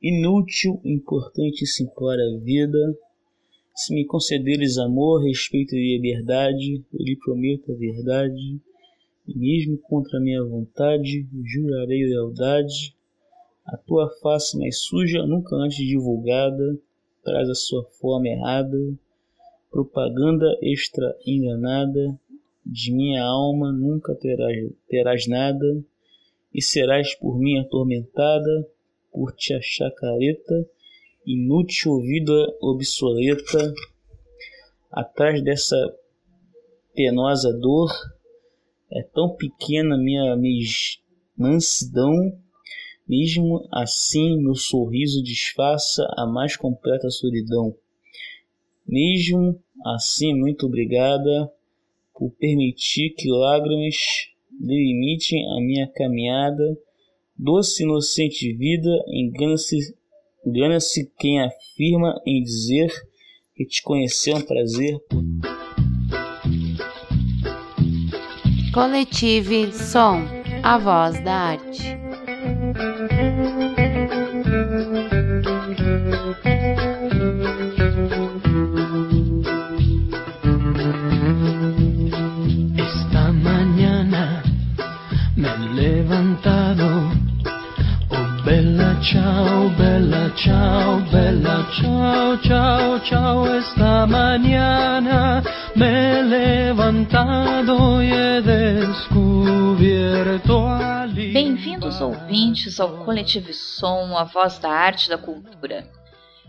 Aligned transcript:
inútil, 0.00 0.80
importante 0.84 1.64
e 1.64 1.66
simplória 1.66 2.38
vida. 2.38 2.96
Se 3.74 3.94
me 3.94 4.04
concederes 4.04 4.78
amor, 4.78 5.22
respeito 5.22 5.74
e 5.74 5.96
liberdade, 5.96 6.84
eu 6.92 7.04
lhe 7.04 7.16
prometo 7.16 7.72
a 7.72 7.76
verdade, 7.76 8.60
e 9.26 9.36
mesmo 9.36 9.78
contra 9.78 10.20
minha 10.20 10.42
vontade, 10.42 11.26
jurarei 11.44 12.04
lealdade. 12.04 12.94
A 13.66 13.76
tua 13.76 14.08
face 14.22 14.58
mais 14.58 14.78
suja, 14.78 15.26
nunca 15.26 15.54
antes 15.56 15.78
divulgada, 15.78 16.78
traz 17.22 17.48
a 17.48 17.54
sua 17.54 17.84
forma 18.00 18.28
errada, 18.28 18.78
propaganda 19.70 20.58
extra 20.62 21.14
enganada, 21.26 22.18
de 22.64 22.92
minha 22.92 23.22
alma 23.22 23.72
nunca 23.72 24.14
terás, 24.14 24.70
terás 24.88 25.26
nada, 25.26 25.84
e 26.54 26.62
serás 26.62 27.14
por 27.14 27.38
mim 27.38 27.58
atormentada, 27.58 28.66
por 29.12 29.34
te 29.34 29.54
achar 29.54 29.90
careta, 29.92 30.68
inútil 31.26 32.00
vida 32.00 32.56
obsoleta, 32.60 33.74
atrás 34.90 35.42
dessa 35.42 35.76
penosa 36.94 37.52
dor, 37.52 37.90
é 38.90 39.02
tão 39.02 39.36
pequena 39.36 39.98
minha 39.98 40.36
mansidão, 41.36 42.14
mesmo 43.06 43.68
assim 43.72 44.42
meu 44.42 44.54
sorriso 44.54 45.22
disfarça 45.22 46.06
a 46.16 46.26
mais 46.26 46.56
completa 46.56 47.10
solidão. 47.10 47.74
Mesmo 48.86 49.62
assim, 49.84 50.34
muito 50.34 50.66
obrigada 50.66 51.52
por 52.14 52.30
permitir 52.32 53.10
que 53.10 53.30
lágrimas 53.30 53.96
delimitem 54.50 55.46
a 55.52 55.60
minha 55.60 55.86
caminhada 55.94 56.76
Doce 57.38 57.84
inocente 57.84 58.52
vida, 58.52 58.90
engana-se 59.06 59.76
engana 60.44 60.78
quem 61.16 61.40
afirma 61.40 62.20
em 62.26 62.42
dizer 62.42 62.92
que 63.54 63.64
te 63.64 63.80
conhecer 63.80 64.32
é 64.32 64.36
um 64.36 64.42
prazer. 64.42 64.98
Coletive 68.74 69.72
Som, 69.72 70.24
a 70.64 70.78
voz 70.78 71.22
da 71.22 71.32
arte. 71.32 72.07
Ciao, 89.08 89.70
bella 89.70 90.30
ciao, 90.36 91.00
bella 91.10 91.66
ciao, 91.72 92.36
ciao, 92.42 93.00
ciao. 93.00 93.46
Esta 93.46 94.06
mañana 94.06 95.42
me 95.74 95.86
he 95.86 96.22
levantado 96.22 98.02
e 98.02 98.12
he 98.12 98.42
descubierto. 98.42 99.48
Bem-vindos 101.32 102.02
ouvintes 102.02 102.78
ao 102.78 102.98
Coletivo 103.04 103.52
Som, 103.54 104.14
a 104.16 104.24
voz 104.24 104.58
da 104.58 104.68
arte 104.70 105.06
e 105.06 105.08
da 105.08 105.16
cultura. 105.16 105.88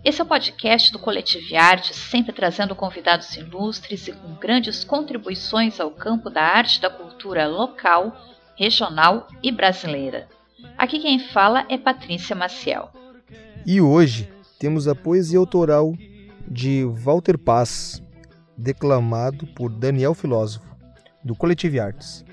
Esse 0.04 0.20
é 0.20 0.23
o 0.23 0.28
podcast 0.28 0.92
do 0.92 1.00
Coletivo 1.00 1.56
Arte, 1.56 1.94
sempre 1.94 2.34
trazendo 2.34 2.76
convidados 2.76 3.38
ilustres 3.38 4.08
e 4.08 4.12
com 4.12 4.34
grandes 4.36 4.84
contribuições 4.84 5.80
ao 5.80 5.92
campo 5.92 6.30
da 6.30 6.42
arte 6.42 6.78
e 6.78 6.82
da 6.82 6.90
cultura 6.90 7.48
local, 7.48 8.14
regional 8.58 9.28
e 9.42 9.50
brasileira. 9.52 10.28
Aqui 10.78 11.00
quem 11.00 11.20
fala 11.20 11.66
é 11.70 11.78
Patrícia 11.78 12.36
Maciel. 12.36 12.90
E 13.66 13.82
hoje 13.82 14.30
temos 14.58 14.88
a 14.88 14.96
poesia 14.96 15.38
autoral 15.38 15.94
de 16.48 16.84
Walter 16.86 17.38
Paz, 17.38 18.02
declamado 18.58 19.46
por 19.48 19.70
Daniel 19.70 20.14
Filósofo, 20.14 20.76
do 21.24 21.36
Coletivo 21.36 21.82
Artes. 21.82 22.26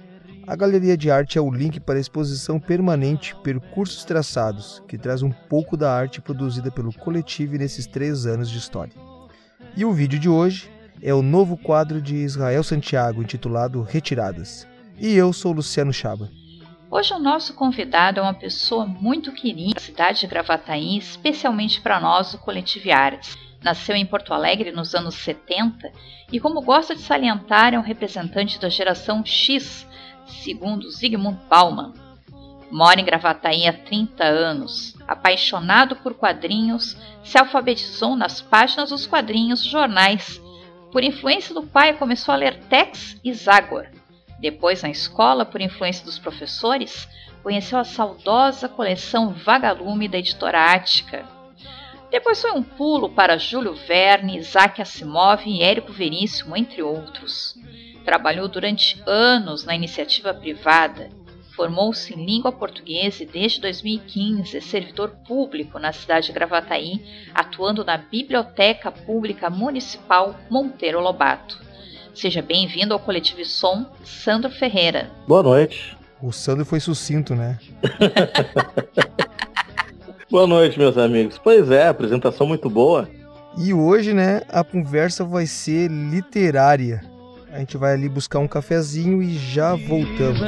A 0.47 0.55
Galeria 0.55 0.97
de 0.97 1.11
Arte 1.11 1.39
é 1.39 1.41
o 1.41 1.51
link 1.51 1.81
para 1.81 1.97
a 1.97 2.01
exposição 2.01 2.61
permanente 2.61 3.35
Percursos 3.43 4.05
Traçados, 4.05 4.81
que 4.87 4.97
traz 4.97 5.21
um 5.23 5.31
pouco 5.31 5.77
da 5.77 5.93
arte 5.93 6.21
produzida 6.21 6.71
pelo 6.71 6.93
coletivo 6.93 7.57
nesses 7.57 7.87
três 7.87 8.27
anos 8.27 8.49
de 8.49 8.59
história. 8.59 8.93
E 9.77 9.85
o 9.85 9.93
vídeo 9.93 10.21
de 10.21 10.29
hoje 10.29 10.71
é 11.03 11.13
o 11.13 11.21
novo 11.21 11.57
quadro 11.57 12.01
de 12.01 12.15
Israel 12.15 12.63
Santiago, 12.63 13.23
intitulado 13.23 13.83
Retiradas. 13.83 14.67
E 14.99 15.15
eu 15.15 15.33
sou 15.33 15.53
Luciano 15.53 15.93
Chaba. 15.93 16.31
Hoje 16.89 17.13
o 17.13 17.19
nosso 17.19 17.53
convidado 17.55 18.21
é 18.21 18.23
uma 18.23 18.33
pessoa 18.33 18.87
muito 18.87 19.33
querida 19.33 19.75
da 19.75 19.81
cidade 19.81 20.21
de 20.21 20.27
Gravataí, 20.29 20.97
especialmente 20.97 21.81
para 21.81 21.99
nós 21.99 22.31
do 22.31 22.39
Coletivo 22.39 22.93
Artes. 22.93 23.37
Nasceu 23.61 23.97
em 23.97 24.07
Porto 24.07 24.33
Alegre 24.33 24.71
nos 24.71 24.95
anos 24.95 25.17
70 25.17 25.91
e, 26.31 26.39
como 26.39 26.63
gosta 26.63 26.95
de 26.95 27.01
salientar, 27.01 27.75
é 27.75 27.79
um 27.79 27.83
representante 27.83 28.61
da 28.61 28.69
geração 28.69 29.27
X, 29.27 29.85
segundo 30.27 30.89
Zygmunt 30.89 31.41
Bauman. 31.51 31.93
Mora 32.71 33.01
em 33.01 33.05
Gravataí 33.05 33.67
há 33.67 33.73
30 33.73 34.23
anos. 34.23 34.95
Apaixonado 35.09 35.97
por 35.97 36.15
quadrinhos, 36.15 36.97
se 37.25 37.37
alfabetizou 37.37 38.15
nas 38.15 38.41
páginas 38.41 38.91
dos 38.91 39.09
quadrinhos 39.09 39.65
jornais. 39.65 40.41
Por 40.93 41.03
influência 41.03 41.53
do 41.53 41.65
pai, 41.65 41.95
começou 41.95 42.33
a 42.33 42.37
ler 42.37 42.61
Tex 42.69 43.19
e 43.25 43.35
Zagor 43.35 43.96
depois, 44.39 44.83
na 44.83 44.91
escola, 44.91 45.45
por 45.45 45.61
influência 45.61 46.05
dos 46.05 46.19
professores, 46.19 47.09
conheceu 47.43 47.79
a 47.79 47.85
saudosa 47.85 48.69
coleção 48.69 49.33
Vagalume 49.33 50.09
da 50.09 50.19
editora 50.19 50.73
Ática. 50.73 51.25
Depois 52.11 52.41
foi 52.41 52.53
um 52.53 52.63
pulo 52.63 53.09
para 53.09 53.39
Júlio 53.39 53.75
Verne, 53.75 54.39
Isaac 54.39 54.81
Asimov 54.81 55.43
e 55.47 55.63
Érico 55.63 55.93
Veríssimo, 55.93 56.57
entre 56.57 56.83
outros. 56.83 57.57
Trabalhou 58.05 58.47
durante 58.47 59.03
anos 59.07 59.65
na 59.65 59.75
iniciativa 59.75 60.33
privada. 60.33 61.09
Formou-se 61.55 62.13
em 62.13 62.25
língua 62.25 62.53
portuguesa 62.53 63.23
e 63.23 63.27
desde 63.27 63.61
2015 63.63 64.59
é 64.59 64.61
servidor 64.61 65.11
público 65.27 65.79
na 65.79 65.91
cidade 65.91 66.27
de 66.27 66.33
Gravataí, 66.33 67.01
atuando 67.35 67.83
na 67.83 67.97
Biblioteca 67.97 68.93
Pública 68.93 69.49
Municipal 69.49 70.39
Monteiro 70.51 71.01
Lobato. 71.01 71.66
Seja 72.17 72.41
bem-vindo 72.41 72.95
ao 72.95 72.99
Coletivo 72.99 73.45
Som, 73.45 73.85
Sandro 74.03 74.51
Ferreira. 74.51 75.11
Boa 75.29 75.43
noite. 75.43 75.95
O 76.23 76.33
Sandro 76.33 76.65
foi 76.65 76.81
sucinto, 76.81 77.35
né? 77.35 77.59
boa 80.31 80.47
noite, 80.47 80.79
meus 80.79 80.97
amigos. 80.97 81.37
Pois 81.37 81.71
é, 81.71 81.89
apresentação 81.89 82.47
muito 82.47 82.71
boa. 82.71 83.07
E 83.59 83.75
hoje, 83.75 84.15
né, 84.15 84.41
a 84.49 84.65
conversa 84.65 85.25
vai 85.25 85.45
ser 85.47 85.91
literária. 85.91 87.03
A 87.53 87.59
gente 87.59 87.77
vai 87.77 87.93
ali 87.93 88.09
buscar 88.09 88.39
um 88.39 88.49
cafezinho 88.49 89.23
e 89.23 89.37
já 89.37 89.75
voltamos. 89.75 90.41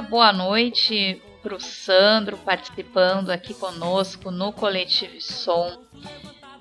Boa 0.00 0.32
noite 0.32 1.20
para 1.42 1.56
o 1.56 1.60
Sandro 1.60 2.36
participando 2.36 3.30
aqui 3.30 3.52
conosco 3.52 4.30
no 4.30 4.52
Coletivo 4.52 5.20
Som. 5.20 5.76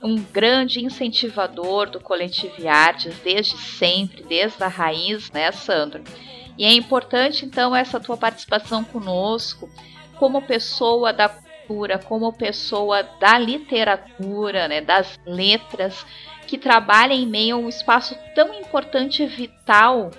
um 0.02 0.16
grande 0.16 0.84
incentivador 0.84 1.88
do 1.88 2.00
Coletivo 2.00 2.68
Artes 2.68 3.16
desde 3.24 3.56
sempre, 3.56 4.24
desde 4.24 4.64
a 4.64 4.68
raiz, 4.68 5.30
né, 5.30 5.52
Sandro? 5.52 6.04
E 6.58 6.66
é 6.66 6.74
importante 6.74 7.46
então 7.46 7.76
essa 7.76 8.00
tua 8.00 8.18
participação 8.18 8.84
conosco, 8.84 9.70
como 10.18 10.42
pessoa 10.42 11.14
da 11.14 11.30
cultura, 11.30 12.00
como 12.00 12.34
pessoa 12.34 13.04
da 13.04 13.38
literatura, 13.38 14.68
né, 14.68 14.82
das 14.82 15.20
letras, 15.26 16.04
que 16.50 16.58
trabalha 16.58 17.14
em 17.14 17.28
meio 17.28 17.58
a 17.58 17.60
um 17.60 17.70
espaço 17.70 18.18
tão 18.34 18.52
importante 18.56 19.22
e 19.22 19.28
vital 19.28 20.10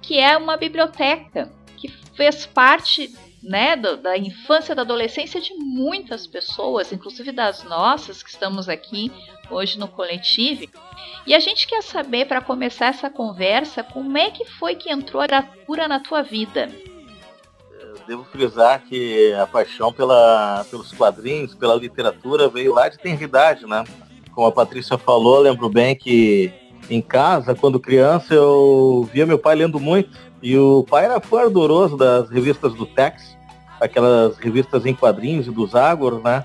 que 0.00 0.18
é 0.18 0.34
uma 0.34 0.56
biblioteca, 0.56 1.52
que 1.76 1.88
fez 2.16 2.46
parte 2.46 3.14
né, 3.42 3.76
da, 3.76 3.94
da 3.94 4.16
infância, 4.16 4.74
da 4.74 4.80
adolescência 4.80 5.42
de 5.42 5.52
muitas 5.52 6.26
pessoas, 6.26 6.90
inclusive 6.90 7.32
das 7.32 7.62
nossas 7.64 8.22
que 8.22 8.30
estamos 8.30 8.66
aqui 8.66 9.12
hoje 9.50 9.78
no 9.78 9.86
coletivo. 9.86 10.66
E 11.26 11.34
a 11.34 11.38
gente 11.38 11.66
quer 11.66 11.82
saber, 11.82 12.26
para 12.26 12.40
começar 12.40 12.86
essa 12.86 13.10
conversa, 13.10 13.82
como 13.82 14.16
é 14.16 14.30
que 14.30 14.46
foi 14.46 14.74
que 14.74 14.90
entrou 14.90 15.20
a 15.20 15.26
literatura 15.26 15.86
na 15.86 16.00
tua 16.00 16.22
vida? 16.22 16.70
Devo 18.06 18.24
frisar 18.24 18.82
que 18.84 19.34
a 19.34 19.46
paixão 19.46 19.92
pela, 19.92 20.64
pelos 20.70 20.92
quadrinhos, 20.92 21.54
pela 21.54 21.74
literatura, 21.74 22.48
veio 22.48 22.72
lá 22.72 22.88
de 22.88 22.98
tenridade, 22.98 23.66
né? 23.66 23.84
Como 24.34 24.46
a 24.46 24.52
Patrícia 24.52 24.98
falou, 24.98 25.40
lembro 25.40 25.68
bem 25.68 25.94
que 25.94 26.52
em 26.90 27.00
casa, 27.00 27.54
quando 27.54 27.80
criança, 27.80 28.34
eu 28.34 29.08
via 29.12 29.26
meu 29.26 29.38
pai 29.38 29.54
lendo 29.54 29.80
muito. 29.80 30.10
E 30.42 30.56
o 30.58 30.84
pai 30.88 31.04
era 31.04 31.20
fã 31.20 31.42
ardoroso 31.42 31.96
das 31.96 32.28
revistas 32.28 32.74
do 32.74 32.84
Tex, 32.84 33.36
aquelas 33.80 34.36
revistas 34.36 34.84
em 34.84 34.94
quadrinhos 34.94 35.46
e 35.46 35.50
dos 35.50 35.74
Agor, 35.74 36.20
né? 36.22 36.44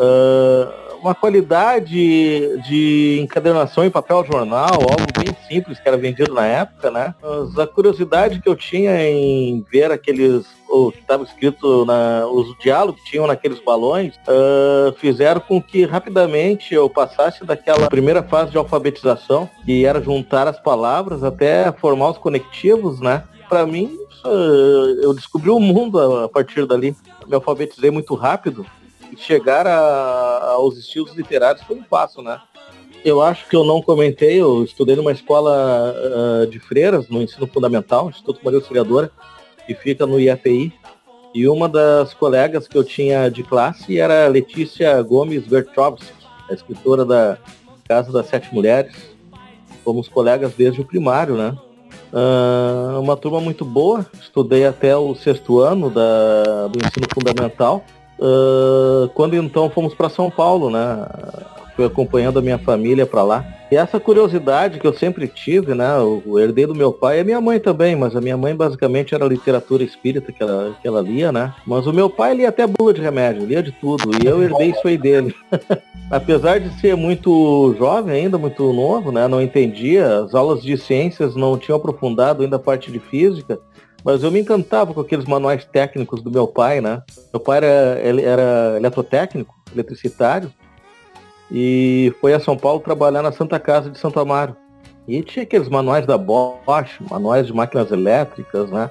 Uh, 0.00 0.90
uma 1.02 1.14
qualidade 1.14 2.58
de 2.68 3.18
encadernação 3.22 3.84
em 3.84 3.90
papel 3.90 4.24
jornal, 4.24 4.72
algo 4.72 5.06
bem 5.16 5.34
simples 5.48 5.80
que 5.80 5.88
era 5.88 5.96
vendido 5.96 6.32
na 6.32 6.46
época, 6.46 6.90
né? 6.90 7.14
Mas 7.22 7.58
a 7.58 7.66
curiosidade 7.66 8.40
que 8.40 8.48
eu 8.48 8.54
tinha 8.54 9.02
em 9.02 9.64
ver 9.70 9.90
aqueles 9.90 10.46
o 10.68 10.92
que 10.92 11.00
estava 11.00 11.24
escrito 11.24 11.84
na 11.84 12.26
os 12.26 12.56
diálogos 12.58 13.02
que 13.02 13.10
tinham 13.10 13.26
naqueles 13.26 13.58
balões 13.60 14.14
uh, 14.28 14.92
fizeram 14.98 15.40
com 15.40 15.60
que 15.60 15.84
rapidamente 15.84 16.72
eu 16.72 16.88
passasse 16.88 17.44
daquela 17.44 17.88
primeira 17.88 18.22
fase 18.22 18.52
de 18.52 18.56
alfabetização 18.58 19.50
que 19.64 19.84
era 19.84 20.00
juntar 20.00 20.46
as 20.46 20.60
palavras 20.60 21.24
até 21.24 21.72
formar 21.72 22.10
os 22.10 22.18
conectivos, 22.18 23.00
né? 23.00 23.24
Para 23.48 23.66
mim, 23.66 23.98
uh, 24.24 25.02
eu 25.02 25.12
descobri 25.12 25.50
o 25.50 25.58
mundo 25.58 25.98
a 26.24 26.28
partir 26.28 26.66
dali. 26.66 26.94
Me 27.26 27.34
alfabetizei 27.34 27.90
muito 27.90 28.14
rápido 28.14 28.64
chegar 29.16 29.66
a, 29.66 30.52
aos 30.52 30.76
estilos 30.76 31.14
literários 31.14 31.62
foi 31.64 31.76
um 31.76 31.82
passo, 31.82 32.22
né? 32.22 32.40
Eu 33.04 33.22
acho 33.22 33.48
que 33.48 33.56
eu 33.56 33.64
não 33.64 33.80
comentei, 33.80 34.40
eu 34.40 34.62
estudei 34.62 34.94
numa 34.94 35.12
escola 35.12 35.94
uh, 35.94 36.46
de 36.46 36.58
freiras, 36.58 37.08
no 37.08 37.22
ensino 37.22 37.46
fundamental, 37.46 38.10
Instituto 38.10 38.40
Maria 38.44 38.58
Auxiliadora, 38.58 39.10
que 39.66 39.74
fica 39.74 40.06
no 40.06 40.20
IFI. 40.20 40.72
E 41.32 41.48
uma 41.48 41.68
das 41.68 42.12
colegas 42.12 42.68
que 42.68 42.76
eu 42.76 42.84
tinha 42.84 43.30
de 43.30 43.42
classe 43.42 43.98
era 43.98 44.26
Letícia 44.28 45.00
Gomes 45.00 45.46
Bertrovski, 45.46 46.12
a 46.50 46.52
escritora 46.52 47.04
da 47.04 47.38
Casa 47.88 48.12
das 48.12 48.26
Sete 48.26 48.52
Mulheres. 48.52 48.94
Fomos 49.82 50.08
colegas 50.08 50.52
desde 50.54 50.82
o 50.82 50.84
primário, 50.84 51.36
né? 51.36 51.56
Uh, 52.12 53.00
uma 53.00 53.16
turma 53.16 53.40
muito 53.40 53.64
boa, 53.64 54.04
estudei 54.20 54.66
até 54.66 54.94
o 54.96 55.14
sexto 55.14 55.60
ano 55.60 55.88
da, 55.88 56.66
do 56.66 56.78
ensino 56.84 57.06
fundamental 57.14 57.82
Uh, 58.20 59.08
quando 59.14 59.34
então 59.34 59.70
fomos 59.70 59.94
para 59.94 60.10
São 60.10 60.30
Paulo, 60.30 60.68
né? 60.68 61.06
Fui 61.74 61.86
acompanhando 61.86 62.38
a 62.38 62.42
minha 62.42 62.58
família 62.58 63.06
para 63.06 63.22
lá. 63.22 63.44
E 63.70 63.76
essa 63.76 63.98
curiosidade 63.98 64.78
que 64.78 64.86
eu 64.86 64.92
sempre 64.92 65.26
tive, 65.26 65.74
né? 65.74 65.96
O, 65.98 66.38
herdei 66.38 66.66
do 66.66 66.74
meu 66.74 66.92
pai 66.92 67.18
e 67.18 67.20
a 67.20 67.24
minha 67.24 67.40
mãe 67.40 67.58
também, 67.58 67.96
mas 67.96 68.14
a 68.14 68.20
minha 68.20 68.36
mãe 68.36 68.54
basicamente 68.54 69.14
era 69.14 69.24
literatura 69.24 69.84
espírita 69.84 70.32
que 70.32 70.42
ela, 70.42 70.76
que 70.82 70.86
ela 70.86 71.00
lia, 71.00 71.32
né? 71.32 71.54
Mas 71.64 71.86
o 71.86 71.92
meu 71.92 72.10
pai 72.10 72.34
lia 72.34 72.48
até 72.48 72.66
bula 72.66 72.92
de 72.92 73.00
remédio, 73.00 73.46
lia 73.46 73.62
de 73.62 73.72
tudo. 73.72 74.10
E 74.22 74.26
eu 74.26 74.42
herdei 74.42 74.70
isso 74.70 74.86
aí 74.86 74.98
dele. 74.98 75.34
Apesar 76.10 76.58
de 76.58 76.68
ser 76.80 76.96
muito 76.96 77.72
jovem 77.78 78.22
ainda, 78.22 78.36
muito 78.36 78.72
novo, 78.72 79.12
né? 79.12 79.28
Não 79.28 79.40
entendia, 79.40 80.24
as 80.24 80.34
aulas 80.34 80.60
de 80.60 80.76
ciências 80.76 81.36
não 81.36 81.56
tinham 81.56 81.76
aprofundado 81.76 82.42
ainda 82.42 82.56
a 82.56 82.58
parte 82.58 82.90
de 82.90 82.98
física. 82.98 83.60
Mas 84.04 84.22
eu 84.22 84.30
me 84.30 84.40
encantava 84.40 84.94
com 84.94 85.00
aqueles 85.00 85.26
manuais 85.26 85.64
técnicos 85.64 86.22
do 86.22 86.30
meu 86.30 86.46
pai, 86.46 86.80
né? 86.80 87.02
Meu 87.32 87.40
pai 87.40 87.58
era, 87.58 88.00
ele 88.02 88.22
era 88.22 88.76
eletrotécnico, 88.76 89.54
eletricitário, 89.72 90.50
e 91.50 92.14
foi 92.20 92.32
a 92.32 92.40
São 92.40 92.56
Paulo 92.56 92.80
trabalhar 92.80 93.22
na 93.22 93.32
Santa 93.32 93.58
Casa 93.58 93.90
de 93.90 93.98
Santo 93.98 94.20
Amaro. 94.20 94.56
E 95.08 95.22
tinha 95.22 95.42
aqueles 95.42 95.68
manuais 95.68 96.06
da 96.06 96.16
Bosch, 96.16 97.00
manuais 97.10 97.46
de 97.46 97.52
máquinas 97.52 97.90
elétricas, 97.90 98.70
né? 98.70 98.90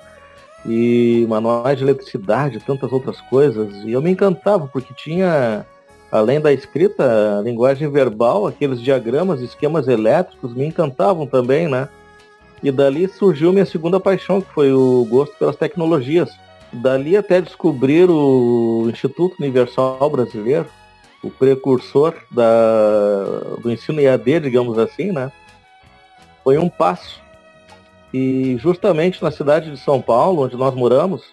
E 0.66 1.26
manuais 1.30 1.78
de 1.78 1.86
eletricidade, 1.86 2.60
tantas 2.60 2.92
outras 2.92 3.22
coisas. 3.22 3.74
E 3.86 3.94
eu 3.94 4.02
me 4.02 4.12
encantava, 4.12 4.68
porque 4.68 4.94
tinha, 4.94 5.66
além 6.12 6.42
da 6.42 6.52
escrita, 6.52 7.40
a 7.40 7.42
linguagem 7.42 7.90
verbal, 7.90 8.46
aqueles 8.46 8.82
diagramas, 8.82 9.40
esquemas 9.40 9.88
elétricos, 9.88 10.54
me 10.54 10.66
encantavam 10.66 11.26
também, 11.26 11.70
né? 11.70 11.88
E 12.62 12.72
dali 12.72 13.08
surgiu 13.08 13.54
minha 13.54 13.66
segunda 13.66 14.00
paixão, 14.00 14.42
que 14.42 14.52
foi 14.54 14.72
o 14.72 15.06
gosto 15.10 15.36
pelas 15.38 15.56
tecnologias. 15.56 16.30
Dali 16.72 17.16
até 17.16 17.42
descobrir 17.42 18.10
o 18.10 18.88
Instituto 18.90 19.36
Universal 19.40 20.10
Brasileiro, 20.10 20.68
o 21.24 21.30
precursor 21.30 22.16
da, 22.30 23.24
do 23.62 23.72
ensino 23.72 24.00
EAD, 24.00 24.42
digamos 24.42 24.78
assim, 24.78 25.12
né? 25.12 25.32
Foi 26.44 26.58
um 26.58 26.70
passo. 26.70 27.22
E 28.14 28.58
justamente 28.60 29.22
na 29.24 29.32
cidade 29.32 29.72
de 29.72 29.78
São 29.78 30.02
Paulo, 30.02 30.44
onde 30.44 30.56
nós 30.56 30.74
moramos, 30.76 31.24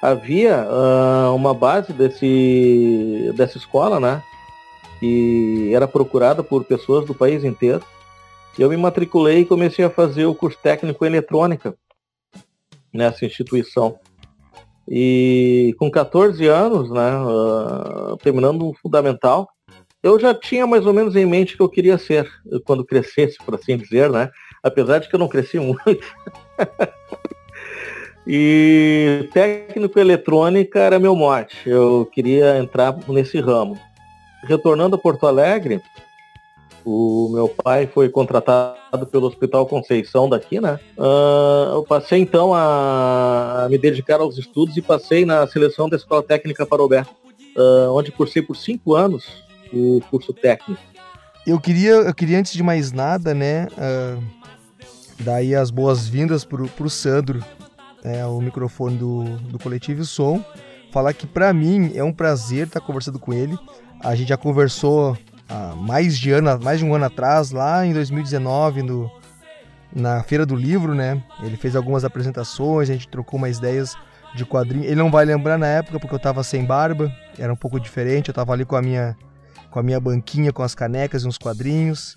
havia 0.00 0.66
uh, 0.68 1.34
uma 1.34 1.54
base 1.54 1.92
desse, 1.92 3.32
dessa 3.34 3.58
escola, 3.58 3.98
né? 3.98 4.22
Que 5.00 5.72
era 5.74 5.88
procurada 5.88 6.42
por 6.42 6.64
pessoas 6.64 7.04
do 7.04 7.14
país 7.14 7.44
inteiro. 7.44 7.82
Eu 8.58 8.70
me 8.70 8.76
matriculei 8.76 9.40
e 9.40 9.46
comecei 9.46 9.84
a 9.84 9.90
fazer 9.90 10.24
o 10.24 10.34
curso 10.34 10.58
técnico 10.62 11.04
em 11.04 11.08
eletrônica 11.08 11.76
nessa 12.92 13.26
instituição. 13.26 13.98
E 14.88 15.74
com 15.78 15.90
14 15.90 16.46
anos, 16.46 16.90
né, 16.90 17.18
uh, 17.18 18.16
terminando 18.18 18.68
um 18.68 18.74
fundamental, 18.74 19.48
eu 20.02 20.18
já 20.18 20.32
tinha 20.32 20.66
mais 20.66 20.86
ou 20.86 20.92
menos 20.92 21.16
em 21.16 21.26
mente 21.26 21.54
o 21.54 21.56
que 21.56 21.62
eu 21.62 21.68
queria 21.68 21.98
ser 21.98 22.30
quando 22.64 22.84
crescesse, 22.84 23.36
por 23.44 23.56
assim 23.56 23.76
dizer, 23.76 24.08
né? 24.08 24.30
Apesar 24.62 24.98
de 24.98 25.08
que 25.08 25.14
eu 25.14 25.18
não 25.18 25.28
cresci 25.28 25.58
muito. 25.58 26.06
e 28.26 29.28
técnico 29.32 29.98
eletrônica 29.98 30.78
era 30.78 31.00
meu 31.00 31.16
mote. 31.16 31.68
Eu 31.68 32.08
queria 32.12 32.56
entrar 32.58 32.96
nesse 33.08 33.40
ramo. 33.40 33.76
Retornando 34.44 34.94
a 34.94 34.98
Porto 34.98 35.26
Alegre, 35.26 35.82
o 36.86 37.28
meu 37.32 37.48
pai 37.48 37.88
foi 37.88 38.08
contratado 38.08 39.04
pelo 39.06 39.26
Hospital 39.26 39.66
Conceição 39.66 40.28
daqui, 40.28 40.60
né? 40.60 40.78
Uh, 40.96 41.74
eu 41.74 41.82
passei 41.82 42.20
então 42.20 42.54
a, 42.54 43.66
me 43.68 43.76
dedicar 43.76 44.20
aos 44.20 44.38
estudos 44.38 44.76
e 44.76 44.80
passei 44.80 45.24
na 45.24 45.44
seleção 45.48 45.88
da 45.88 45.96
Escola 45.96 46.22
Técnica 46.22 46.64
Parobé, 46.64 47.04
uh, 47.56 47.90
onde 47.90 48.12
cursei 48.12 48.40
por 48.40 48.56
cinco 48.56 48.94
anos 48.94 49.44
o 49.72 50.00
curso 50.08 50.32
técnico. 50.32 50.80
Eu 51.44 51.58
queria, 51.58 51.90
eu 51.90 52.14
queria 52.14 52.38
antes 52.38 52.52
de 52.52 52.62
mais 52.62 52.92
nada, 52.92 53.34
né, 53.34 53.66
uh, 53.72 54.22
daí 55.18 55.56
as 55.56 55.72
boas-vindas 55.72 56.44
pro, 56.44 56.68
pro 56.68 56.88
Sandro, 56.88 57.44
né, 58.04 58.24
o 58.26 58.40
microfone 58.40 58.96
do, 58.96 59.24
do 59.24 59.58
Coletivo 59.58 60.04
Som, 60.04 60.40
falar 60.92 61.12
que 61.12 61.26
para 61.26 61.52
mim 61.52 61.90
é 61.96 62.04
um 62.04 62.12
prazer 62.12 62.68
estar 62.68 62.80
conversando 62.80 63.18
com 63.18 63.32
ele. 63.32 63.58
A 64.00 64.14
gente 64.14 64.28
já 64.28 64.36
conversou 64.36 65.16
há 65.48 65.74
mais 65.76 66.18
de, 66.18 66.30
ano, 66.32 66.58
mais 66.62 66.78
de 66.78 66.84
um 66.84 66.94
ano 66.94 67.04
atrás, 67.04 67.50
lá 67.50 67.84
em 67.84 67.92
2019, 67.92 68.82
no, 68.82 69.10
na 69.94 70.22
Feira 70.22 70.44
do 70.44 70.54
Livro, 70.54 70.94
né? 70.94 71.22
Ele 71.42 71.56
fez 71.56 71.76
algumas 71.76 72.04
apresentações, 72.04 72.90
a 72.90 72.92
gente 72.92 73.08
trocou 73.08 73.38
umas 73.38 73.58
ideias 73.58 73.96
de 74.34 74.44
quadrinho. 74.44 74.84
Ele 74.84 74.96
não 74.96 75.10
vai 75.10 75.24
lembrar 75.24 75.58
na 75.58 75.66
época 75.66 75.98
porque 75.98 76.14
eu 76.14 76.18
tava 76.18 76.42
sem 76.42 76.64
barba, 76.64 77.12
era 77.38 77.52
um 77.52 77.56
pouco 77.56 77.80
diferente, 77.80 78.28
eu 78.28 78.34
tava 78.34 78.52
ali 78.52 78.64
com 78.64 78.76
a 78.76 78.82
minha 78.82 79.16
com 79.76 79.80
a 79.80 79.82
minha 79.82 80.00
banquinha, 80.00 80.54
com 80.54 80.62
as 80.62 80.74
canecas 80.74 81.22
e 81.22 81.28
uns 81.28 81.36
quadrinhos. 81.36 82.14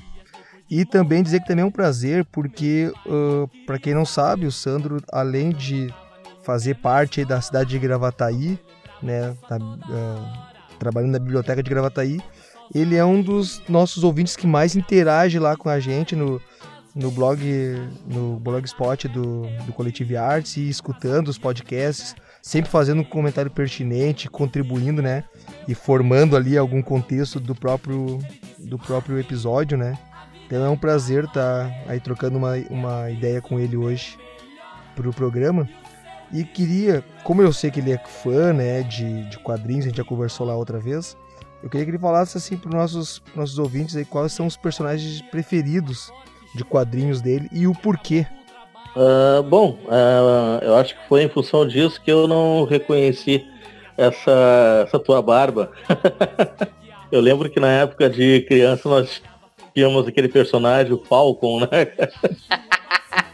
E 0.69 0.86
também 0.86 1.21
dizer 1.21 1.41
que 1.41 1.48
também 1.48 1.63
é 1.63 1.65
um 1.65 1.71
prazer, 1.71 2.24
porque, 2.31 2.89
uh, 3.05 3.50
para 3.65 3.77
quem 3.77 3.93
não 3.93 4.05
sabe, 4.05 4.45
o 4.45 4.51
Sandro, 4.51 5.03
além 5.12 5.50
de 5.50 5.93
fazer 6.41 6.75
parte 6.75 7.25
da 7.25 7.41
cidade 7.41 7.71
de 7.71 7.79
Gravataí, 7.79 8.57
né, 9.03 9.36
tá, 9.48 9.57
uh, 9.57 10.77
trabalhando 10.79 11.12
na 11.12 11.19
biblioteca 11.19 11.62
de 11.62 11.69
Gravataí, 11.69 12.21
ele 12.74 12.96
é 12.96 13.04
um 13.04 13.22
dos 13.22 13.62
nossos 13.68 14.04
ouvintes 14.04 14.36
que 14.36 14.48
mais 14.48 14.76
interage 14.76 15.40
lá 15.40 15.56
com 15.56 15.70
a 15.70 15.80
gente 15.80 16.16
no, 16.16 16.42
no 16.96 17.12
blog, 17.12 17.42
no 18.06 18.40
blogspot 18.40 19.08
do, 19.08 19.44
do 19.66 19.74
Coletivo 19.74 20.18
Arts 20.18 20.58
e 20.58 20.70
escutando 20.70 21.28
os 21.30 21.38
podcasts, 21.38 22.16
sempre 22.42 22.70
fazendo 22.70 23.02
um 23.02 23.06
comentário 23.06 23.50
pertinente, 23.50 24.30
contribuindo, 24.30 25.02
né? 25.02 25.24
E 25.68 25.74
formando 25.74 26.36
ali 26.36 26.58
algum 26.58 26.82
contexto 26.82 27.40
do 27.40 27.56
próprio 27.56 28.20
do 28.58 28.78
próprio 28.78 29.20
episódio, 29.20 29.78
né? 29.78 29.98
Então 30.46 30.66
é 30.66 30.70
um 30.70 30.78
prazer 30.78 31.26
estar 31.26 31.70
tá 31.70 31.76
aí 31.88 32.00
trocando 32.00 32.38
uma, 32.38 32.56
uma 32.70 33.12
ideia 33.12 33.42
com 33.42 33.60
ele 33.60 33.78
hoje 33.78 34.18
pro 34.96 35.14
programa. 35.14 35.70
E 36.32 36.44
queria, 36.44 37.04
como 37.24 37.42
eu 37.42 37.52
sei 37.52 37.72
que 37.72 37.80
ele 37.80 37.92
é 37.92 37.98
fã, 37.98 38.54
né, 38.54 38.84
de, 38.84 39.28
de 39.30 39.40
quadrinhos, 39.40 39.86
a 39.86 39.88
gente 39.90 39.98
já 39.98 40.04
conversou 40.04 40.46
lá 40.46 40.56
outra 40.56 40.80
vez, 40.80 41.18
eu 41.62 41.70
queria 41.70 41.86
que 41.86 41.92
ele 41.92 42.00
falasse 42.00 42.38
assim 42.38 42.58
para 42.58 42.72
nossos 42.78 43.22
nossos 43.36 43.60
ouvintes 43.60 43.96
aí 43.96 44.06
quais 44.06 44.32
são 44.32 44.48
os 44.48 44.56
personagens 44.56 45.22
preferidos 45.24 46.12
de 46.56 46.63
quadrinhos 46.63 47.22
dele 47.22 47.48
e 47.51 47.68
o 47.68 47.74
porquê. 47.74 48.25
Uh, 48.96 49.44
bom, 49.44 49.78
uh, 49.86 50.63
eu 50.63 50.75
acho 50.75 50.96
que 50.96 51.08
foi 51.08 51.24
em 51.24 51.30
função 51.30 51.68
disso 51.68 52.01
que 52.01 52.12
eu 52.12 52.28
não 52.28 52.66
reconheci 52.66 53.46
essa, 53.96 54.86
essa 54.88 55.00
tua 55.00 55.22
barba. 55.22 55.72
eu 57.12 57.22
lembro 57.22 57.50
que 57.50 57.60
na 57.60 57.70
época 57.70 58.10
de 58.10 58.42
criança 58.42 58.89
nós 58.89 59.22
tínhamos 59.74 60.08
aquele 60.08 60.28
personagem, 60.28 60.94
o 60.94 60.98
Falcon, 60.98 61.62
né? 61.62 61.68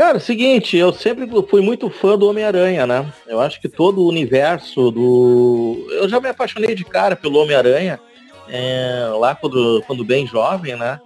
Cara, 0.00 0.18
seguinte, 0.18 0.78
eu 0.78 0.94
sempre 0.94 1.28
fui 1.46 1.60
muito 1.60 1.90
fã 1.90 2.16
do 2.16 2.26
Homem-Aranha, 2.26 2.86
né? 2.86 3.12
Eu 3.28 3.38
acho 3.38 3.60
que 3.60 3.68
todo 3.68 4.00
o 4.00 4.08
universo 4.08 4.90
do. 4.90 5.86
Eu 5.90 6.08
já 6.08 6.18
me 6.18 6.30
apaixonei 6.30 6.74
de 6.74 6.86
cara 6.86 7.14
pelo 7.14 7.38
Homem-Aranha, 7.38 8.00
é, 8.48 9.10
lá 9.18 9.34
quando, 9.34 9.84
quando 9.86 10.02
bem 10.02 10.26
jovem, 10.26 10.74
né? 10.74 10.98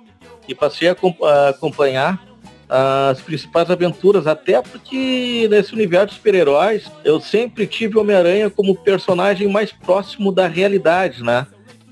E 0.47 0.55
passei 0.55 0.87
a, 0.87 1.49
acompanhar 1.49 2.25
as 2.69 3.21
principais 3.21 3.69
aventuras, 3.69 4.29
até 4.29 4.63
porque 4.63 5.49
nesse 5.51 5.75
universo 5.75 6.11
de 6.11 6.15
super-heróis 6.15 6.89
eu 7.05 7.21
sempre 7.21 7.67
tive 7.67 7.99
Homem-Aranha 7.99 8.49
como 8.49 8.77
personagem 8.77 9.49
mais 9.49 9.73
próximo 9.73 10.31
da 10.31 10.47
realidade, 10.47 11.21
né? 11.21 11.49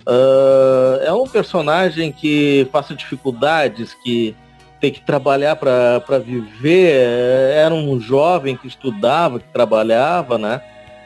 Uh, 0.06 1.02
é 1.02 1.12
um 1.12 1.26
personagem 1.26 2.12
que 2.12 2.64
passa 2.70 2.94
dificuldades, 2.94 3.92
que 4.04 4.36
ter 4.82 4.90
que 4.90 5.00
trabalhar 5.00 5.54
para 5.54 6.18
viver. 6.18 6.90
É, 6.90 7.62
era 7.64 7.72
um 7.72 8.00
jovem 8.00 8.56
que 8.56 8.66
estudava, 8.66 9.38
que 9.38 9.46
trabalhava, 9.52 10.36
né? 10.36 10.60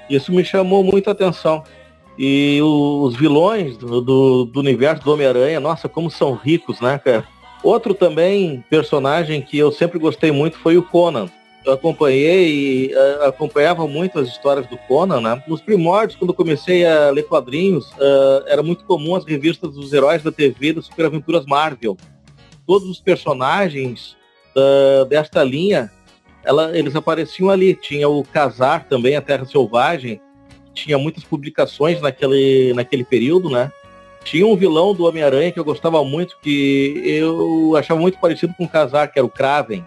Isso 0.09 0.33
me 0.33 0.43
chamou 0.43 0.83
muito 0.83 1.09
a 1.11 1.13
atenção. 1.13 1.63
E 2.19 2.59
os 2.63 3.15
vilões 3.15 3.77
do, 3.77 4.01
do, 4.01 4.45
do 4.47 4.61
universo 4.61 5.05
do 5.05 5.13
Homem-Aranha, 5.13 5.61
nossa, 5.61 5.91
como 5.91 6.11
são 6.11 6.33
ricos, 6.33 6.81
né, 6.81 6.99
cara? 6.99 7.27
Outro 7.63 7.93
também 7.93 8.65
personagem 8.71 9.43
que 9.43 9.59
eu 9.59 9.71
sempre 9.71 9.99
gostei 9.99 10.33
muito 10.33 10.57
foi 10.57 10.79
o 10.79 10.83
Conan. 10.83 11.29
Eu 11.63 11.75
acompanhei 11.75 12.49
e 12.49 12.95
uh, 12.95 13.25
acompanhava 13.25 13.87
muito 13.87 14.19
as 14.19 14.29
histórias 14.29 14.67
do 14.69 14.79
Conan, 14.79 15.21
né? 15.21 15.43
Nos 15.47 15.61
primórdios, 15.61 16.19
quando 16.19 16.33
comecei 16.33 16.87
a 16.87 17.11
ler 17.11 17.25
quadrinhos, 17.25 17.91
uh, 17.91 18.45
era 18.47 18.63
muito 18.63 18.85
comum 18.87 19.15
as 19.15 19.27
revistas 19.27 19.75
dos 19.75 19.93
heróis 19.93 20.23
da 20.23 20.33
TV 20.33 20.73
das 20.73 20.87
Super 20.87 21.07
Aventuras 21.07 21.45
Marvel 21.45 21.99
todos 22.67 22.89
os 22.89 23.01
personagens 23.01 24.17
desta 25.09 25.45
linha, 25.45 25.93
ela, 26.43 26.77
eles 26.77 26.97
apareciam 26.97 27.51
ali. 27.51 27.75
Tinha 27.75 28.09
o 28.09 28.25
Casar 28.25 28.87
também, 28.89 29.17
a 29.17 29.21
Terra 29.21 29.45
Selvagem, 29.45 30.21
tinha 30.73 30.99
muitas 30.99 31.25
publicações 31.25 32.01
naquele, 32.01 32.73
naquele 32.75 33.05
período, 33.05 33.51
né? 33.51 33.73
Tinha 34.25 34.47
um 34.47 34.57
vilão 34.57 34.93
do 34.93 35.05
Homem-Aranha 35.05 35.53
que 35.53 35.59
eu 35.59 35.65
gostava 35.65 36.03
muito, 36.05 36.37
que 36.43 37.01
eu 37.05 37.77
achava 37.77 38.01
muito 38.01 38.19
parecido 38.19 38.53
com 38.55 38.65
o 38.65 38.69
Casar, 38.69 39.11
que 39.11 39.19
era 39.19 39.27
o 39.27 39.31
Kraven. 39.31 39.87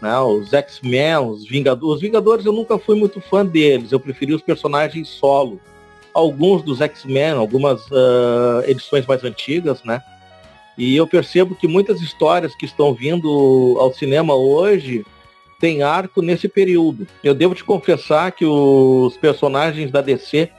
Né? 0.00 0.18
Os 0.18 0.52
X-Men, 0.52 1.18
os 1.18 1.46
Vingadores. 1.46 1.96
Os 1.96 2.00
Vingadores 2.00 2.46
eu 2.46 2.52
nunca 2.52 2.78
fui 2.78 2.96
muito 2.96 3.20
fã 3.20 3.44
deles, 3.44 3.92
eu 3.92 4.00
preferi 4.00 4.34
os 4.34 4.42
personagens 4.42 5.08
solo. 5.08 5.60
Alguns 6.14 6.62
dos 6.62 6.80
X-Men, 6.80 7.32
algumas 7.32 7.86
uh, 7.90 8.62
edições 8.66 9.06
mais 9.06 9.22
antigas, 9.22 9.82
né? 9.84 10.02
E 10.76 10.96
eu 10.96 11.06
percebo 11.06 11.54
que 11.54 11.68
muitas 11.68 12.00
histórias 12.00 12.54
que 12.54 12.64
estão 12.64 12.94
vindo 12.94 13.76
ao 13.78 13.92
cinema 13.92 14.34
hoje 14.34 15.04
têm 15.60 15.82
arco 15.82 16.22
nesse 16.22 16.48
período. 16.48 17.06
Eu 17.22 17.34
devo 17.34 17.54
te 17.54 17.62
confessar 17.62 18.32
que 18.32 18.44
os 18.44 19.16
personagens 19.16 19.90
da 19.90 20.00
DC 20.00 20.50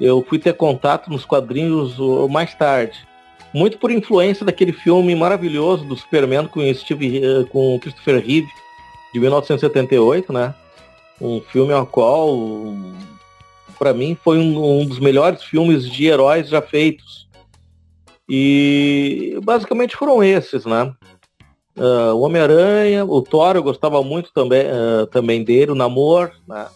eu 0.00 0.24
fui 0.28 0.38
ter 0.38 0.54
contato 0.54 1.08
nos 1.10 1.24
quadrinhos 1.24 1.96
mais 2.28 2.54
tarde. 2.54 3.06
Muito 3.54 3.78
por 3.78 3.90
influência 3.90 4.44
daquele 4.44 4.72
filme 4.72 5.14
maravilhoso 5.14 5.84
do 5.84 5.96
Superman 5.96 6.48
com, 6.48 6.60
Steve, 6.74 7.24
eh, 7.24 7.44
com 7.50 7.78
Christopher 7.78 8.16
Reeve, 8.16 8.48
de 9.12 9.20
1978, 9.20 10.32
né? 10.32 10.54
Um 11.20 11.40
filme 11.40 11.72
ao 11.72 11.86
qual, 11.86 12.36
para 13.78 13.92
mim, 13.92 14.16
foi 14.24 14.38
um, 14.38 14.80
um 14.80 14.86
dos 14.86 14.98
melhores 14.98 15.42
filmes 15.44 15.88
de 15.88 16.06
heróis 16.06 16.48
já 16.48 16.60
feitos 16.62 17.21
e 18.34 19.38
basicamente 19.44 19.94
foram 19.94 20.24
esses, 20.24 20.64
né? 20.64 20.84
Uh, 21.76 22.14
o 22.14 22.20
Homem-Aranha, 22.20 23.04
o 23.04 23.20
Thor 23.20 23.56
eu 23.56 23.62
gostava 23.62 24.02
muito 24.02 24.32
também, 24.32 24.64
uh, 24.64 25.06
também 25.06 25.44
dele, 25.44 25.72
o 25.72 25.74
Namor, 25.74 26.32
né? 26.48 26.66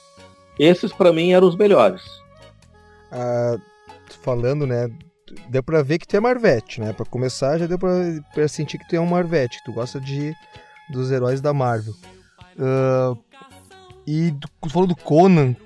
Esses 0.59 0.93
para 0.93 1.15
mim 1.15 1.33
eram 1.33 1.49
os 1.49 1.57
melhores. 1.57 2.03
Uh, 3.11 3.59
falando, 4.21 4.67
né? 4.67 4.91
Deu 5.49 5.63
pra 5.63 5.83
ver 5.83 5.99
que 5.99 6.07
tu 6.07 6.15
é 6.19 6.21
Marvete, 6.21 6.79
né? 6.79 6.93
Pra 6.93 7.07
começar, 7.07 7.57
já 7.57 7.67
deu 7.67 7.79
pra, 7.79 7.91
pra 8.35 8.47
sentir 8.49 8.77
que 8.77 8.87
tu 8.87 8.95
é 8.95 9.01
um 9.01 9.07
Marvete, 9.07 9.65
tu 9.65 9.73
gosta 9.73 9.99
de, 9.99 10.35
dos 10.91 11.11
heróis 11.11 11.41
da 11.41 11.55
Marvel. 11.55 11.95
e 14.07 14.31
tu 14.61 14.69
falou 14.69 14.87
do 14.87 14.95
Conan, 14.95 15.57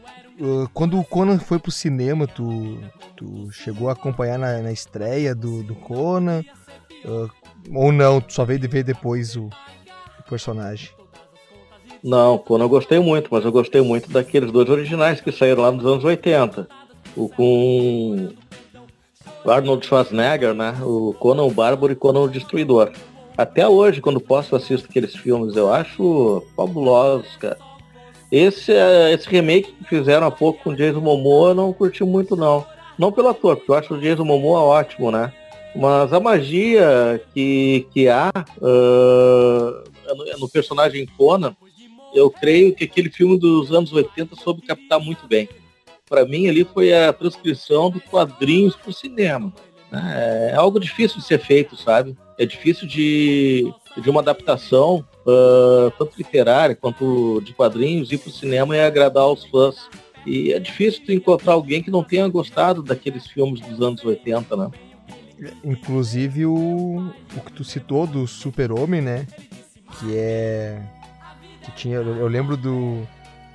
ah, 0.41 0.69
quando 0.73 0.99
o 0.99 1.05
Conan 1.05 1.39
foi 1.39 1.59
pro 1.59 1.71
cinema, 1.71 2.27
tu, 2.27 2.79
tu 3.17 3.51
chegou 3.53 3.89
a 3.89 3.93
acompanhar 3.93 4.39
na, 4.39 4.59
na 4.61 4.73
estreia 4.73 5.35
do, 5.35 5.63
do 5.63 5.75
Conan? 5.75 6.43
Uh, 7.05 7.31
ou 7.75 7.93
não, 7.93 8.21
tu 8.21 8.33
só 8.33 8.45
veio 8.45 8.61
ver 8.69 8.83
depois 8.83 9.37
o, 9.37 9.47
o 9.47 10.23
personagem? 10.29 10.91
Não, 12.03 12.39
Conan 12.39 12.65
eu 12.65 12.69
gostei 12.69 12.99
muito, 12.99 13.29
mas 13.31 13.45
eu 13.45 13.53
gostei 13.53 13.81
muito 13.83 14.11
daqueles 14.11 14.51
dois 14.51 14.69
originais 14.69 15.21
que 15.21 15.31
saíram 15.31 15.63
lá 15.63 15.71
nos 15.71 15.85
anos 15.85 16.05
80. 16.05 16.67
O 17.17 17.29
com 17.29 18.29
Arnold 19.45 19.85
Schwarzenegger, 19.87 20.55
né? 20.55 20.75
O 20.83 21.15
Conan 21.19 21.43
o 21.43 21.51
Bárbaro 21.51 21.93
e 21.93 21.97
Conan 21.97 22.21
o 22.21 22.29
Destruidor. 22.29 22.93
Até 23.37 23.67
hoje, 23.67 24.01
quando 24.01 24.21
posso, 24.21 24.55
assisto 24.55 24.87
aqueles 24.89 25.15
filmes, 25.17 25.57
eu 25.57 25.73
acho 25.73 26.43
fabulosos, 26.55 27.37
cara. 27.37 27.59
Esse, 28.31 28.73
é, 28.73 29.13
esse 29.13 29.29
remake 29.29 29.73
que 29.73 29.85
fizeram 29.85 30.27
há 30.27 30.31
pouco 30.31 30.63
com 30.63 30.75
Jason 30.75 31.01
Momoa 31.01 31.51
eu 31.51 31.55
não 31.55 31.73
curti 31.73 32.05
muito 32.05 32.37
não. 32.37 32.65
Não 32.99 33.11
pelo 33.11 33.29
ator, 33.29 33.57
porque 33.57 33.71
eu 33.71 33.75
acho 33.75 33.95
o 33.95 34.01
Jason 34.01 34.25
Momoa 34.25 34.61
ótimo, 34.61 35.11
né? 35.11 35.33
Mas 35.75 36.13
a 36.13 36.21
magia 36.21 37.21
que, 37.33 37.87
que 37.93 38.09
há 38.09 38.31
uh, 38.59 40.15
no, 40.15 40.39
no, 40.41 40.49
personagem 40.49 41.07
Conan, 41.17 41.57
eu 42.13 42.31
creio 42.31 42.75
que 42.75 42.85
aquele 42.85 43.09
filme 43.09 43.39
dos 43.39 43.73
anos 43.73 43.93
80 43.93 44.37
soube 44.37 44.63
captar 44.63 45.01
muito 45.01 45.27
bem. 45.27 45.49
Para 46.09 46.25
mim 46.25 46.49
ali 46.49 46.65
foi 46.65 46.93
a 46.93 47.13
transcrição 47.13 47.89
dos 47.89 48.03
quadrinhos 48.03 48.75
para 48.75 48.91
o 48.91 48.95
cinema. 48.95 49.53
É, 49.93 50.51
é 50.53 50.57
algo 50.57 50.81
difícil 50.81 51.19
de 51.19 51.25
ser 51.25 51.39
feito, 51.39 51.77
sabe? 51.77 52.17
É 52.37 52.45
difícil 52.45 52.87
de, 52.87 53.73
de 53.97 54.09
uma 54.09 54.21
adaptação 54.21 55.05
uh, 55.27 55.91
tanto 55.99 56.17
literária 56.17 56.77
quanto 56.77 57.41
de 57.41 57.53
quadrinhos, 57.53 58.13
ir 58.13 58.19
para 58.19 58.29
o 58.29 58.33
cinema 58.33 58.77
e 58.77 58.81
agradar 58.81 59.25
aos 59.25 59.45
fãs. 59.47 59.77
E 60.27 60.53
é 60.53 60.59
difícil 60.59 61.03
encontrar 61.09 61.55
alguém 61.55 61.83
que 61.83 61.91
não 61.91 62.05
tenha 62.05 62.29
gostado 62.29 62.83
daqueles 62.83 63.27
filmes 63.27 63.61
dos 63.61 63.81
anos 63.81 64.05
80, 64.05 64.57
né? 64.57 64.71
Inclusive 65.65 66.45
o, 66.45 67.11
o 67.37 67.41
que 67.41 67.53
tu 67.53 67.65
citou 67.65 68.07
do 68.07 68.27
Super-Homem, 68.27 69.01
né? 69.01 69.27
Que 69.99 70.17
é. 70.17 70.83
Que 71.63 71.73
tinha. 71.73 71.97
Eu 71.97 72.29
lembro 72.29 72.57
do. 72.57 73.07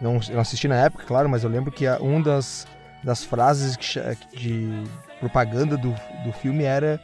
Não, 0.02 0.20
não 0.32 0.42
assisti 0.42 0.68
na 0.68 0.76
época, 0.76 1.06
claro, 1.06 1.30
mas 1.30 1.44
eu 1.44 1.50
lembro 1.50 1.72
que 1.72 1.88
um 2.02 2.22
das, 2.22 2.68
das 3.04 3.24
frases 3.24 3.78
de 4.34 4.84
propaganda 5.20 5.78
do, 5.78 5.96
do 6.26 6.34
filme 6.34 6.64
era 6.64 7.00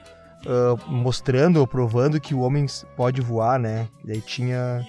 uh, 0.46 0.92
mostrando 0.92 1.60
ou 1.60 1.68
provando 1.68 2.20
que 2.20 2.34
o 2.34 2.40
homem 2.42 2.66
pode 2.96 3.22
voar, 3.22 3.60
né? 3.60 3.88
E 4.06 4.12
aí 4.12 4.22
tinha. 4.22 4.86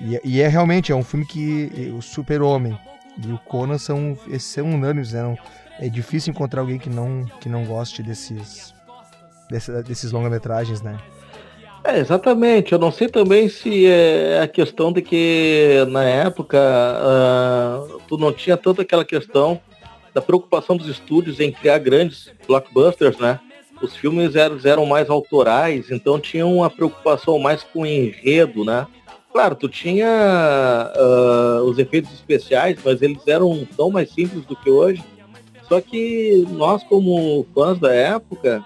E, 0.00 0.20
e 0.24 0.40
é 0.40 0.48
realmente, 0.48 0.92
é 0.92 0.94
um 0.94 1.04
filme 1.04 1.26
que. 1.26 1.92
O 1.96 2.02
Super-Homem 2.02 2.78
e 3.24 3.32
o 3.32 3.38
Conan 3.38 3.78
são, 3.78 4.16
são 4.38 4.74
unânimes, 4.74 5.12
né? 5.12 5.22
Não, 5.22 5.38
é 5.78 5.88
difícil 5.88 6.32
encontrar 6.32 6.60
alguém 6.60 6.78
que 6.78 6.90
não, 6.90 7.24
que 7.40 7.48
não 7.48 7.64
goste 7.64 8.02
desses, 8.02 8.74
desses, 9.50 9.84
desses 9.84 10.12
longa-metragens, 10.12 10.82
né? 10.82 10.98
É, 11.84 11.98
exatamente. 11.98 12.72
Eu 12.72 12.78
não 12.78 12.90
sei 12.90 13.08
também 13.08 13.48
se 13.48 13.86
é 13.86 14.40
a 14.42 14.48
questão 14.48 14.92
de 14.92 15.00
que 15.00 15.86
na 15.88 16.02
época 16.02 16.58
uh, 16.58 18.00
tu 18.08 18.18
não 18.18 18.32
tinha 18.32 18.56
tanto 18.56 18.80
aquela 18.80 19.04
questão 19.04 19.60
da 20.12 20.20
preocupação 20.20 20.76
dos 20.76 20.88
estúdios 20.88 21.38
em 21.38 21.52
criar 21.52 21.78
grandes 21.78 22.30
blockbusters, 22.46 23.18
né? 23.18 23.38
Os 23.82 23.96
filmes 23.96 24.34
eram, 24.36 24.86
mais 24.86 25.10
autorais, 25.10 25.90
então 25.90 26.18
tinham 26.18 26.56
uma 26.56 26.70
preocupação 26.70 27.38
mais 27.38 27.62
com 27.62 27.82
o 27.82 27.86
enredo, 27.86 28.64
né? 28.64 28.86
Claro, 29.32 29.54
tu 29.54 29.68
tinha 29.68 30.92
uh, 30.96 31.62
os 31.64 31.78
efeitos 31.78 32.12
especiais, 32.12 32.78
mas 32.82 33.02
eles 33.02 33.26
eram 33.26 33.66
tão 33.76 33.90
mais 33.90 34.10
simples 34.10 34.44
do 34.46 34.56
que 34.56 34.70
hoje. 34.70 35.04
Só 35.68 35.80
que 35.80 36.46
nós, 36.52 36.82
como 36.84 37.46
fãs 37.54 37.78
da 37.78 37.92
época, 37.92 38.64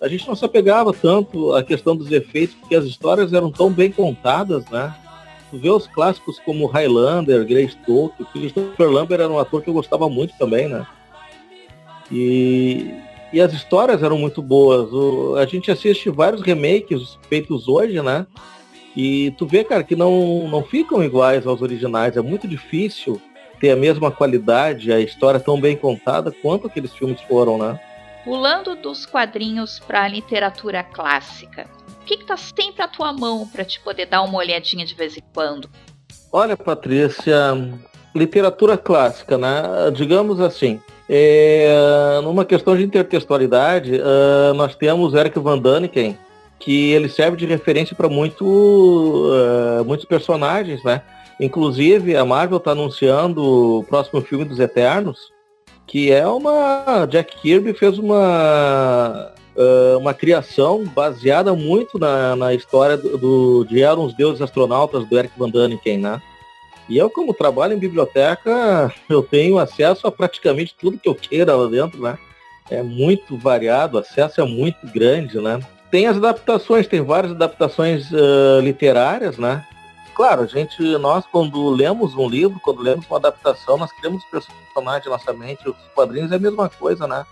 a 0.00 0.06
gente 0.06 0.28
não 0.28 0.36
se 0.36 0.44
apegava 0.44 0.92
tanto 0.92 1.54
à 1.54 1.64
questão 1.64 1.96
dos 1.96 2.12
efeitos, 2.12 2.54
porque 2.54 2.76
as 2.76 2.84
histórias 2.84 3.32
eram 3.32 3.50
tão 3.50 3.70
bem 3.70 3.90
contadas, 3.90 4.64
né? 4.70 4.94
Tu 5.50 5.58
vê 5.58 5.70
os 5.70 5.86
clássicos 5.86 6.38
como 6.40 6.66
Highlander, 6.66 7.44
Greystoke, 7.44 8.22
o 8.22 8.26
Christopher 8.26 8.90
Lambert 8.90 9.20
era 9.20 9.32
um 9.32 9.38
ator 9.38 9.62
que 9.62 9.70
eu 9.70 9.74
gostava 9.74 10.08
muito 10.08 10.36
também, 10.36 10.68
né? 10.68 10.86
E, 12.12 12.92
e 13.34 13.40
as 13.40 13.52
histórias 13.52 14.00
eram 14.00 14.16
muito 14.16 14.40
boas. 14.40 14.92
O, 14.92 15.34
a 15.34 15.44
gente 15.44 15.68
assiste 15.68 16.08
vários 16.08 16.40
remakes 16.40 17.18
feitos 17.28 17.66
hoje, 17.66 18.00
né? 18.00 18.28
E 18.96 19.32
tu 19.32 19.44
vê, 19.44 19.64
cara, 19.64 19.82
que 19.82 19.96
não, 19.96 20.46
não 20.46 20.62
ficam 20.62 21.02
iguais 21.02 21.44
aos 21.44 21.60
originais. 21.60 22.16
É 22.16 22.22
muito 22.22 22.46
difícil 22.46 23.20
ter 23.58 23.72
a 23.72 23.76
mesma 23.76 24.08
qualidade, 24.12 24.92
a 24.92 25.00
história 25.00 25.40
tão 25.40 25.60
bem 25.60 25.76
contada 25.76 26.30
quanto 26.30 26.68
aqueles 26.68 26.92
filmes 26.92 27.20
foram, 27.22 27.58
né? 27.58 27.80
Pulando 28.24 28.76
dos 28.76 29.04
quadrinhos 29.04 29.80
para 29.80 30.04
a 30.04 30.08
literatura 30.08 30.84
clássica, 30.84 31.68
o 32.00 32.04
que, 32.04 32.14
está 32.14 32.36
sempre 32.36 32.82
à 32.82 32.88
tua 32.88 33.12
mão 33.12 33.48
para 33.48 33.64
te 33.64 33.80
poder 33.80 34.06
dar 34.06 34.22
uma 34.22 34.38
olhadinha 34.38 34.86
de 34.86 34.94
vez 34.94 35.16
em 35.16 35.22
quando? 35.34 35.68
Olha, 36.30 36.56
Patrícia, 36.56 37.36
literatura 38.14 38.78
clássica, 38.78 39.36
né? 39.36 39.62
Digamos 39.92 40.40
assim, 40.40 40.80
é, 41.08 42.20
numa 42.22 42.44
questão 42.44 42.76
de 42.76 42.82
intertextualidade, 42.82 43.92
uh, 43.94 44.54
nós 44.54 44.74
temos 44.74 45.14
Eric 45.14 45.38
Van 45.38 45.58
Daniken, 45.58 46.16
que 46.58 46.92
ele 46.92 47.08
serve 47.08 47.36
de 47.36 47.46
referência 47.46 47.94
para 47.94 48.08
muito, 48.08 48.44
uh, 48.44 49.84
muitos 49.84 50.06
personagens, 50.06 50.82
né? 50.82 51.02
Inclusive, 51.38 52.16
a 52.16 52.24
Marvel 52.24 52.58
está 52.58 52.70
anunciando 52.70 53.80
o 53.80 53.84
próximo 53.84 54.20
filme 54.22 54.44
dos 54.44 54.58
Eternos, 54.58 55.18
que 55.86 56.10
é 56.10 56.26
uma. 56.26 57.06
Jack 57.06 57.36
Kirby 57.40 57.74
fez 57.74 57.98
uma. 57.98 59.32
Uh, 59.56 59.98
uma 59.98 60.12
criação 60.12 60.84
baseada 60.84 61.54
muito 61.54 61.96
na, 61.96 62.34
na 62.34 62.52
história 62.52 62.96
do, 62.96 63.16
do, 63.16 63.64
de 63.64 63.80
Eram 63.80 64.04
os 64.04 64.12
Deuses 64.12 64.42
Astronautas 64.42 65.06
do 65.06 65.16
Eric 65.16 65.38
Van 65.38 65.48
Daniken, 65.48 65.98
né? 65.98 66.20
E 66.88 66.98
eu, 66.98 67.08
como 67.08 67.32
trabalho 67.32 67.74
em 67.74 67.78
biblioteca, 67.78 68.92
eu 69.08 69.22
tenho 69.22 69.58
acesso 69.58 70.06
a 70.06 70.12
praticamente 70.12 70.74
tudo 70.78 70.98
que 70.98 71.08
eu 71.08 71.14
queira 71.14 71.56
lá 71.56 71.68
dentro, 71.68 72.00
né? 72.02 72.18
É 72.70 72.82
muito 72.82 73.36
variado, 73.36 73.96
o 73.96 74.00
acesso 74.00 74.40
é 74.40 74.44
muito 74.44 74.86
grande, 74.86 75.40
né? 75.40 75.60
Tem 75.90 76.06
as 76.06 76.16
adaptações, 76.16 76.86
tem 76.86 77.02
várias 77.02 77.32
adaptações 77.32 78.10
uh, 78.10 78.60
literárias, 78.60 79.38
né? 79.38 79.66
Claro, 80.14 80.42
a 80.42 80.46
gente, 80.46 80.80
nós 80.98 81.24
quando 81.30 81.70
lemos 81.70 82.14
um 82.14 82.28
livro, 82.28 82.60
quando 82.60 82.82
lemos 82.82 83.06
uma 83.06 83.18
adaptação, 83.18 83.76
nós 83.76 83.92
criamos 83.92 84.22
personagem 84.24 85.08
na 85.08 85.16
nossa 85.16 85.32
mente, 85.32 85.68
os 85.68 85.76
quadrinhos 85.94 86.30
é 86.30 86.36
a 86.36 86.38
mesma 86.38 86.68
coisa, 86.68 87.06
né? 87.06 87.24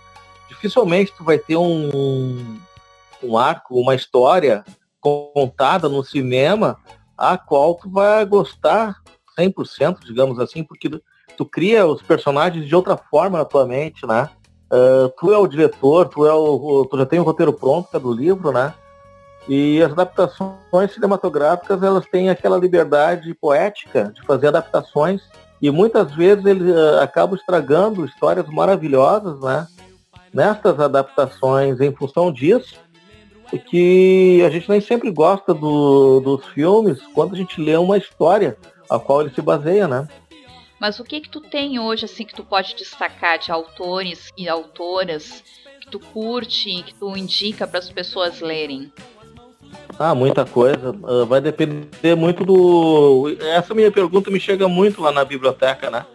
Dificilmente 0.49 1.13
tu 1.15 1.23
vai 1.23 1.37
ter 1.37 1.55
um, 1.55 2.57
um 3.23 3.37
arco, 3.37 3.79
uma 3.79 3.95
história 3.95 4.65
contada 4.99 5.87
no 5.87 6.03
cinema 6.03 6.77
a 7.17 7.37
qual 7.37 7.75
tu 7.75 7.89
vai 7.89 8.25
gostar 8.25 9.02
100%, 9.37 9.99
digamos 10.05 10.39
assim, 10.39 10.63
porque 10.63 10.89
tu 11.37 11.45
cria 11.45 11.85
os 11.85 12.01
personagens 12.01 12.67
de 12.67 12.75
outra 12.75 12.97
forma 12.97 13.37
na 13.37 13.45
tua 13.45 13.65
mente, 13.65 14.05
né? 14.05 14.29
Uh, 14.71 15.09
tu 15.19 15.31
é 15.31 15.37
o 15.37 15.47
diretor, 15.47 16.07
tu, 16.07 16.25
é 16.25 16.33
o, 16.33 16.85
tu 16.89 16.97
já 16.97 17.05
tem 17.05 17.19
o 17.19 17.23
roteiro 17.23 17.53
pronto 17.53 17.89
é 17.93 17.99
do 17.99 18.11
livro, 18.11 18.51
né? 18.51 18.73
E 19.47 19.81
as 19.81 19.91
adaptações 19.91 20.93
cinematográficas, 20.93 21.83
elas 21.83 22.05
têm 22.05 22.29
aquela 22.29 22.57
liberdade 22.57 23.33
poética 23.33 24.11
de 24.15 24.21
fazer 24.25 24.47
adaptações 24.47 25.21
e 25.61 25.69
muitas 25.69 26.13
vezes 26.15 26.45
eles 26.45 26.73
uh, 26.73 26.99
acabam 27.01 27.35
estragando 27.35 28.05
histórias 28.05 28.47
maravilhosas, 28.47 29.39
né? 29.41 29.67
Nestas 30.33 30.79
adaptações, 30.79 31.79
em 31.79 31.93
função 31.93 32.31
disso, 32.31 32.75
que 33.59 34.41
a 34.45 34.49
gente 34.49 34.69
nem 34.69 34.81
sempre 34.81 35.11
gosta 35.11 35.53
do, 35.53 36.19
dos 36.19 36.45
filmes 36.47 36.99
quando 37.13 37.35
a 37.35 37.37
gente 37.37 37.61
lê 37.61 37.75
uma 37.77 37.97
história 37.97 38.57
a 38.93 38.99
qual 38.99 39.21
ele 39.21 39.31
se 39.33 39.41
baseia, 39.41 39.87
né? 39.87 40.07
Mas 40.79 40.99
o 40.99 41.03
que 41.03 41.21
que 41.21 41.29
tu 41.29 41.41
tem 41.41 41.79
hoje, 41.79 42.05
assim, 42.05 42.25
que 42.25 42.35
tu 42.35 42.43
pode 42.43 42.75
destacar 42.75 43.39
de 43.39 43.51
autores 43.51 44.29
e 44.37 44.47
autoras 44.47 45.43
que 45.81 45.87
tu 45.89 45.99
curte, 45.99 46.83
que 46.83 46.93
tu 46.93 47.17
indica 47.17 47.65
para 47.65 47.79
as 47.79 47.89
pessoas 47.89 48.39
lerem? 48.39 48.91
Ah, 49.97 50.13
muita 50.13 50.45
coisa. 50.45 50.91
Uh, 50.91 51.25
vai 51.25 51.41
depender 51.41 52.15
muito 52.15 52.45
do. 52.45 53.35
Essa 53.39 53.73
minha 53.73 53.91
pergunta 53.91 54.29
me 54.29 54.39
chega 54.39 54.67
muito 54.67 55.01
lá 55.01 55.11
na 55.11 55.25
biblioteca, 55.25 55.89
né? 55.89 56.05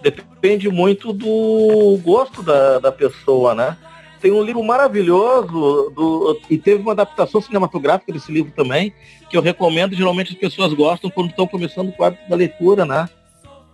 Depende 0.00 0.68
muito 0.68 1.12
do 1.12 1.98
gosto 2.02 2.42
da, 2.42 2.78
da 2.78 2.92
pessoa, 2.92 3.54
né? 3.54 3.76
Tem 4.22 4.30
um 4.30 4.42
livro 4.42 4.62
maravilhoso 4.62 5.92
do, 5.94 6.40
e 6.48 6.56
teve 6.56 6.80
uma 6.80 6.92
adaptação 6.92 7.42
cinematográfica 7.42 8.12
desse 8.12 8.30
livro 8.30 8.52
também, 8.54 8.94
que 9.28 9.36
eu 9.36 9.42
recomendo, 9.42 9.96
geralmente 9.96 10.32
as 10.32 10.38
pessoas 10.38 10.72
gostam 10.72 11.10
quando 11.10 11.30
estão 11.30 11.46
começando 11.46 11.88
o 11.88 11.92
quadro 11.92 12.18
da 12.28 12.36
leitura, 12.36 12.86
né? 12.86 13.08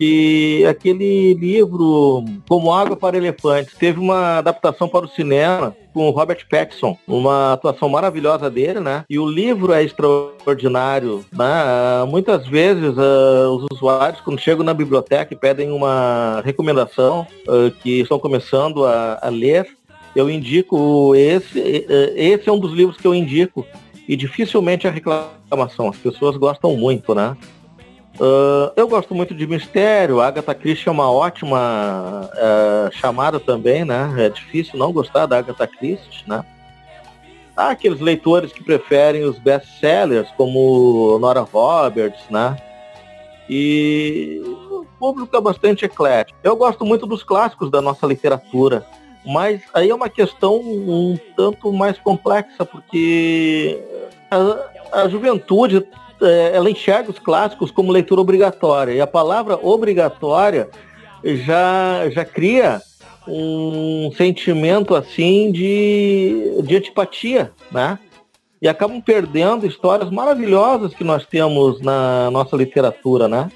E 0.01 0.65
aquele 0.69 1.35
livro, 1.35 2.25
Como 2.49 2.73
Água 2.73 2.97
para 2.97 3.17
Elefantes, 3.17 3.75
teve 3.75 3.99
uma 3.99 4.39
adaptação 4.39 4.89
para 4.89 5.05
o 5.05 5.09
cinema 5.09 5.77
com 5.93 6.09
Robert 6.11 6.47
Pattinson, 6.49 6.97
uma 7.07 7.55
atuação 7.55 7.89
maravilhosa 7.89 8.49
dele, 8.49 8.79
né? 8.79 9.05
E 9.11 9.19
o 9.19 9.29
livro 9.29 9.73
é 9.73 9.83
extraordinário, 9.83 11.25
né? 11.33 12.05
Muitas 12.09 12.47
vezes 12.47 12.97
uh, 12.97 13.51
os 13.51 13.67
usuários, 13.73 14.21
quando 14.21 14.41
chegam 14.41 14.65
na 14.65 14.73
biblioteca 14.73 15.35
e 15.35 15.37
pedem 15.37 15.73
uma 15.73 16.41
recomendação 16.45 17.27
uh, 17.49 17.71
que 17.83 18.01
estão 18.01 18.19
começando 18.19 18.87
a, 18.87 19.19
a 19.21 19.29
ler, 19.29 19.67
eu 20.15 20.31
indico 20.31 21.15
esse, 21.15 21.59
esse 22.17 22.49
é 22.49 22.53
um 22.53 22.59
dos 22.59 22.73
livros 22.73 22.97
que 22.97 23.07
eu 23.07 23.15
indico 23.15 23.67
e 24.09 24.17
dificilmente 24.17 24.89
a 24.89 24.91
reclamação. 24.91 25.89
As 25.89 25.97
pessoas 25.97 26.37
gostam 26.37 26.77
muito, 26.77 27.15
né? 27.15 27.37
Uh, 28.19 28.73
eu 28.75 28.89
gosto 28.89 29.15
muito 29.15 29.33
de 29.33 29.47
mistério. 29.47 30.21
A 30.21 30.27
Agatha 30.27 30.55
Christie 30.55 30.89
é 30.89 30.93
uma 30.93 31.11
ótima 31.11 32.29
uh, 32.33 32.93
chamada 32.97 33.39
também, 33.39 33.85
né? 33.85 34.13
É 34.19 34.29
difícil 34.29 34.79
não 34.79 34.93
gostar 34.93 35.27
da 35.27 35.39
Agatha 35.39 35.67
Christie, 35.67 36.25
né? 36.27 36.45
Há 37.57 37.71
aqueles 37.71 38.01
leitores 38.01 38.53
que 38.53 38.63
preferem 38.63 39.25
os 39.25 39.39
best-sellers, 39.39 40.29
como 40.37 41.19
Nora 41.21 41.43
Roberts, 41.43 42.25
né? 42.31 42.57
E 43.49 44.41
o 44.71 44.85
público 44.99 45.37
é 45.37 45.41
bastante 45.41 45.85
eclético. 45.85 46.39
Eu 46.43 46.57
gosto 46.57 46.85
muito 46.85 47.07
dos 47.07 47.23
clássicos 47.23 47.71
da 47.71 47.81
nossa 47.81 48.07
literatura, 48.07 48.87
mas 49.29 49.61
aí 49.75 49.91
é 49.91 49.95
uma 49.95 50.09
questão 50.09 50.57
um 50.59 51.19
tanto 51.37 51.71
mais 51.71 51.99
complexa, 51.99 52.65
porque 52.65 53.79
a, 54.31 55.03
a 55.03 55.09
juventude 55.09 55.87
é, 56.23 56.53
ela 56.55 56.71
enxerga 56.71 57.11
os 57.11 57.19
clássicos 57.19 57.71
como 57.71 57.93
leitura 57.93 58.23
obrigatória. 58.23 58.93
E 58.93 59.01
a 59.03 59.07
palavra 59.07 59.59
obrigatória 59.63 60.71
já, 61.23 62.09
já 62.09 62.25
cria 62.25 62.81
um 63.27 64.11
sentimento 64.17 64.95
assim 64.95 65.53
de, 65.53 66.63
de 66.65 66.77
antipatia, 66.77 67.53
né? 67.71 67.99
E 68.63 68.67
acabam 68.67 69.01
perdendo 69.01 69.67
histórias 69.67 70.11
maravilhosas 70.11 70.95
que 70.95 71.05
nós 71.05 71.27
temos 71.27 71.83
na 71.83 72.31
nossa 72.31 72.57
literatura, 72.57 73.29
né? 73.29 73.51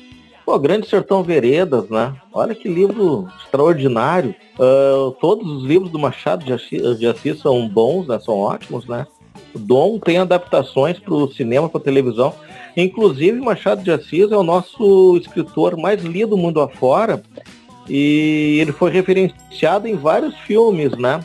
Pô, 0.44 0.59
Grande 0.59 0.88
Sertão 0.88 1.22
Veredas, 1.22 1.88
né? 1.88 2.14
Olha 2.33 2.55
que 2.55 2.68
livro 2.68 3.28
extraordinário. 3.42 4.35
Uh, 4.59 5.12
todos 5.12 5.48
os 5.48 5.64
livros 5.64 5.90
do 5.90 5.98
Machado 5.98 6.44
de 6.44 6.52
Assis, 6.52 6.98
de 6.98 7.07
Assis 7.07 7.38
são 7.38 7.68
bons, 7.68 8.09
né? 8.09 8.18
São 8.18 8.38
ótimos, 8.38 8.87
né? 8.87 9.07
O 9.55 9.59
Dom 9.59 9.98
tem 9.98 10.18
adaptações 10.18 10.98
para 10.98 11.14
o 11.14 11.33
cinema, 11.33 11.68
para 11.68 11.81
televisão. 11.81 12.35
Inclusive, 12.76 13.40
Machado 13.40 13.83
de 13.83 13.92
Assis 13.92 14.33
é 14.33 14.37
o 14.37 14.42
nosso 14.42 15.16
escritor 15.16 15.76
mais 15.76 16.02
lido 16.02 16.37
mundo 16.37 16.61
afora. 16.61 17.22
E 17.88 18.59
ele 18.61 18.72
foi 18.72 18.90
referenciado 18.90 19.87
em 19.87 19.94
vários 19.94 20.37
filmes, 20.40 20.96
né? 20.96 21.20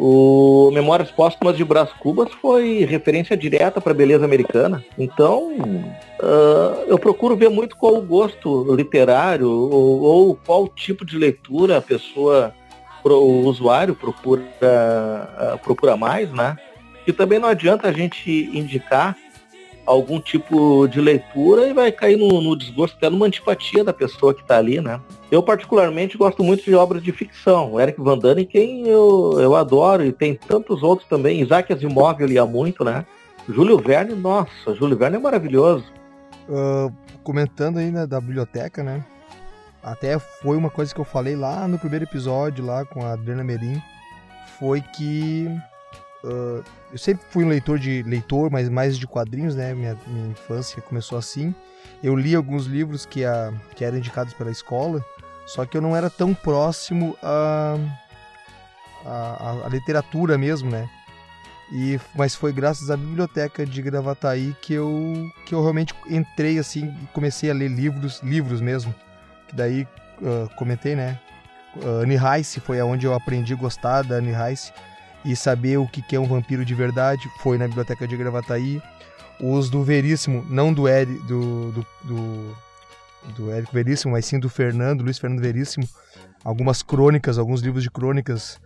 O 0.00 0.70
Memórias 0.72 1.10
Póstumas 1.10 1.56
de 1.56 1.64
Brás 1.64 1.92
Cubas 1.94 2.30
foi 2.40 2.84
referência 2.84 3.36
direta 3.36 3.80
para 3.80 3.90
a 3.90 3.96
beleza 3.96 4.24
americana. 4.24 4.84
Então, 4.96 5.54
uh, 5.58 6.84
eu 6.86 6.96
procuro 6.96 7.36
ver 7.36 7.48
muito 7.48 7.76
qual 7.76 7.96
o 7.96 8.02
gosto 8.02 8.72
literário 8.76 9.50
ou, 9.50 10.00
ou 10.00 10.36
qual 10.36 10.68
tipo 10.68 11.04
de 11.04 11.18
leitura 11.18 11.78
a 11.78 11.82
pessoa, 11.82 12.54
o 13.02 13.40
usuário 13.46 13.92
procura, 13.96 14.42
uh, 14.42 15.58
procura 15.64 15.96
mais, 15.96 16.30
né? 16.32 16.56
E 17.04 17.12
também 17.12 17.40
não 17.40 17.48
adianta 17.48 17.88
a 17.88 17.92
gente 17.92 18.30
indicar 18.52 19.16
algum 19.88 20.20
tipo 20.20 20.86
de 20.86 21.00
leitura 21.00 21.66
e 21.66 21.72
vai 21.72 21.90
cair 21.90 22.16
no, 22.18 22.42
no 22.42 22.54
desgosto, 22.54 22.96
até 22.96 23.08
numa 23.08 23.26
antipatia 23.26 23.82
da 23.82 23.92
pessoa 23.92 24.34
que 24.34 24.42
está 24.42 24.58
ali, 24.58 24.80
né? 24.80 25.00
Eu 25.30 25.42
particularmente 25.42 26.18
gosto 26.18 26.44
muito 26.44 26.62
de 26.62 26.74
obras 26.74 27.02
de 27.02 27.10
ficção. 27.10 27.72
O 27.72 27.80
Eric 27.80 27.98
Van 28.00 28.18
quem 28.50 28.86
eu, 28.86 29.38
eu 29.40 29.56
adoro, 29.56 30.04
e 30.04 30.12
tem 30.12 30.34
tantos 30.34 30.82
outros 30.82 31.08
também. 31.08 31.40
Isaac 31.40 31.72
Asimov 31.72 32.20
eu 32.20 32.26
lia 32.26 32.44
muito, 32.44 32.84
né? 32.84 33.06
Júlio 33.48 33.78
Verne, 33.78 34.14
nossa, 34.14 34.74
Júlio 34.74 34.96
Verne 34.96 35.16
é 35.16 35.20
maravilhoso. 35.20 35.86
Uh, 36.48 36.92
comentando 37.22 37.78
aí 37.78 37.90
né, 37.90 38.06
da 38.06 38.20
biblioteca, 38.20 38.82
né? 38.82 39.02
Até 39.82 40.18
foi 40.18 40.56
uma 40.56 40.68
coisa 40.68 40.94
que 40.94 41.00
eu 41.00 41.04
falei 41.04 41.34
lá 41.34 41.66
no 41.66 41.78
primeiro 41.78 42.04
episódio, 42.04 42.64
lá 42.64 42.84
com 42.84 43.04
a 43.04 43.12
Adriana 43.12 43.42
Merim, 43.44 43.80
foi 44.58 44.82
que 44.82 45.48
uh, 46.24 46.64
eu 46.92 46.98
sempre 46.98 47.24
fui 47.30 47.44
um 47.44 47.48
leitor 47.48 47.78
de 47.78 48.02
leitor, 48.02 48.50
mas 48.50 48.68
mais 48.68 48.98
de 48.98 49.06
quadrinhos, 49.06 49.54
né? 49.54 49.74
Minha, 49.74 49.96
minha 50.06 50.28
infância 50.28 50.80
começou 50.82 51.18
assim. 51.18 51.54
Eu 52.02 52.14
li 52.16 52.34
alguns 52.34 52.66
livros 52.66 53.04
que, 53.04 53.24
a, 53.24 53.52
que 53.74 53.84
eram 53.84 53.98
indicados 53.98 54.32
pela 54.34 54.50
escola, 54.50 55.04
só 55.46 55.64
que 55.64 55.76
eu 55.76 55.80
não 55.80 55.96
era 55.96 56.08
tão 56.08 56.34
próximo 56.34 57.16
a, 57.22 57.76
a, 59.04 59.66
a 59.66 59.68
literatura 59.68 60.38
mesmo, 60.38 60.70
né? 60.70 60.88
E, 61.70 62.00
mas 62.14 62.34
foi 62.34 62.52
graças 62.52 62.90
à 62.90 62.96
biblioteca 62.96 63.66
de 63.66 63.82
Gravataí 63.82 64.56
que 64.62 64.72
eu, 64.72 65.30
que 65.44 65.54
eu 65.54 65.60
realmente 65.60 65.94
entrei 66.08 66.58
assim 66.58 66.94
e 67.02 67.06
comecei 67.08 67.50
a 67.50 67.54
ler 67.54 67.68
livros, 67.68 68.20
livros 68.22 68.60
mesmo. 68.60 68.94
Que 69.48 69.54
daí 69.54 69.86
uh, 70.20 70.48
comentei, 70.56 70.94
né? 70.94 71.18
Uh, 71.76 72.02
Anne 72.02 72.16
Rice 72.16 72.60
foi 72.60 72.80
aonde 72.80 73.06
eu 73.06 73.14
aprendi 73.14 73.52
a 73.52 73.56
gostar 73.56 74.02
da 74.02 74.16
Anne 74.16 74.32
Rice 74.32 74.72
e 75.24 75.34
saber 75.34 75.78
o 75.78 75.86
que 75.86 76.14
é 76.14 76.20
um 76.20 76.26
vampiro 76.26 76.64
de 76.64 76.74
verdade. 76.74 77.30
Foi 77.40 77.58
na 77.58 77.66
biblioteca 77.66 78.06
de 78.06 78.16
Gravataí. 78.16 78.82
Os 79.40 79.70
do 79.70 79.84
Veríssimo, 79.84 80.44
não 80.50 80.72
do 80.72 80.88
Eri, 80.88 81.14
do, 81.20 81.70
do, 81.70 81.86
do, 82.04 82.56
do 83.36 83.50
Érico 83.52 83.72
Veríssimo, 83.72 84.12
mas 84.12 84.26
sim 84.26 84.38
do 84.38 84.48
Fernando, 84.48 85.02
Luiz 85.02 85.18
Fernando 85.18 85.40
Veríssimo. 85.40 85.88
Algumas 86.44 86.82
crônicas, 86.82 87.38
alguns 87.38 87.60
livros 87.60 87.82
de 87.82 87.90
crônicas 87.90 88.60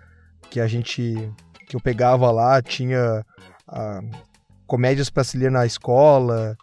que 0.50 0.60
a 0.60 0.66
gente 0.66 1.30
que 1.66 1.76
eu 1.76 1.80
pegava 1.80 2.30
lá, 2.30 2.60
tinha 2.60 3.24
ah, 3.66 4.00
comédias 4.66 5.08
para 5.08 5.24
se 5.24 5.38
ler 5.38 5.50
na 5.50 5.64
escola, 5.64 6.56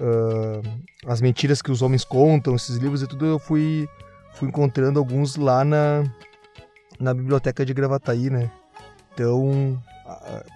ah, 0.00 0.62
as 1.06 1.20
mentiras 1.20 1.60
que 1.60 1.70
os 1.70 1.82
homens 1.82 2.04
contam, 2.04 2.54
esses 2.54 2.76
livros 2.76 3.02
e 3.02 3.06
tudo, 3.06 3.26
eu 3.26 3.38
fui, 3.38 3.88
fui 4.34 4.48
encontrando 4.48 4.98
alguns 4.98 5.36
lá 5.36 5.64
na, 5.64 6.04
na 7.00 7.12
biblioteca 7.12 7.64
de 7.64 7.74
Gravataí, 7.74 8.30
né? 8.30 8.50
Então, 9.14 9.80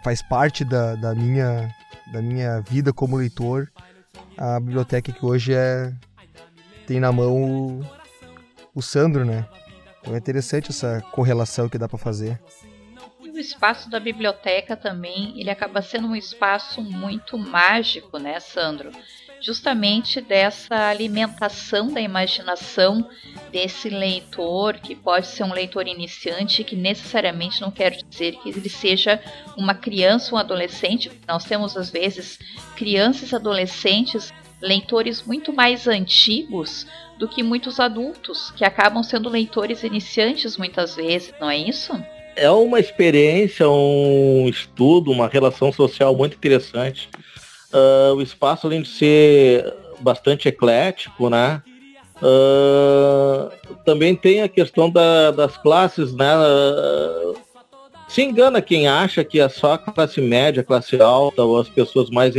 faz 0.02 0.20
parte 0.20 0.64
da, 0.64 0.96
da, 0.96 1.14
minha, 1.14 1.74
da 2.12 2.20
minha 2.20 2.60
vida 2.60 2.92
como 2.92 3.16
leitor 3.16 3.70
a 4.36 4.60
biblioteca 4.60 5.12
que 5.12 5.24
hoje 5.24 5.54
é 5.54 5.92
tem 6.86 7.00
na 7.00 7.12
mão 7.12 7.36
o, 7.36 7.84
o 8.74 8.82
Sandro, 8.82 9.24
né? 9.24 9.46
Então 10.00 10.14
é 10.14 10.18
interessante 10.18 10.70
essa 10.70 11.02
correlação 11.12 11.68
que 11.68 11.78
dá 11.78 11.88
para 11.88 11.98
fazer 11.98 12.40
o 13.38 13.40
espaço 13.40 13.88
da 13.88 14.00
biblioteca 14.00 14.76
também, 14.76 15.40
ele 15.40 15.48
acaba 15.48 15.80
sendo 15.80 16.08
um 16.08 16.16
espaço 16.16 16.82
muito 16.82 17.38
mágico, 17.38 18.18
né, 18.18 18.40
Sandro? 18.40 18.90
Justamente 19.40 20.20
dessa 20.20 20.88
alimentação 20.88 21.92
da 21.92 22.00
imaginação 22.00 23.08
desse 23.52 23.88
leitor, 23.88 24.74
que 24.74 24.94
pode 24.94 25.26
ser 25.26 25.44
um 25.44 25.52
leitor 25.52 25.86
iniciante, 25.86 26.64
que 26.64 26.76
necessariamente 26.76 27.60
não 27.60 27.70
quer 27.70 27.90
dizer 27.90 28.36
que 28.36 28.48
ele 28.50 28.68
seja 28.68 29.20
uma 29.56 29.74
criança 29.74 30.34
um 30.34 30.38
adolescente. 30.38 31.10
Nós 31.26 31.44
temos, 31.44 31.76
às 31.76 31.90
vezes, 31.90 32.38
crianças 32.76 33.30
e 33.30 33.36
adolescentes, 33.36 34.32
leitores 34.60 35.22
muito 35.22 35.52
mais 35.52 35.86
antigos 35.86 36.86
do 37.18 37.28
que 37.28 37.42
muitos 37.42 37.78
adultos, 37.78 38.50
que 38.52 38.64
acabam 38.64 39.02
sendo 39.02 39.28
leitores 39.28 39.82
iniciantes 39.82 40.56
muitas 40.56 40.96
vezes, 40.96 41.32
não 41.40 41.48
é 41.48 41.56
isso? 41.56 41.92
é 42.38 42.50
uma 42.50 42.78
experiência, 42.78 43.68
um 43.68 44.48
estudo, 44.48 45.10
uma 45.10 45.26
relação 45.26 45.72
social 45.72 46.16
muito 46.16 46.36
interessante. 46.36 47.08
Uh, 47.72 48.14
o 48.14 48.22
espaço, 48.22 48.66
além 48.66 48.82
de 48.82 48.88
ser 48.88 49.74
bastante 50.00 50.48
eclético, 50.48 51.28
né? 51.28 51.62
Uh, 52.22 53.50
também 53.84 54.14
tem 54.16 54.42
a 54.42 54.48
questão 54.48 54.90
da, 54.90 55.30
das 55.30 55.56
classes, 55.56 56.14
né? 56.14 56.34
Uh, 56.36 57.36
se 58.08 58.22
engana 58.22 58.62
quem 58.62 58.88
acha 58.88 59.22
que 59.22 59.38
é 59.38 59.48
só 59.48 59.74
a 59.74 59.78
classe 59.78 60.20
média, 60.20 60.64
classe 60.64 61.00
alta 61.00 61.42
ou 61.42 61.60
as 61.60 61.68
pessoas 61.68 62.08
mais 62.08 62.34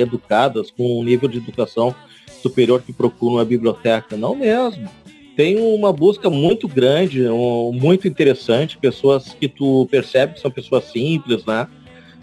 educadas, 0.00 0.70
com 0.72 1.00
um 1.00 1.04
nível 1.04 1.28
de 1.28 1.38
educação 1.38 1.94
superior 2.42 2.82
que 2.82 2.92
procuram 2.92 3.38
a 3.38 3.44
biblioteca. 3.44 4.16
Não 4.16 4.34
mesmo 4.34 4.88
tem 5.36 5.58
uma 5.58 5.92
busca 5.92 6.28
muito 6.28 6.68
grande, 6.68 7.26
um, 7.28 7.72
muito 7.72 8.06
interessante, 8.06 8.76
pessoas 8.76 9.34
que 9.38 9.48
tu 9.48 9.86
percebe 9.90 10.34
que 10.34 10.40
são 10.40 10.50
pessoas 10.50 10.84
simples, 10.84 11.44
né? 11.44 11.66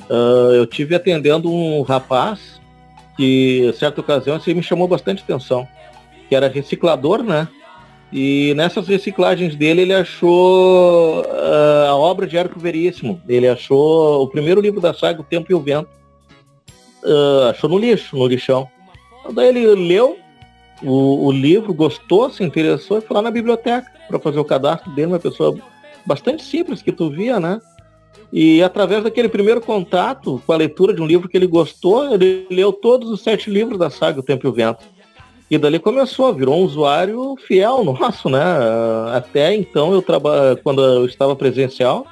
Uh, 0.10 0.54
eu 0.54 0.66
tive 0.66 0.96
atendendo 0.96 1.52
um 1.52 1.82
rapaz 1.84 2.60
que, 3.16 3.72
certa 3.78 4.02
ocasião, 4.02 4.38
assim, 4.38 4.54
me 4.54 4.64
chamou 4.64 4.88
bastante 4.88 5.22
atenção, 5.22 5.68
que 6.28 6.36
era 6.36 6.48
reciclador, 6.48 7.22
né? 7.22 7.48
E 8.12 8.54
nessas 8.56 8.88
reciclagens 8.88 9.56
dele, 9.56 9.82
ele 9.82 9.94
achou 9.94 11.22
uh, 11.22 11.86
a 11.90 11.96
obra 11.96 12.26
de 12.26 12.38
Érico 12.38 12.60
Veríssimo. 12.60 13.22
Ele 13.28 13.48
achou 13.48 14.24
o 14.24 14.28
primeiro 14.28 14.60
livro 14.60 14.82
da 14.82 14.94
saga, 14.94 15.22
O 15.22 15.24
Tempo 15.24 15.52
e 15.52 15.54
o 15.54 15.60
Vento. 15.60 15.90
Uh, 17.04 17.50
achou 17.50 17.70
no 17.70 17.78
lixo, 17.78 18.18
no 18.18 18.26
lixão. 18.26 18.68
Daí 19.32 19.50
ele 19.50 19.64
leu, 19.76 20.18
o, 20.82 21.28
o 21.28 21.32
livro, 21.32 21.72
gostou, 21.72 22.32
se 22.32 22.44
interessou 22.44 22.98
e 22.98 23.02
foi 23.02 23.16
lá 23.16 23.22
na 23.22 23.32
biblioteca 23.32 23.92
para 24.08 24.20
fazer 24.20 24.40
o 24.40 24.46
cadastro 24.46 24.92
dele, 24.92 25.08
uma 25.08 25.20
pessoa 25.20 25.56
bastante 26.04 26.44
simples 26.44 26.82
que 26.82 26.92
tu 26.92 27.12
via, 27.12 27.40
né? 27.40 27.62
E 28.32 28.62
através 28.62 29.04
daquele 29.04 29.28
primeiro 29.28 29.60
contato 29.60 30.42
com 30.46 30.54
a 30.54 30.58
leitura 30.58 30.94
de 30.94 31.02
um 31.02 31.06
livro 31.06 31.28
que 31.28 31.36
ele 31.36 31.48
gostou, 31.48 32.14
ele 32.14 32.46
leu 32.50 32.72
todos 32.72 33.10
os 33.10 33.22
sete 33.22 33.50
livros 33.50 33.80
da 33.80 33.90
saga 33.90 34.20
O 34.20 34.24
Tempo 34.24 34.46
e 34.46 34.50
o 34.50 34.54
Vento. 34.54 34.86
E 35.50 35.58
dali 35.58 35.80
começou, 35.80 36.34
virou 36.34 36.60
um 36.60 36.64
usuário 36.64 37.36
fiel 37.48 37.84
nosso, 37.84 38.30
né? 38.30 38.44
Até 39.14 39.56
então, 39.56 39.92
eu 39.94 40.02
traba... 40.02 40.60
quando 40.64 40.84
eu 40.84 41.06
estava 41.06 41.36
presencial, 41.36 42.06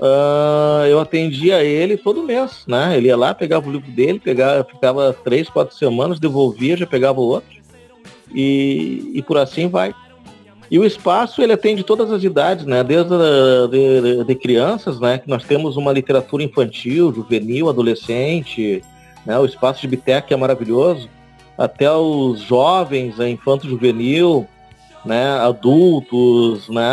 uh, 0.00 0.86
eu 0.86 0.98
atendia 0.98 1.62
ele 1.62 1.98
todo 1.98 2.22
mês, 2.22 2.64
né? 2.66 2.96
Ele 2.96 3.08
ia 3.08 3.16
lá, 3.16 3.34
pegava 3.34 3.68
o 3.68 3.72
livro 3.72 3.90
dele, 3.90 4.18
pegava, 4.18 4.64
ficava 4.64 5.12
três, 5.12 5.46
quatro 5.50 5.76
semanas, 5.76 6.18
devolvia, 6.18 6.74
já 6.74 6.86
pegava 6.86 7.20
o 7.20 7.28
outro 7.28 7.58
e, 8.32 9.12
e 9.14 9.22
por 9.22 9.36
assim 9.36 9.68
vai. 9.68 9.94
E 10.70 10.78
o 10.78 10.84
espaço 10.84 11.42
ele 11.42 11.52
atende 11.52 11.82
todas 11.82 12.12
as 12.12 12.22
idades, 12.22 12.66
né? 12.66 12.84
Desde 12.84 13.14
a, 13.14 13.66
de, 13.70 14.24
de, 14.24 14.34
crianças, 14.34 15.00
né? 15.00 15.18
Que 15.18 15.28
nós 15.28 15.44
temos 15.44 15.76
uma 15.76 15.92
literatura 15.92 16.42
infantil, 16.42 17.12
juvenil, 17.12 17.68
adolescente, 17.68 18.82
né? 19.24 19.38
O 19.38 19.46
espaço 19.46 19.80
de 19.80 19.88
Biteca 19.88 20.34
é 20.34 20.36
maravilhoso, 20.36 21.08
até 21.56 21.90
os 21.90 22.40
jovens, 22.40 23.18
a 23.18 23.28
infanto 23.28 23.68
juvenil, 23.68 24.46
né? 25.04 25.38
Adultos, 25.40 26.68
né? 26.68 26.84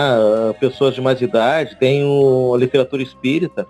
Pessoas 0.60 0.96
de 0.96 1.02
mais 1.02 1.22
idade, 1.22 1.76
tem 1.76 2.04
o, 2.06 2.54
a 2.56 2.58
literatura 2.58 3.04
espírita 3.04 3.68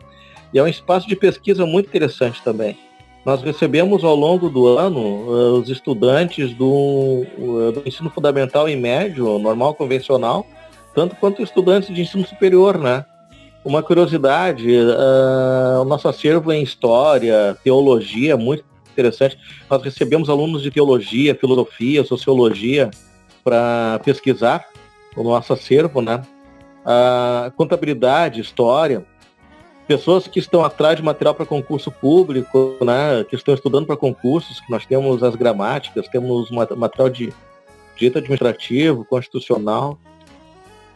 e 0.54 0.60
é 0.60 0.64
um 0.64 0.68
espaço 0.68 1.08
de 1.08 1.16
pesquisa 1.16 1.66
muito 1.66 1.88
interessante 1.88 2.42
também. 2.44 2.78
Nós 3.26 3.42
recebemos 3.42 4.04
ao 4.04 4.16
longo 4.16 4.52
do 4.52 4.68
ano 4.78 5.00
uh, 5.02 5.54
os 5.60 5.68
estudantes 5.68 6.54
do, 6.54 7.26
uh, 7.40 7.72
do, 7.72 7.82
ensino 7.84 8.08
fundamental 8.12 8.70
e 8.70 8.76
médio, 8.76 9.40
normal 9.40 9.74
convencional, 9.74 10.46
tanto 10.94 11.16
quanto 11.16 11.42
estudantes 11.42 11.94
de 11.94 12.04
ensino 12.04 12.24
superior, 12.24 12.78
né? 12.78 13.04
Uma 13.64 13.82
curiosidade, 13.82 14.70
uh, 14.70 15.82
o 15.82 15.86
nosso 15.86 16.08
acervo 16.08 16.54
em 16.54 16.62
história, 16.62 17.58
teologia, 17.64 18.38
muito 18.38 18.64
interessante. 18.94 19.40
Nós 19.68 19.82
recebemos 19.82 20.30
alunos 20.30 20.62
de 20.62 20.70
teologia, 20.70 21.34
filosofia, 21.34 22.04
sociologia 22.04 22.92
para 23.44 24.00
pesquisar 24.06 24.68
o 25.18 25.24
nosso 25.24 25.52
acervo, 25.52 26.00
né? 26.02 26.22
contabilidade, 27.58 28.40
história 28.40 29.04
pessoas 29.88 30.28
que 30.28 30.40
estão 30.40 30.64
atrás 30.64 30.98
de 30.98 31.04
material 31.04 31.36
para 31.36 31.46
concurso 31.46 31.92
público, 31.92 32.78
né, 32.82 33.24
que 33.30 33.36
estão 33.36 33.54
estudando 33.54 33.86
para 33.86 33.96
concursos, 33.96 34.60
que 34.60 34.72
nós 34.72 34.86
temos 34.86 35.24
as 35.24 35.36
gramáticas, 35.36 36.08
temos 36.08 36.50
material 36.52 37.10
de 37.10 37.34
direito 37.96 38.18
administrativo, 38.18 39.06
constitucional 39.06 39.98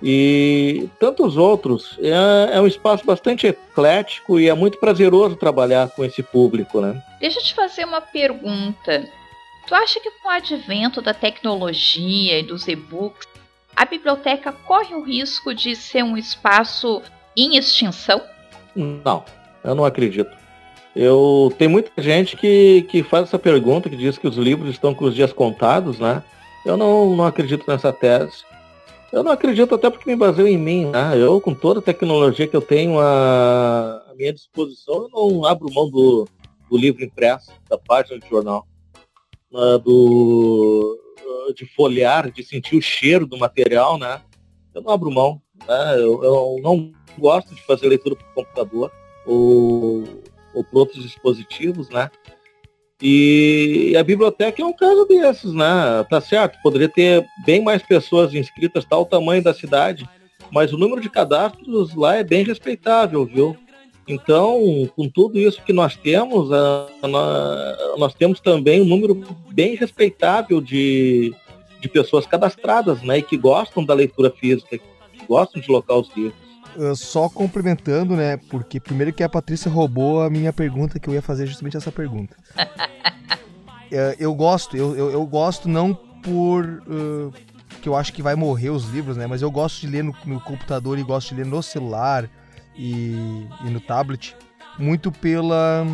e 0.02 0.90
tantos 1.00 1.38
outros. 1.38 1.98
É, 2.02 2.58
é, 2.58 2.62
um 2.62 2.68
espaço 2.68 3.06
bastante 3.06 3.48
eclético 3.48 4.40
e 4.40 4.50
é 4.50 4.54
muito 4.54 4.78
prazeroso 4.78 5.36
trabalhar 5.36 5.90
com 5.90 6.04
esse 6.04 6.24
público, 6.24 6.82
né? 6.82 7.02
Deixa 7.20 7.40
eu 7.40 7.44
te 7.44 7.54
fazer 7.54 7.86
uma 7.86 8.02
pergunta. 8.02 9.08
Tu 9.68 9.76
acha 9.76 10.00
que 10.00 10.10
com 10.12 10.30
o 10.30 10.32
advento 10.32 11.02
da 11.02 11.14
tecnologia 11.14 12.40
e 12.40 12.44
dos 12.44 12.68
e-books, 12.68 13.28
a 13.76 13.86
biblioteca 13.86 14.52
corre 14.52 14.96
o 14.96 15.04
risco 15.04 15.54
de 15.54 15.76
ser 15.76 16.04
um 16.04 16.18
espaço 16.18 17.02
em 17.38 17.56
extinção? 17.56 18.22
Não, 18.80 19.24
eu 19.64 19.76
não 19.76 19.86
acredito. 19.86 20.36
Eu 20.96 21.54
tem 21.58 21.68
muita 21.68 21.92
gente 22.02 22.36
que, 22.36 22.84
que 22.90 23.04
faz 23.04 23.26
essa 23.26 23.40
pergunta, 23.40 23.90
que 23.90 23.96
diz 23.96 24.18
que 24.18 24.28
os 24.28 24.38
livros 24.38 24.70
estão 24.70 24.94
com 24.94 25.06
os 25.06 25.16
dias 25.16 25.32
contados, 25.32 26.00
né? 26.00 26.24
Eu 26.66 26.76
não, 26.76 27.16
não 27.16 27.26
acredito 27.26 27.66
nessa 27.68 27.94
tese. 27.94 28.44
Eu 29.12 29.24
não 29.24 29.32
acredito 29.32 29.74
até 29.74 29.90
porque 29.90 30.10
me 30.10 30.16
baseio 30.16 30.48
em 30.48 30.58
mim, 30.58 30.86
né? 30.86 31.14
Eu, 31.16 31.40
com 31.42 31.54
toda 31.54 31.80
a 31.80 31.84
tecnologia 31.84 32.48
que 32.48 32.56
eu 32.56 32.62
tenho 32.62 33.00
à, 33.00 34.04
à 34.10 34.14
minha 34.16 34.34
disposição, 34.34 35.04
eu 35.04 35.10
não 35.10 35.46
abro 35.46 35.74
mão 35.74 35.90
do, 35.90 36.28
do 36.70 36.78
livro 36.78 37.04
impresso, 37.04 37.52
da 37.68 37.78
página 37.78 38.20
de 38.20 38.30
jornal, 38.30 38.68
uh, 39.52 39.80
do, 39.80 41.00
de 41.56 41.66
folhear, 41.66 42.32
de 42.32 42.44
sentir 42.44 42.78
o 42.78 42.82
cheiro 42.82 43.26
do 43.26 43.38
material, 43.38 43.98
né? 43.98 44.22
Eu 44.74 44.82
não 44.82 44.92
abro 44.92 45.12
mão. 45.12 45.42
Né? 45.68 45.96
Eu, 45.96 46.24
eu 46.24 46.58
não 46.62 46.92
gosto 47.20 47.54
de 47.54 47.62
fazer 47.64 47.88
leitura 47.88 48.16
por 48.16 48.26
computador. 48.34 48.92
ou, 49.26 50.04
ou 50.54 50.64
por 50.64 50.80
outros 50.80 51.04
dispositivos, 51.04 51.90
né? 51.90 52.10
E 53.02 53.96
a 53.98 54.04
biblioteca 54.04 54.62
é 54.62 54.66
um 54.66 54.74
caso 54.74 55.06
desses, 55.06 55.54
né? 55.54 56.04
Tá 56.10 56.20
certo, 56.20 56.58
poderia 56.62 56.90
ter 56.90 57.26
bem 57.46 57.64
mais 57.64 57.82
pessoas 57.82 58.34
inscritas, 58.34 58.84
tal 58.84 59.04
o 59.04 59.06
tamanho 59.06 59.42
da 59.42 59.54
cidade, 59.54 60.10
mas 60.52 60.74
o 60.74 60.78
número 60.78 61.00
de 61.00 61.10
cadastros 61.10 61.96
lá 61.96 62.18
é 62.18 62.24
bem 62.24 62.44
respeitável, 62.44 63.26
viu? 63.26 63.56
Então, 64.08 64.90
com 64.96 65.08
tudo 65.08 65.38
isso 65.38 65.64
que 65.64 65.72
nós 65.72 65.96
temos, 65.96 66.50
nós 67.98 68.14
temos 68.16 68.42
também 68.42 68.82
um 68.82 68.86
número 68.86 69.24
bem 69.52 69.76
respeitável 69.76 70.60
de, 70.60 71.34
de 71.80 71.88
pessoas 71.88 72.26
cadastradas, 72.26 73.04
né? 73.04 73.20
E 73.20 73.24
que 73.24 73.38
gostam 73.38 73.86
da 73.86 73.94
leitura 73.94 74.32
física, 74.32 74.78
que 74.78 75.26
gostam 75.28 75.62
de 75.62 75.72
locar 75.72 75.98
os 75.98 76.10
livros. 76.18 76.49
Uh, 76.76 76.96
só 76.96 77.28
complementando, 77.30 78.16
né? 78.16 78.38
Porque 78.38 78.80
primeiro 78.80 79.12
que 79.12 79.24
a 79.24 79.30
Patrícia 79.30 79.70
roubou 79.70 80.22
a 80.22 80.30
minha 80.30 80.54
pergunta, 80.54 81.00
que 81.00 81.10
eu 81.10 81.14
ia 81.14 81.22
fazer 81.22 81.48
justamente 81.48 81.78
essa 81.78 81.92
pergunta. 81.92 82.36
uh, 82.58 84.16
eu 84.20 84.34
gosto, 84.34 84.78
eu, 84.78 84.96
eu, 84.96 85.12
eu, 85.12 85.26
gosto 85.26 85.68
não 85.68 85.94
por 85.94 86.66
uh, 86.66 87.34
que 87.82 87.90
eu 87.90 87.96
acho 87.96 88.14
que 88.14 88.22
vai 88.22 88.36
morrer 88.36 88.70
os 88.70 88.90
livros, 88.90 89.18
né? 89.18 89.28
Mas 89.28 89.42
eu 89.42 89.52
gosto 89.52 89.82
de 89.82 89.88
ler 89.88 90.04
no, 90.04 90.16
no 90.26 90.40
computador 90.42 90.98
e 91.00 91.04
gosto 91.04 91.30
de 91.30 91.42
ler 91.42 91.46
no 91.46 91.62
celular 91.64 92.30
e, 92.78 93.48
e 93.66 93.70
no 93.70 93.80
tablet, 93.82 94.36
muito 94.78 95.12
pela, 95.12 95.86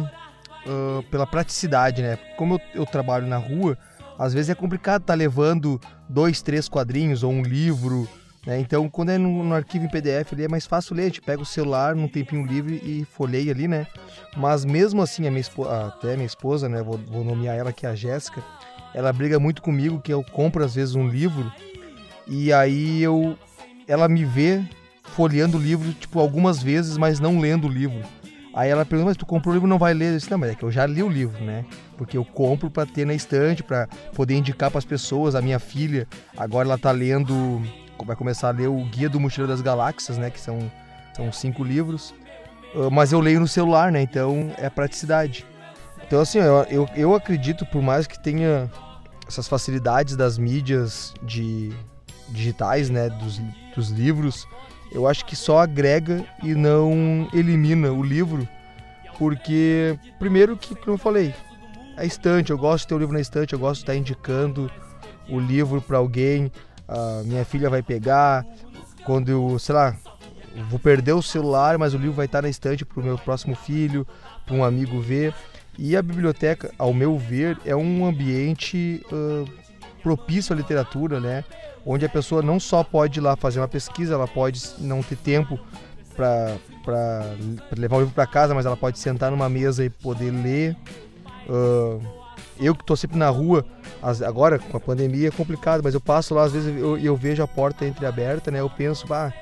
pela 1.10 1.26
praticidade, 1.26 2.02
né? 2.02 2.18
Como 2.38 2.56
eu, 2.56 2.82
eu 2.82 2.86
trabalho 2.86 3.26
na 3.26 3.38
rua, 3.38 3.78
às 4.18 4.34
vezes 4.34 4.50
é 4.50 4.56
complicado 4.56 5.02
estar 5.02 5.14
tá 5.14 5.18
levando 5.18 5.80
dois, 6.08 6.42
três 6.42 6.70
quadrinhos 6.70 7.24
ou 7.24 7.32
um 7.32 7.42
livro 7.42 8.08
né? 8.46 8.60
Então, 8.60 8.88
quando 8.90 9.10
é 9.10 9.18
no, 9.18 9.44
no, 9.44 9.56
arquivo 9.56 9.86
em 9.86 9.90
PDF, 9.90 10.34
ali 10.34 10.44
é 10.44 10.48
mais 10.48 10.66
fácil 10.66 10.96
ler. 10.96 11.04
A 11.04 11.06
gente 11.06 11.22
pega 11.22 11.42
o 11.42 11.46
celular 11.46 11.96
num 11.96 12.08
tempinho 12.08 12.46
livre 12.46 12.76
e 12.84 13.06
folheia 13.06 13.52
ali, 13.52 13.68
né? 13.68 13.88
Mas 14.38 14.64
mesmo 14.64 15.02
assim, 15.02 15.28
a 15.28 15.32
minha 15.32 15.42
esposa, 15.42 15.88
até 15.88 16.16
minha 16.16 16.26
esposa, 16.26 16.70
né? 16.70 16.84
Vou, 16.84 16.98
vou 16.98 17.24
nomear 17.24 17.56
ela 17.56 17.74
que 17.74 17.86
é 17.86 17.90
a 17.90 17.96
Jéssica. 17.96 18.44
Ela 18.94 19.12
briga 19.12 19.40
muito 19.40 19.62
comigo 19.62 20.00
que 20.00 20.14
eu 20.14 20.24
compro 20.24 20.64
às 20.64 20.76
vezes 20.76 20.96
um 20.96 21.08
livro 21.08 21.52
e 22.28 22.52
aí 22.54 23.04
eu, 23.04 23.38
ela 23.88 24.08
me 24.08 24.26
vê 24.26 24.64
folheando 25.04 25.58
o 25.58 25.62
livro 25.62 25.92
tipo 25.94 26.20
algumas 26.20 26.62
vezes, 26.62 26.98
mas 26.98 27.20
não 27.20 27.40
lendo 27.40 27.68
o 27.68 27.72
livro. 27.72 28.02
Aí 28.54 28.70
ela 28.70 28.86
pergunta, 28.86 29.10
mas 29.10 29.18
tu 29.18 29.26
comprou 29.26 29.52
o 29.52 29.56
livro 29.56 29.68
não 29.68 29.78
vai 29.78 29.94
ler? 29.94 30.14
Eu 30.14 30.18
disse, 30.18 30.32
não, 30.32 30.38
mas 30.38 30.52
é 30.52 30.56
que 30.56 30.64
eu 30.64 30.72
já 30.72 30.86
li 30.86 31.04
o 31.04 31.10
livro, 31.10 31.44
né? 31.44 31.66
Porque 31.98 32.18
eu 32.18 32.24
compro 32.24 32.70
para 32.70 32.86
ter 32.86 33.06
na 33.06 33.14
estante, 33.14 33.62
para 33.62 33.88
poder 34.16 34.36
indicar 34.36 34.72
para 34.72 34.78
as 34.78 34.86
pessoas. 34.86 35.36
A 35.36 35.42
minha 35.42 35.60
filha, 35.60 36.08
agora 36.38 36.66
ela 36.66 36.78
tá 36.78 36.90
lendo 36.90 37.62
vai 38.04 38.16
começar 38.16 38.50
a 38.50 38.52
ler 38.52 38.68
o 38.68 38.84
Guia 38.86 39.08
do 39.08 39.20
Mochileiro 39.20 39.52
das 39.52 39.62
Galáxias, 39.62 40.18
né? 40.18 40.30
Que 40.30 40.40
são, 40.40 40.72
são 41.16 41.32
cinco 41.32 41.64
livros. 41.64 42.14
Uh, 42.74 42.92
mas 42.92 43.14
eu 43.14 43.20
leio 43.20 43.40
no 43.40 43.48
celular, 43.48 43.92
né? 43.92 44.02
Então 44.02 44.52
é 44.58 44.70
praticidade. 44.70 45.46
Então, 46.06 46.20
assim, 46.20 46.40
eu, 46.40 46.64
eu, 46.70 46.90
eu 46.96 47.16
acredito, 47.16 47.66
por 47.66 47.82
mais 47.82 48.06
que 48.06 48.22
tenha 48.22 48.70
essas 49.28 49.48
facilidades 49.48 50.16
das 50.16 50.38
mídias 50.38 51.14
de 51.24 51.74
digitais, 52.30 52.90
né? 52.90 53.10
Dos, 53.10 53.42
dos 53.76 53.90
livros, 53.90 54.48
eu 54.92 55.08
acho 55.08 55.26
que 55.26 55.36
só 55.36 55.60
agrega 55.60 56.26
e 56.44 56.54
não 56.54 57.28
elimina 57.34 57.92
o 57.92 58.04
livro. 58.04 58.48
Porque, 59.18 59.98
primeiro 60.20 60.58
que, 60.58 60.76
como 60.76 60.94
eu 60.94 60.98
falei, 60.98 61.34
a 61.96 62.04
estante, 62.04 62.52
eu 62.52 62.58
gosto 62.58 62.84
de 62.84 62.88
ter 62.90 62.96
o 62.96 63.00
livro 63.00 63.14
na 63.14 63.22
estante, 63.22 63.54
eu 63.54 63.60
gosto 63.60 63.76
de 63.76 63.84
estar 63.84 63.96
indicando 63.96 64.70
o 65.30 65.40
livro 65.40 65.82
para 65.82 65.98
alguém 65.98 66.52
minha 67.26 67.46
filha 67.46 67.70
vai 67.70 67.82
pegar, 67.82 68.46
quando 69.06 69.30
eu, 69.30 69.58
sei 69.60 69.76
lá, 69.76 69.96
vou 70.70 70.80
perder 70.80 71.14
o 71.14 71.22
celular, 71.22 71.78
mas 71.78 71.94
o 71.94 71.98
livro 71.98 72.14
vai 72.14 72.26
estar 72.26 72.42
na 72.42 72.50
estante 72.50 72.86
para 72.86 73.00
o 73.00 73.04
meu 73.04 73.18
próximo 73.18 73.56
filho, 73.56 74.08
para 74.46 74.56
um 74.56 74.64
amigo 74.64 75.00
ver. 75.02 75.34
E 75.78 75.96
a 75.96 76.02
biblioteca, 76.02 76.74
ao 76.78 76.94
meu 76.94 77.18
ver, 77.18 77.58
é 77.66 77.76
um 77.76 78.06
ambiente 78.06 79.06
uh, 79.12 79.50
propício 80.02 80.54
à 80.54 80.56
literatura, 80.56 81.20
né? 81.20 81.44
Onde 81.86 82.06
a 82.06 82.10
pessoa 82.10 82.42
não 82.42 82.60
só 82.60 82.84
pode 82.84 83.20
ir 83.20 83.22
lá 83.22 83.36
fazer 83.36 83.60
uma 83.60 83.68
pesquisa, 83.68 84.14
ela 84.14 84.28
pode 84.28 84.62
não 84.80 85.04
ter 85.04 85.18
tempo 85.18 85.60
para 86.16 86.58
levar 87.78 87.98
o 87.98 88.00
livro 88.00 88.16
para 88.16 88.26
casa, 88.26 88.56
mas 88.56 88.66
ela 88.66 88.78
pode 88.78 88.98
sentar 88.98 89.30
numa 89.32 89.50
mesa 89.50 89.84
e 89.84 89.90
poder 89.90 90.32
ler. 90.32 90.78
Uh, 91.48 92.02
eu 92.60 92.74
que 92.76 92.82
estou 92.82 92.96
sempre 92.96 93.18
na 93.18 93.30
rua, 93.30 93.66
agora 94.26 94.60
com 94.60 94.78
a 94.78 94.80
pandemia 94.80 95.28
é 95.28 95.32
complicado, 95.32 95.82
mas 95.84 95.94
eu 95.94 96.02
passo 96.02 96.34
lá, 96.34 96.44
às 96.44 96.54
vezes 96.54 96.76
eu, 96.78 96.98
eu 96.98 97.16
vejo 97.16 97.44
a 97.44 97.48
porta 97.48 97.86
entreaberta, 97.86 98.50
né? 98.50 98.60
Eu 98.60 98.70
penso, 98.70 99.06
ah, 99.14 99.34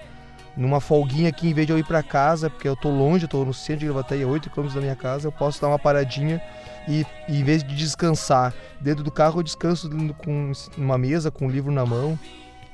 numa 0.56 0.80
folguinha 0.80 1.30
aqui, 1.30 1.50
em 1.50 1.54
vez 1.54 1.68
de 1.68 1.74
eu 1.74 1.80
ir 1.80 1.84
para 1.84 2.02
casa, 2.04 2.50
porque 2.50 2.68
eu 2.68 2.76
tô 2.76 2.90
longe, 2.90 3.28
eu 3.32 3.46
no 3.46 3.54
centro 3.54 3.82
de 3.82 3.86
Gravataí, 3.86 4.24
a 4.24 4.28
8 4.28 4.50
km 4.50 4.68
da 4.68 4.82
minha 4.82 4.96
casa, 4.96 5.28
eu 5.28 5.32
posso 5.32 5.62
dar 5.62 5.68
uma 5.68 5.80
paradinha 5.80 6.42
e, 6.88 7.06
e, 7.28 7.40
em 7.40 7.44
vez 7.44 7.64
de 7.64 7.76
descansar 7.76 8.54
dentro 8.80 9.04
do 9.04 9.12
carro, 9.12 9.40
eu 9.40 9.44
descanso 9.44 9.90
com 10.24 10.52
uma 10.78 10.98
mesa, 10.98 11.32
com 11.32 11.46
um 11.46 11.50
livro 11.50 11.72
na 11.72 11.86
mão. 11.86 12.18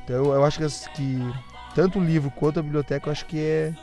Então 0.03 0.15
eu, 0.15 0.33
eu 0.33 0.45
acho 0.45 0.59
que, 0.59 0.91
que 0.95 1.33
tanto 1.75 1.99
o 1.99 2.03
livro 2.03 2.31
quanto 2.31 2.59
a 2.59 2.63
biblioteca, 2.63 3.07
eu 3.07 3.11
acho 3.11 3.25
que 3.25 3.39
é 3.39 3.73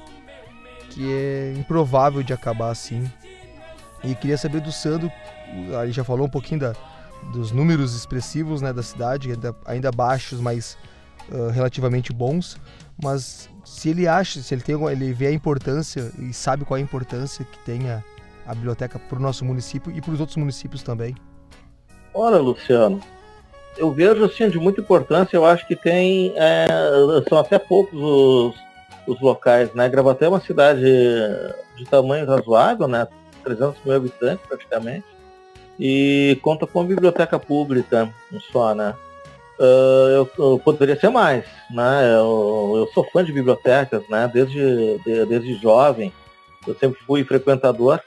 que 0.90 1.12
é 1.12 1.54
improvável 1.56 2.22
de 2.22 2.32
acabar 2.32 2.70
assim. 2.70 3.10
E 4.02 4.14
queria 4.14 4.38
saber 4.38 4.60
do 4.60 4.72
Sandro, 4.72 5.10
aí 5.80 5.92
já 5.92 6.04
falou 6.04 6.26
um 6.26 6.30
pouquinho 6.30 6.60
da, 6.60 6.74
dos 7.32 7.52
números 7.52 7.94
expressivos 7.94 8.60
né, 8.60 8.72
da 8.72 8.82
cidade, 8.82 9.32
ainda, 9.32 9.54
ainda 9.64 9.90
baixos, 9.90 10.40
mas 10.40 10.76
uh, 11.30 11.48
relativamente 11.50 12.12
bons. 12.12 12.56
Mas 13.02 13.48
se 13.64 13.90
ele 13.90 14.06
acha, 14.06 14.40
se 14.40 14.54
ele, 14.54 14.62
tem, 14.62 14.74
ele 14.90 15.12
vê 15.12 15.26
a 15.26 15.32
importância 15.32 16.12
e 16.18 16.32
sabe 16.32 16.64
qual 16.64 16.78
é 16.78 16.80
a 16.80 16.84
importância 16.84 17.44
que 17.44 17.58
tem 17.60 17.90
a, 17.90 18.02
a 18.46 18.54
biblioteca 18.54 18.98
para 18.98 19.18
o 19.18 19.22
nosso 19.22 19.44
município 19.44 19.92
e 19.94 20.00
para 20.00 20.12
os 20.12 20.20
outros 20.20 20.36
municípios 20.36 20.82
também. 20.82 21.14
Olha, 22.14 22.38
Luciano, 22.38 23.00
eu 23.76 23.92
vejo 23.92 24.24
assim 24.24 24.48
de 24.48 24.58
muita 24.58 24.80
importância. 24.80 25.36
Eu 25.36 25.44
acho 25.44 25.66
que 25.66 25.76
tem 25.76 26.32
é, 26.36 26.66
são 27.28 27.38
até 27.38 27.58
poucos 27.58 28.00
os, 28.00 28.54
os 29.06 29.20
locais, 29.20 29.74
né? 29.74 29.88
Gravaté 29.88 30.24
é 30.24 30.28
uma 30.28 30.40
cidade 30.40 30.80
de 31.76 31.84
tamanho 31.84 32.26
razoável, 32.26 32.88
né? 32.88 33.06
300 33.44 33.76
mil 33.84 33.94
habitantes 33.94 34.44
praticamente 34.46 35.15
e 35.78 36.38
conta 36.42 36.66
com 36.66 36.80
a 36.80 36.84
biblioteca 36.84 37.38
pública 37.38 38.12
só, 38.52 38.74
né? 38.74 38.94
Uh, 39.58 40.08
eu, 40.10 40.30
eu, 40.38 40.58
poderia 40.62 40.98
ser 40.98 41.08
mais, 41.08 41.44
né? 41.70 42.14
Eu, 42.14 42.74
eu, 42.76 42.90
sou 42.92 43.04
fã 43.10 43.24
de 43.24 43.32
bibliotecas, 43.32 44.06
né? 44.08 44.30
Desde, 44.32 44.98
de, 44.98 45.24
desde 45.24 45.54
jovem, 45.54 46.12
eu 46.66 46.74
sempre 46.74 47.00
fui 47.06 47.24
frequentador 47.24 48.00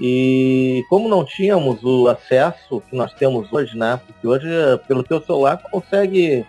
e 0.00 0.84
como 0.88 1.08
não 1.08 1.24
tínhamos 1.24 1.82
o 1.82 2.08
acesso 2.08 2.82
que 2.88 2.96
nós 2.96 3.12
temos 3.14 3.52
hoje, 3.52 3.76
né? 3.76 4.00
Porque 4.06 4.26
hoje, 4.26 4.48
pelo 4.86 5.02
teu 5.02 5.20
celular, 5.20 5.60
consegue 5.70 6.46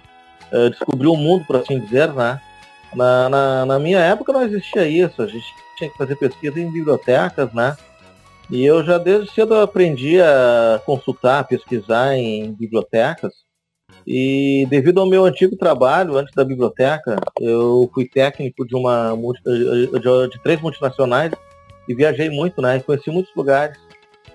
uh, 0.51 0.69
descobrir 0.69 1.08
o 1.08 1.15
mundo, 1.15 1.45
por 1.45 1.58
assim 1.58 1.80
dizer, 1.80 2.13
né? 2.13 2.39
Na, 2.93 3.30
na, 3.30 3.65
na 3.65 3.80
minha 3.80 3.99
época 3.99 4.32
não 4.32 4.43
existia 4.43 4.88
isso, 4.88 5.21
a 5.21 5.28
gente 5.28 5.45
tinha 5.78 5.89
que 5.89 5.97
fazer 5.97 6.15
pesquisa 6.15 6.60
em 6.60 6.71
bibliotecas, 6.71 7.51
né? 7.54 7.75
E 8.49 8.63
eu 8.63 8.84
já 8.84 8.97
desde 8.97 9.31
cedo 9.31 9.55
aprendi 9.55 10.21
a 10.21 10.79
consultar, 10.86 11.47
pesquisar 11.47 12.15
em 12.15 12.53
bibliotecas. 12.53 13.34
E 14.05 14.67
devido 14.69 14.99
ao 14.99 15.10
meu 15.10 15.25
antigo 15.25 15.58
trabalho 15.58 16.17
antes 16.17 16.34
da 16.36 16.43
biblioteca, 16.43 17.19
eu 17.39 17.89
fui 17.93 18.08
técnico 18.08 18.65
de 18.65 18.75
uma 18.75 19.17
de 20.29 20.43
três 20.43 20.62
multinacionais 20.62 21.31
e 21.89 21.95
viajei 21.95 22.29
muito, 22.29 22.62
né? 22.62 22.77
E 22.77 22.84
conheci 22.84 23.10
muitos 23.10 23.34
lugares. 23.36 23.77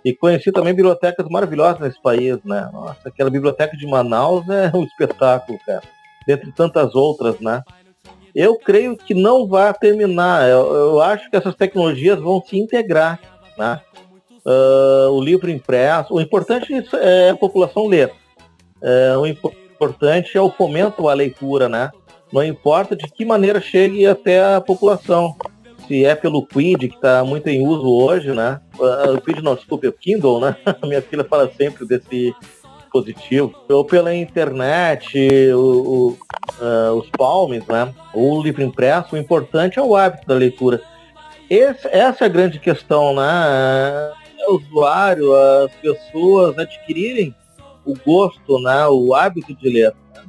E 0.04 0.14
conheci 0.14 0.50
também 0.50 0.74
bibliotecas 0.74 1.28
maravilhosas 1.28 1.78
nesse 1.80 2.02
país, 2.02 2.38
né? 2.44 2.68
Nossa, 2.72 3.08
aquela 3.08 3.30
biblioteca 3.30 3.76
de 3.76 3.86
Manaus 3.86 4.48
é 4.48 4.74
um 4.74 4.82
espetáculo, 4.82 5.58
cara. 5.64 5.82
Dentre 6.26 6.50
tantas 6.52 6.94
outras, 6.94 7.38
né? 7.38 7.62
Eu 8.34 8.56
creio 8.56 8.96
que 8.96 9.14
não 9.14 9.46
vai 9.46 9.72
terminar. 9.74 10.48
Eu, 10.48 10.74
eu 10.74 11.00
acho 11.00 11.28
que 11.30 11.36
essas 11.36 11.54
tecnologias 11.54 12.18
vão 12.18 12.42
se 12.42 12.58
integrar, 12.58 13.20
né? 13.60 13.80
uh, 14.44 15.10
o 15.10 15.20
livro 15.20 15.50
impresso. 15.50 16.14
O 16.14 16.20
importante 16.20 16.72
é 16.94 17.30
a 17.30 17.36
população 17.36 17.86
ler. 17.86 18.12
Uh, 18.82 19.20
o 19.20 19.26
importante 19.26 20.36
é 20.36 20.40
o 20.40 20.50
fomento 20.50 21.08
à 21.08 21.14
leitura, 21.14 21.68
né? 21.68 21.90
Não 22.32 22.44
importa 22.44 22.94
de 22.94 23.06
que 23.10 23.24
maneira 23.24 23.60
chegue 23.60 24.06
até 24.06 24.54
a 24.54 24.60
população. 24.60 25.34
Se 25.86 26.04
é 26.04 26.14
pelo 26.14 26.46
Quid, 26.46 26.88
que 26.88 26.94
está 26.94 27.24
muito 27.24 27.48
em 27.48 27.66
uso 27.66 27.88
hoje, 27.88 28.32
né? 28.32 28.60
Uh, 28.78 29.14
o 29.14 29.20
Quid 29.20 29.42
não, 29.42 29.54
desculpe, 29.54 29.88
o 29.88 29.92
Kindle, 29.92 30.40
né? 30.40 30.56
Minha 30.84 31.02
filha 31.02 31.24
fala 31.24 31.50
sempre 31.56 31.86
desse 31.86 32.34
dispositivo. 32.78 33.54
Ou 33.68 33.84
pela 33.84 34.14
internet, 34.14 35.18
o, 35.52 35.58
o, 35.58 36.18
uh, 36.64 36.94
os 36.94 37.08
palmes, 37.10 37.66
né? 37.66 37.92
Ou 38.14 38.38
o 38.38 38.42
livro 38.42 38.62
impresso. 38.62 39.16
O 39.16 39.18
importante 39.18 39.78
é 39.78 39.82
o 39.82 39.96
hábito 39.96 40.26
da 40.26 40.34
leitura. 40.34 40.80
Esse, 41.50 41.88
essa 41.88 42.24
é 42.24 42.26
a 42.26 42.30
grande 42.30 42.60
questão, 42.60 43.14
né? 43.14 44.12
usuário, 44.48 45.34
as 45.34 45.72
pessoas 45.76 46.58
adquirirem 46.58 47.34
o 47.84 47.94
gosto, 47.94 48.60
né, 48.60 48.86
o 48.88 49.14
hábito 49.14 49.54
de 49.54 49.68
ler. 49.68 49.94
Né? 50.14 50.24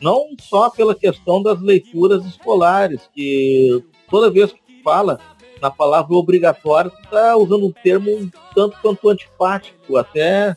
Não 0.00 0.26
só 0.40 0.70
pela 0.70 0.94
questão 0.94 1.42
das 1.42 1.60
leituras 1.60 2.24
escolares, 2.24 3.08
que 3.14 3.84
toda 4.10 4.30
vez 4.30 4.52
que 4.52 4.82
fala 4.82 5.18
Na 5.60 5.70
palavra 5.70 6.16
obrigatório, 6.16 6.90
está 7.04 7.36
usando 7.36 7.66
um 7.66 7.70
termo 7.70 8.10
um 8.10 8.28
tanto 8.52 8.76
quanto 8.82 9.08
antipático, 9.08 9.96
até 9.96 10.56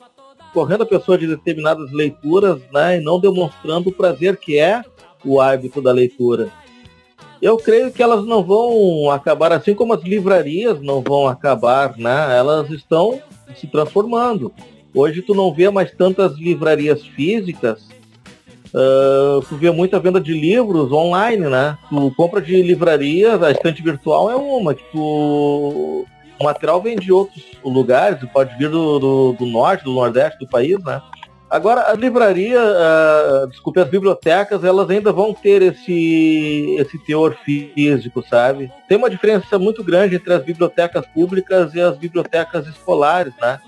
correndo 0.52 0.82
a 0.82 0.88
pessoa 0.88 1.16
de 1.16 1.28
determinadas 1.28 1.92
leituras, 1.92 2.60
né, 2.72 2.98
e 2.98 3.02
não 3.02 3.20
demonstrando 3.20 3.90
o 3.90 3.94
prazer 3.94 4.38
que 4.38 4.58
é 4.58 4.84
o 5.24 5.40
hábito 5.40 5.80
da 5.80 5.92
leitura. 5.92 6.52
Eu 7.46 7.58
creio 7.58 7.92
que 7.92 8.02
elas 8.02 8.26
não 8.26 8.44
vão 8.44 9.12
acabar 9.12 9.54
assim 9.54 9.76
como 9.76 9.94
as 9.94 10.02
livrarias 10.02 10.82
não 10.82 11.00
vão 11.00 11.28
acabar, 11.28 11.96
né? 11.96 12.36
Elas 12.36 12.72
estão 12.72 13.22
se 13.56 13.68
transformando. 13.68 14.52
Hoje 14.92 15.22
tu 15.22 15.36
não 15.36 15.54
vê 15.54 15.70
mais 15.70 15.92
tantas 15.92 16.36
livrarias 16.40 17.06
físicas, 17.06 17.88
uh, 18.74 19.46
tu 19.48 19.58
vê 19.58 19.70
muita 19.70 20.00
venda 20.00 20.20
de 20.20 20.34
livros 20.34 20.92
online, 20.92 21.48
né? 21.48 21.78
Tu 21.88 22.12
compra 22.18 22.42
de 22.42 22.64
livraria, 22.64 23.36
a 23.36 23.52
estante 23.52 23.84
virtual 23.84 24.32
é 24.32 24.36
uma, 24.36 24.74
que 24.74 24.84
tu... 24.92 26.04
O 26.40 26.44
material 26.44 26.82
vem 26.82 26.96
de 26.96 27.12
outros 27.12 27.44
lugares, 27.64 28.28
pode 28.34 28.58
vir 28.58 28.72
do, 28.72 28.98
do, 28.98 29.34
do 29.34 29.46
norte, 29.46 29.84
do 29.84 29.94
nordeste 29.94 30.40
do 30.40 30.48
país, 30.48 30.84
né? 30.84 31.00
Agora, 31.56 31.90
a 31.90 31.94
livraria, 31.94 32.60
uh, 32.60 33.48
desculpe, 33.48 33.80
as 33.80 33.88
bibliotecas, 33.88 34.62
elas 34.62 34.90
ainda 34.90 35.14
vão 35.14 35.34
ter 35.34 35.62
esse, 35.62 36.76
esse 36.78 37.00
teor 37.00 37.34
físico, 37.46 38.22
sabe? 38.30 38.70
Tem 38.90 38.98
uma 38.98 39.10
diferença 39.10 39.58
muito 39.58 39.82
grande 39.82 40.18
entre 40.18 40.34
as 40.34 40.44
bibliotecas 40.44 41.06
públicas 41.06 41.74
e 41.74 41.80
as 41.80 41.98
bibliotecas 41.98 42.68
escolares, 42.68 43.34
né? 43.42 43.62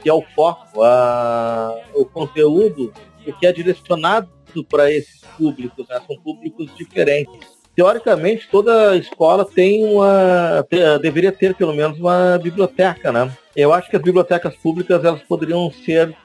Que 0.00 0.08
é 0.08 0.14
o 0.14 0.22
foco, 0.22 0.84
a, 0.84 1.76
o 1.92 2.04
conteúdo 2.04 2.92
que 3.40 3.44
é 3.44 3.52
direcionado 3.52 4.28
para 4.70 4.92
esses 4.92 5.20
públicos, 5.36 5.88
né? 5.88 6.00
São 6.06 6.16
públicos 6.16 6.70
diferentes. 6.76 7.48
Teoricamente, 7.74 8.46
toda 8.48 8.96
escola 8.96 9.44
tem 9.44 9.84
uma, 9.84 10.64
deveria 11.02 11.32
ter 11.32 11.52
pelo 11.56 11.74
menos 11.74 11.98
uma 11.98 12.38
biblioteca, 12.40 13.10
né? 13.10 13.28
Eu 13.56 13.72
acho 13.72 13.90
que 13.90 13.96
as 13.96 14.02
bibliotecas 14.02 14.54
públicas 14.54 15.04
elas 15.04 15.22
poderiam 15.22 15.68
ser 15.84 16.16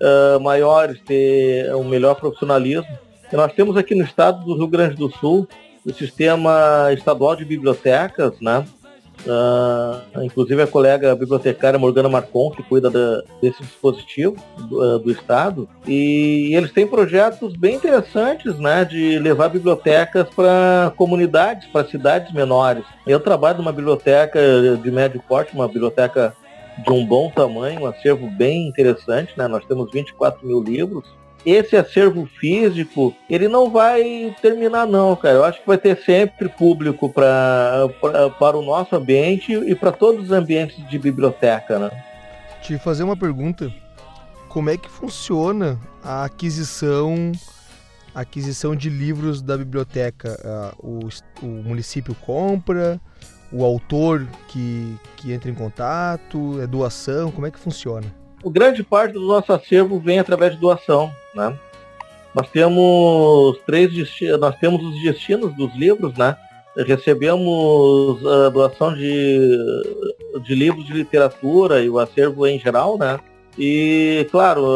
uh, 0.00 0.40
maiores, 0.40 1.00
ter 1.00 1.74
um 1.74 1.84
melhor 1.84 2.14
profissionalismo. 2.14 2.98
E 3.32 3.36
nós 3.36 3.52
temos 3.52 3.76
aqui 3.76 3.94
no 3.94 4.04
estado 4.04 4.44
do 4.44 4.56
Rio 4.56 4.68
Grande 4.68 4.96
do 4.96 5.10
Sul 5.10 5.48
o 5.84 5.92
sistema 5.92 6.88
estadual 6.92 7.36
de 7.36 7.44
bibliotecas, 7.44 8.40
né? 8.40 8.64
Uh, 9.24 10.22
inclusive 10.22 10.60
a 10.62 10.66
colega 10.66 11.14
bibliotecária 11.16 11.78
Morgana 11.78 12.08
Marcon, 12.08 12.50
que 12.50 12.62
cuida 12.62 12.90
da, 12.90 13.22
desse 13.40 13.62
dispositivo 13.62 14.36
do, 14.68 14.78
uh, 14.78 14.98
do, 14.98 15.10
Estado, 15.10 15.68
e 15.86 16.54
eles 16.54 16.70
têm 16.70 16.86
projetos 16.86 17.56
bem 17.56 17.76
interessantes 17.76 18.56
né, 18.58 18.84
de 18.84 19.18
levar 19.18 19.48
bibliotecas 19.48 20.28
para 20.28 20.92
comunidades, 20.96 21.66
para 21.68 21.88
cidades 21.88 22.32
menores. 22.32 22.84
Eu 23.06 23.18
trabalho 23.18 23.58
numa 23.58 23.72
biblioteca 23.72 24.38
de 24.80 24.90
médio 24.90 25.20
porte, 25.26 25.54
uma 25.54 25.66
biblioteca 25.66 26.34
de 26.78 26.90
um 26.90 27.04
bom 27.04 27.30
tamanho, 27.30 27.82
um 27.82 27.86
acervo 27.86 28.30
bem 28.30 28.68
interessante, 28.68 29.32
né? 29.36 29.46
Nós 29.48 29.64
temos 29.64 29.90
24 29.90 30.46
mil 30.46 30.62
livros. 30.62 31.04
Esse 31.44 31.76
acervo 31.76 32.26
físico, 32.26 33.14
ele 33.30 33.46
não 33.46 33.70
vai 33.70 34.34
terminar 34.42 34.84
não, 34.84 35.14
cara. 35.14 35.36
Eu 35.36 35.44
acho 35.44 35.60
que 35.60 35.66
vai 35.66 35.78
ter 35.78 35.96
sempre 35.98 36.48
público 36.48 37.08
pra, 37.08 37.88
pra 38.00 38.30
para 38.30 38.56
o 38.56 38.62
nosso 38.62 38.96
ambiente 38.96 39.52
e 39.52 39.74
para 39.74 39.92
todos 39.92 40.24
os 40.24 40.32
ambientes 40.32 40.76
de 40.88 40.98
biblioteca, 40.98 41.78
né? 41.78 41.90
Te 42.62 42.76
fazer 42.78 43.04
uma 43.04 43.16
pergunta. 43.16 43.72
Como 44.48 44.70
é 44.70 44.76
que 44.76 44.90
funciona 44.90 45.78
a 46.02 46.24
aquisição 46.24 47.30
aquisição 48.12 48.74
de 48.74 48.88
livros 48.88 49.40
da 49.40 49.56
biblioteca? 49.56 50.74
Uh, 50.82 51.06
o, 51.42 51.46
o 51.46 51.62
município 51.62 52.14
compra? 52.14 53.00
O 53.52 53.64
autor 53.64 54.26
que, 54.48 54.96
que 55.16 55.32
entra 55.32 55.50
em 55.50 55.54
contato? 55.54 56.60
É 56.60 56.66
doação? 56.66 57.30
Como 57.30 57.46
é 57.46 57.50
que 57.50 57.58
funciona? 57.58 58.06
O 58.42 58.50
grande 58.50 58.82
parte 58.82 59.12
do 59.12 59.26
nosso 59.26 59.52
acervo 59.52 59.98
vem 59.98 60.18
através 60.18 60.54
de 60.54 60.60
doação, 60.60 61.12
né? 61.34 61.56
Nós 62.34 62.48
temos 62.50 63.58
três 63.66 63.90
nós 64.38 64.56
temos 64.56 64.84
os 64.84 65.02
destinos 65.02 65.54
dos 65.54 65.74
livros, 65.74 66.14
né? 66.16 66.36
Recebemos 66.76 68.24
a 68.26 68.50
doação 68.50 68.92
de, 68.92 69.40
de 70.44 70.54
livros 70.54 70.84
de 70.84 70.92
literatura 70.92 71.82
e 71.82 71.88
o 71.88 71.98
acervo 71.98 72.46
em 72.46 72.58
geral, 72.58 72.98
né? 72.98 73.18
E, 73.58 74.28
claro, 74.30 74.66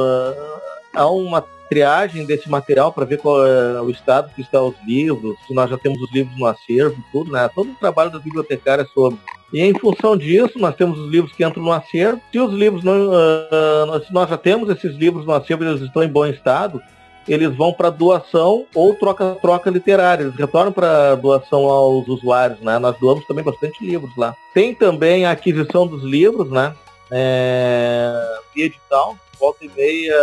há 0.94 1.06
uma 1.10 1.44
triagem 1.70 2.26
desse 2.26 2.50
material 2.50 2.92
para 2.92 3.04
ver 3.04 3.18
qual 3.18 3.46
é 3.46 3.80
o 3.80 3.88
estado 3.90 4.32
que 4.34 4.42
está 4.42 4.60
os 4.60 4.74
livros, 4.84 5.36
se 5.46 5.54
nós 5.54 5.70
já 5.70 5.78
temos 5.78 6.02
os 6.02 6.12
livros 6.12 6.36
no 6.36 6.44
acervo, 6.44 7.02
tudo, 7.12 7.30
né? 7.30 7.48
Todo 7.54 7.70
o 7.70 7.76
trabalho 7.76 8.10
da 8.10 8.18
bibliotecária 8.18 8.82
é 8.82 8.86
sobre. 8.86 9.20
E 9.52 9.62
em 9.62 9.72
função 9.78 10.16
disso, 10.16 10.58
nós 10.58 10.74
temos 10.74 10.98
os 10.98 11.08
livros 11.08 11.32
que 11.32 11.44
entram 11.44 11.62
no 11.62 11.72
acervo. 11.72 12.20
Se 12.32 12.40
os 12.40 12.52
livros 12.52 12.82
não, 12.82 13.08
uh, 13.08 14.04
se 14.04 14.12
nós 14.12 14.28
já 14.28 14.36
temos 14.36 14.68
esses 14.68 14.96
livros 14.96 15.24
no 15.24 15.32
acervo, 15.32 15.64
eles 15.64 15.80
estão 15.80 16.02
em 16.02 16.08
bom 16.08 16.26
estado, 16.26 16.82
eles 17.28 17.54
vão 17.56 17.72
para 17.72 17.88
doação 17.88 18.66
ou 18.74 18.94
troca-troca 18.94 19.70
literária. 19.70 20.24
Eles 20.24 20.34
retornam 20.34 20.72
para 20.72 21.14
doação 21.14 21.64
aos 21.66 22.08
usuários, 22.08 22.60
né? 22.60 22.78
Nós 22.80 22.96
doamos 22.98 23.24
também 23.26 23.44
bastante 23.44 23.84
livros 23.84 24.10
lá. 24.16 24.34
Tem 24.52 24.74
também 24.74 25.24
a 25.24 25.30
aquisição 25.30 25.86
dos 25.86 26.02
livros, 26.02 26.50
né? 26.50 26.74
É, 27.12 28.12
edital 28.56 29.16
volta 29.40 29.64
e 29.64 29.68
meia 29.70 30.14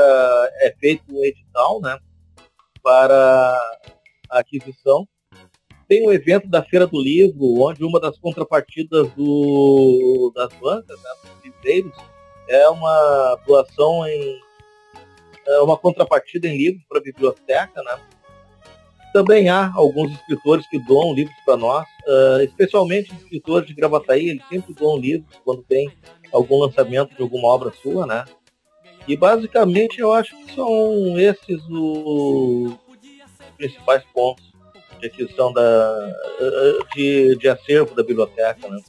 é 0.62 0.74
feito 0.80 1.04
um 1.10 1.26
edital, 1.26 1.82
né, 1.82 1.98
para 2.84 3.60
a 4.30 4.40
aquisição. 4.40 5.08
Tem 5.88 6.08
um 6.08 6.12
evento 6.12 6.48
da 6.48 6.62
Feira 6.62 6.86
do 6.86 7.02
Livro, 7.02 7.62
onde 7.62 7.84
uma 7.84 8.00
das 8.00 8.18
contrapartidas 8.20 9.10
do, 9.14 10.32
das 10.36 10.54
bancas, 10.54 11.02
né, 11.02 11.10
dos 11.24 11.44
livreiros, 11.44 11.94
é 12.48 12.70
uma 12.70 13.40
doação 13.46 14.06
em 14.08 14.40
é 15.48 15.62
uma 15.62 15.78
contrapartida 15.78 16.48
em 16.48 16.58
livros 16.58 16.84
para 16.90 17.00
a 17.00 17.02
biblioteca, 17.02 17.82
né? 17.82 18.00
Também 19.14 19.48
há 19.48 19.72
alguns 19.74 20.12
escritores 20.12 20.68
que 20.68 20.78
doam 20.78 21.14
livros 21.14 21.36
para 21.46 21.56
nós, 21.56 21.88
uh, 22.06 22.42
especialmente 22.44 23.16
escritores 23.16 23.66
de 23.66 23.74
Gravataí, 23.74 24.30
eles 24.30 24.46
sempre 24.50 24.74
doam 24.74 24.98
livros 24.98 25.34
quando 25.46 25.64
tem 25.64 25.90
algum 26.34 26.60
lançamento 26.60 27.16
de 27.16 27.22
alguma 27.22 27.48
obra 27.48 27.72
sua, 27.82 28.06
né? 28.06 28.26
E 29.08 29.16
basicamente 29.16 30.00
eu 30.00 30.12
acho 30.14 30.36
que 30.36 30.54
são 30.54 31.18
esses 31.18 31.62
os 31.70 32.74
principais 33.56 34.04
pontos 34.14 34.46
de 35.00 35.08
aquisição 35.08 35.54
da, 35.54 36.14
de, 36.96 37.36
de 37.38 37.48
acervo 37.48 37.96
da 37.96 38.04
biblioteca. 38.04 38.68
Né? 38.68 38.80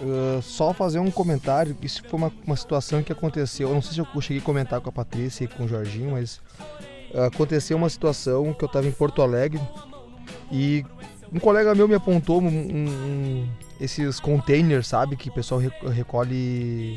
Uh, 0.00 0.40
só 0.40 0.72
fazer 0.72 1.00
um 1.00 1.10
comentário, 1.10 1.76
isso 1.82 2.02
foi 2.06 2.18
uma, 2.18 2.32
uma 2.46 2.56
situação 2.56 3.02
que 3.02 3.12
aconteceu, 3.12 3.68
eu 3.68 3.74
não 3.74 3.82
sei 3.82 3.94
se 3.94 4.00
eu 4.00 4.20
cheguei 4.20 4.40
a 4.40 4.44
comentar 4.44 4.80
com 4.80 4.88
a 4.88 4.92
Patrícia 4.92 5.44
e 5.44 5.48
com 5.48 5.64
o 5.64 5.68
Jorginho, 5.68 6.12
mas 6.12 6.40
uh, 7.12 7.22
aconteceu 7.26 7.76
uma 7.76 7.88
situação 7.88 8.54
que 8.54 8.64
eu 8.64 8.66
estava 8.66 8.86
em 8.86 8.92
Porto 8.92 9.20
Alegre 9.20 9.60
e 10.52 10.84
um 11.32 11.38
colega 11.38 11.74
meu 11.74 11.88
me 11.88 11.94
apontou 11.94 12.40
um, 12.40 12.46
um, 12.46 13.48
esses 13.80 14.20
containers, 14.20 14.86
sabe, 14.86 15.16
que 15.16 15.28
o 15.28 15.32
pessoal 15.32 15.60
recolhe 15.92 16.96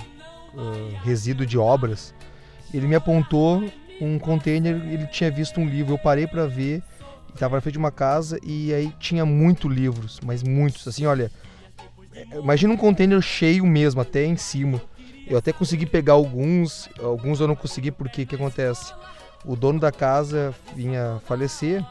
uh, 0.53 0.97
resíduo 1.03 1.45
de 1.45 1.57
obras 1.57 2.13
ele 2.73 2.87
me 2.87 2.95
apontou 2.95 3.63
um 3.99 4.17
container, 4.17 4.75
ele 4.75 5.05
tinha 5.07 5.29
visto 5.29 5.59
um 5.59 5.65
livro, 5.65 5.93
eu 5.93 5.97
parei 5.97 6.25
para 6.25 6.47
ver, 6.47 6.81
estava 7.33 7.55
na 7.55 7.61
frente 7.61 7.73
de 7.73 7.79
uma 7.79 7.91
casa 7.91 8.39
e 8.43 8.73
aí 8.73 8.93
tinha 8.99 9.25
muito 9.25 9.69
livros, 9.69 10.19
mas 10.25 10.41
muitos, 10.41 10.87
assim, 10.87 11.05
olha, 11.05 11.31
imagina 12.33 12.73
um 12.73 12.77
container 12.77 13.21
cheio 13.21 13.65
mesmo, 13.65 14.01
até 14.01 14.25
em 14.25 14.35
cima. 14.35 14.81
Eu 15.27 15.37
até 15.37 15.53
consegui 15.53 15.85
pegar 15.85 16.13
alguns, 16.13 16.89
alguns 16.99 17.39
eu 17.39 17.47
não 17.47 17.55
consegui 17.55 17.91
porque 17.91 18.25
que 18.25 18.35
acontece? 18.35 18.93
O 19.45 19.55
dono 19.55 19.79
da 19.79 19.91
casa 19.91 20.53
vinha 20.75 21.21
falecer 21.25 21.85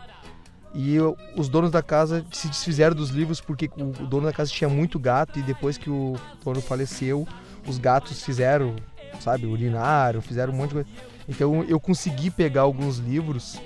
e 0.75 0.95
eu, 0.95 1.17
os 1.37 1.49
donos 1.49 1.71
da 1.71 1.83
casa 1.83 2.25
se 2.31 2.49
desfizeram 2.49 2.95
dos 2.95 3.11
livros 3.11 3.41
porque 3.41 3.71
o, 3.77 4.03
o 4.03 4.07
dono 4.07 4.27
da 4.27 4.33
casa 4.33 4.51
tinha 4.51 4.69
muito 4.69 4.99
gato 4.99 5.39
e 5.39 5.43
depois 5.43 5.77
que 5.77 5.91
o 5.91 6.17
dono 6.45 6.61
faleceu, 6.61 7.27
os 7.67 7.79
gatos 7.79 8.23
fizeram 8.23 8.77
sabe? 9.19 9.47
Urinaram, 9.47 10.21
fizeram 10.21 10.53
um 10.53 10.57
monte 10.57 10.69
de 10.69 10.75
coisa. 10.75 10.89
Então 11.29 11.65
eu 11.65 11.81
consegui 11.81 12.31
pegar 12.31 12.63
alguns 12.63 12.99
livros 12.99 13.61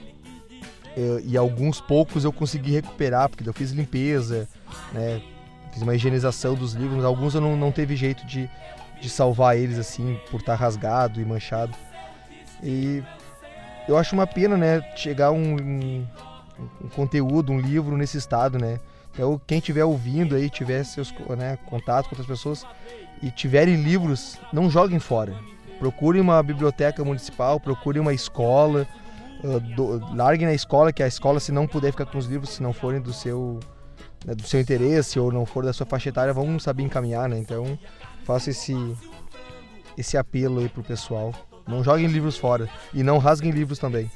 eh, 0.96 1.22
e 1.24 1.36
alguns 1.36 1.80
poucos 1.80 2.24
eu 2.24 2.32
consegui 2.32 2.72
recuperar, 2.72 3.28
porque 3.28 3.48
eu 3.48 3.52
fiz 3.52 3.70
limpeza, 3.70 4.48
né? 4.92 5.20
Fiz 5.72 5.82
uma 5.82 5.94
higienização 5.94 6.54
dos 6.54 6.74
livros, 6.74 7.04
alguns 7.04 7.34
eu 7.34 7.40
não, 7.40 7.56
não 7.56 7.72
teve 7.72 7.96
jeito 7.96 8.24
de, 8.26 8.48
de 9.00 9.10
salvar 9.10 9.56
eles 9.56 9.76
assim, 9.76 10.18
por 10.30 10.38
estar 10.38 10.54
rasgado 10.54 11.20
e 11.20 11.24
manchado. 11.24 11.74
E 12.62 13.02
eu 13.88 13.98
acho 13.98 14.14
uma 14.14 14.26
pena, 14.26 14.56
né, 14.56 14.80
chegar 14.94 15.32
um, 15.32 15.56
um, 15.56 16.06
um 16.84 16.88
conteúdo, 16.88 17.52
um 17.52 17.58
livro 17.58 17.96
nesse 17.96 18.16
estado, 18.16 18.58
né? 18.58 18.78
Então, 19.12 19.40
quem 19.46 19.58
estiver 19.58 19.84
ouvindo 19.84 20.34
aí, 20.34 20.50
tiver 20.50 20.82
seus 20.84 21.14
né, 21.36 21.56
contatos 21.66 22.08
com 22.08 22.14
outras 22.14 22.26
pessoas, 22.26 22.66
e 23.24 23.30
tiverem 23.30 23.82
livros, 23.82 24.38
não 24.52 24.68
joguem 24.68 24.98
fora. 24.98 25.34
Procure 25.78 26.20
uma 26.20 26.42
biblioteca 26.42 27.02
municipal, 27.02 27.58
procure 27.58 27.98
uma 27.98 28.12
escola, 28.12 28.86
uh, 29.42 29.58
do, 29.74 30.14
larguem 30.14 30.46
na 30.46 30.52
escola, 30.52 30.92
que 30.92 31.02
a 31.02 31.08
escola, 31.08 31.40
se 31.40 31.50
não 31.50 31.66
puder 31.66 31.90
ficar 31.90 32.04
com 32.04 32.18
os 32.18 32.26
livros, 32.26 32.50
se 32.50 32.62
não 32.62 32.74
forem 32.74 33.00
do 33.00 33.14
seu 33.14 33.58
né, 34.26 34.34
do 34.34 34.42
seu 34.42 34.60
interesse 34.60 35.18
ou 35.18 35.32
não 35.32 35.46
for 35.46 35.64
da 35.64 35.72
sua 35.72 35.86
faixa 35.86 36.10
etária, 36.10 36.34
vão 36.34 36.58
saber 36.58 36.82
encaminhar, 36.82 37.26
né? 37.26 37.38
Então, 37.38 37.78
faço 38.24 38.50
esse, 38.50 38.74
esse 39.96 40.18
apelo 40.18 40.60
aí 40.60 40.68
pro 40.68 40.82
pessoal. 40.82 41.32
Não 41.66 41.82
joguem 41.82 42.06
livros 42.06 42.36
fora 42.36 42.68
e 42.92 43.02
não 43.02 43.16
rasguem 43.16 43.50
livros 43.50 43.78
também. 43.78 44.10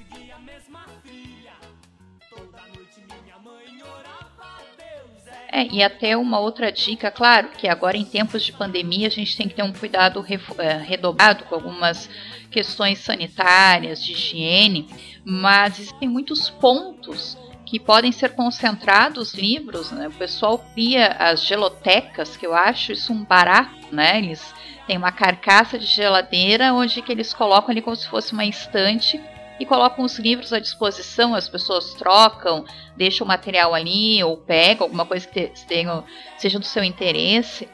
É, 5.59 5.66
e 5.72 5.82
até 5.82 6.16
uma 6.16 6.38
outra 6.38 6.70
dica, 6.70 7.11
claro, 7.11 7.48
que 7.48 7.66
agora 7.66 7.96
em 7.96 8.04
tempos 8.04 8.44
de 8.44 8.52
pandemia 8.52 9.09
a 9.09 9.11
gente 9.11 9.36
tem 9.36 9.48
que 9.48 9.54
ter 9.54 9.64
um 9.64 9.72
cuidado 9.72 10.24
é, 10.56 10.76
redobrado 10.76 11.42
com 11.44 11.54
algumas 11.56 12.09
questões 12.48 13.00
sanitárias, 13.00 14.04
de 14.04 14.12
higiene, 14.12 14.86
mas 15.24 15.80
existem 15.80 16.09
muitos 16.09 16.48
pontos 16.48 17.36
que 17.66 17.80
podem 17.80 18.12
ser 18.12 18.36
concentrados 18.36 19.34
livros, 19.34 19.90
né? 19.90 20.06
O 20.06 20.12
pessoal 20.12 20.64
cria 20.74 21.09
as 21.09 21.44
gelotecas, 21.44 22.36
que 22.36 22.46
eu 22.46 22.54
acho 22.54 22.92
isso 22.92 23.12
um 23.12 23.24
barato, 23.24 23.92
né? 23.92 24.18
Eles 24.18 24.54
têm 24.86 24.96
uma 24.96 25.11
carcaça 25.11 25.76
de 25.76 25.86
geladeira 25.86 26.72
onde 26.72 27.02
que 27.02 27.11
eles 27.11 27.34
colocam 27.34 27.72
ali 27.72 27.82
como 27.82 27.96
se 27.96 28.09
fosse 28.09 28.32
uma 28.32 28.44
estante 28.44 29.20
e 29.59 29.66
colocam 29.66 30.04
os 30.04 30.18
livros 30.18 30.52
à 30.52 30.59
disposição, 30.59 31.34
as 31.34 31.48
pessoas 31.48 31.92
trocam, 31.94 32.64
deixam 32.96 33.24
o 33.24 33.28
material 33.28 33.74
ali 33.74 34.22
ou 34.22 34.36
pegam 34.36 34.84
alguma 34.84 35.04
coisa 35.04 35.26
que 35.26 35.50
tenham, 35.66 36.04
seja 36.36 36.59
do 36.59 36.64
seu 36.64 36.84
interesse. 36.84 37.68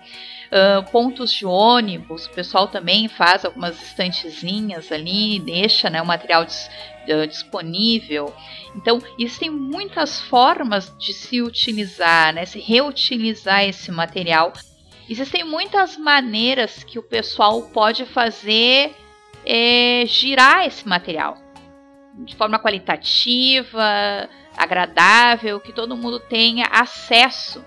Uh, 0.47 0.89
pontos 0.91 1.33
de 1.33 1.45
ônibus, 1.45 2.27
o 2.27 2.31
pessoal 2.31 2.69
também 2.69 3.09
faz 3.09 3.45
algumas 3.45 3.83
estantezinhas 3.83 4.93
ali, 4.93 5.41
deixa 5.41 5.91
né, 5.91 6.01
o 6.01 6.07
material 6.07 6.45
dis, 6.45 6.71
uh, 7.09 7.27
disponível. 7.27 8.33
Então, 8.77 9.03
existem 9.19 9.51
muitas 9.51 10.21
formas 10.21 10.97
de 10.97 11.13
se 11.13 11.43
utilizar, 11.43 12.33
né, 12.33 12.45
se 12.45 12.61
reutilizar 12.61 13.65
esse 13.65 13.91
material. 13.91 14.53
Existem 15.11 15.43
muitas 15.43 15.97
maneiras 15.97 16.85
que 16.85 16.99
o 16.99 17.03
pessoal 17.03 17.63
pode 17.63 18.05
fazer 18.07 18.95
é, 19.45 20.05
girar 20.07 20.67
esse 20.67 20.87
material 20.87 21.44
de 22.19 22.37
forma 22.37 22.59
qualitativa, 22.59 24.29
agradável, 24.57 25.61
que 25.61 25.73
todo 25.73 25.97
mundo 25.97 26.21
tenha 26.21 26.67
acesso. 26.71 27.65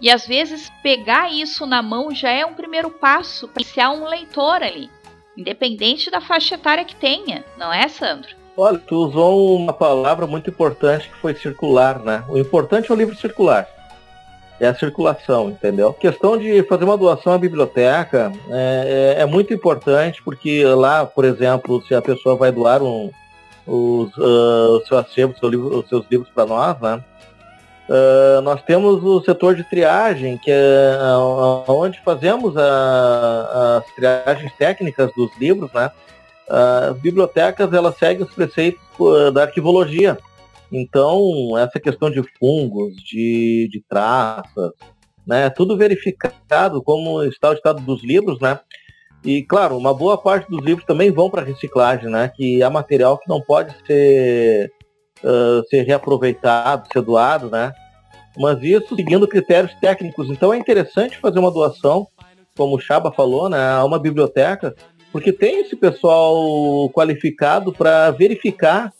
E 0.00 0.10
às 0.10 0.26
vezes 0.26 0.70
pegar 0.82 1.32
isso 1.32 1.66
na 1.66 1.82
mão 1.82 2.14
já 2.14 2.30
é 2.30 2.44
um 2.44 2.54
primeiro 2.54 2.90
passo 2.90 3.48
para 3.48 3.62
iniciar 3.62 3.90
um 3.90 4.06
leitor 4.06 4.62
ali, 4.62 4.90
independente 5.36 6.10
da 6.10 6.20
faixa 6.20 6.54
etária 6.54 6.84
que 6.84 6.96
tenha, 6.96 7.44
não 7.56 7.72
é, 7.72 7.86
Sandro? 7.88 8.40
Olha, 8.56 8.78
tu 8.78 8.96
usou 8.96 9.56
uma 9.56 9.72
palavra 9.72 10.26
muito 10.26 10.50
importante 10.50 11.08
que 11.08 11.16
foi 11.16 11.34
circular, 11.34 11.98
né? 12.00 12.24
O 12.28 12.38
importante 12.38 12.90
é 12.90 12.94
o 12.94 12.96
livro 12.96 13.14
circular. 13.14 13.66
É 14.58 14.66
a 14.66 14.74
circulação, 14.74 15.48
entendeu? 15.48 15.88
A 15.88 15.94
questão 15.94 16.36
de 16.36 16.62
fazer 16.64 16.84
uma 16.84 16.98
doação 16.98 17.32
à 17.32 17.38
biblioteca 17.38 18.30
é, 18.50 19.16
é, 19.16 19.22
é 19.22 19.26
muito 19.26 19.54
importante, 19.54 20.22
porque 20.22 20.62
lá, 20.64 21.06
por 21.06 21.24
exemplo, 21.24 21.80
se 21.86 21.94
a 21.94 22.02
pessoa 22.02 22.36
vai 22.36 22.52
doar 22.52 22.82
um, 22.82 23.10
os, 23.66 24.16
uh, 24.16 24.78
o 24.78 24.84
seu 24.84 25.48
livro, 25.48 25.78
os 25.78 25.88
seus 25.88 26.04
livros 26.10 26.30
para 26.34 26.46
nós, 26.46 26.80
né? 26.80 27.04
Uh, 27.88 28.40
nós 28.42 28.62
temos 28.62 29.02
o 29.02 29.20
setor 29.22 29.56
de 29.56 29.64
triagem, 29.64 30.38
que 30.38 30.50
é 30.50 30.98
onde 31.66 32.00
fazemos 32.04 32.56
a, 32.56 33.78
as 33.78 33.94
triagens 33.94 34.52
técnicas 34.56 35.12
dos 35.14 35.30
livros, 35.38 35.72
né? 35.72 35.90
As 36.48 36.96
bibliotecas 36.98 37.72
elas 37.72 37.96
seguem 37.96 38.24
os 38.24 38.32
preceitos 38.32 38.80
da 39.32 39.42
arquivologia. 39.42 40.18
Então, 40.70 41.56
essa 41.58 41.80
questão 41.80 42.10
de 42.10 42.22
fungos, 42.38 42.94
de, 42.96 43.68
de 43.70 43.82
traças, 43.88 44.72
né? 45.26 45.50
Tudo 45.50 45.76
verificado 45.76 46.82
como 46.82 47.24
está 47.24 47.50
o 47.50 47.54
estado 47.54 47.80
dos 47.80 48.04
livros, 48.04 48.40
né? 48.40 48.58
E, 49.24 49.42
claro, 49.42 49.76
uma 49.76 49.92
boa 49.92 50.16
parte 50.16 50.50
dos 50.50 50.64
livros 50.64 50.86
também 50.86 51.10
vão 51.10 51.28
para 51.28 51.42
reciclagem, 51.42 52.08
né? 52.08 52.32
Que 52.34 52.62
é 52.62 52.68
material 52.68 53.18
que 53.18 53.28
não 53.28 53.40
pode 53.40 53.74
ser, 53.86 54.72
uh, 55.22 55.62
ser 55.68 55.82
reaproveitado, 55.82 56.88
ser 56.90 57.02
doado, 57.02 57.50
né? 57.50 57.72
Mas 58.38 58.62
isso 58.62 58.96
seguindo 58.96 59.28
critérios 59.28 59.74
técnicos. 59.80 60.30
Então 60.30 60.54
é 60.54 60.58
interessante 60.58 61.18
fazer 61.18 61.38
uma 61.38 61.50
doação, 61.50 62.06
como 62.56 62.76
o 62.76 62.80
Chaba 62.80 63.12
falou, 63.12 63.48
né, 63.48 63.58
a 63.58 63.84
uma 63.84 63.98
biblioteca, 63.98 64.74
porque 65.12 65.32
tem 65.32 65.60
esse 65.60 65.76
pessoal 65.76 66.88
qualificado 66.90 67.72
para 67.72 68.10
verificar 68.12 68.92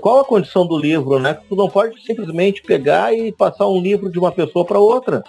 qual 0.00 0.18
a 0.18 0.24
condição 0.24 0.66
do 0.66 0.76
livro, 0.76 1.18
né? 1.18 1.38
Tu 1.48 1.56
não 1.56 1.68
pode 1.68 2.02
simplesmente 2.02 2.62
pegar 2.62 3.14
e 3.14 3.32
passar 3.32 3.66
um 3.68 3.80
livro 3.80 4.10
de 4.10 4.18
uma 4.18 4.32
pessoa 4.32 4.64
para 4.64 4.78
outra, 4.78 5.22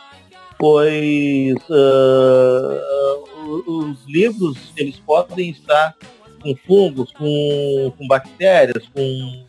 pois 0.57 1.53
uh, 1.69 3.38
os 3.49 4.05
livros 4.05 4.71
eles 4.77 4.97
podem 4.97 5.49
estar 5.49 5.95
com 6.41 6.55
fungos, 6.65 7.11
com, 7.11 7.93
com 7.97 8.07
bactérias, 8.07 8.87
com 8.93 9.45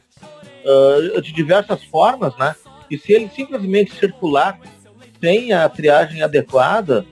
uh, 0.64 1.20
de 1.20 1.32
diversas 1.32 1.82
formas, 1.84 2.36
né? 2.36 2.54
E 2.90 2.98
se 2.98 3.12
ele 3.12 3.28
simplesmente 3.28 3.94
circular 3.94 4.58
sem 5.20 5.52
a 5.52 5.68
triagem 5.68 6.22
adequada, 6.22 7.04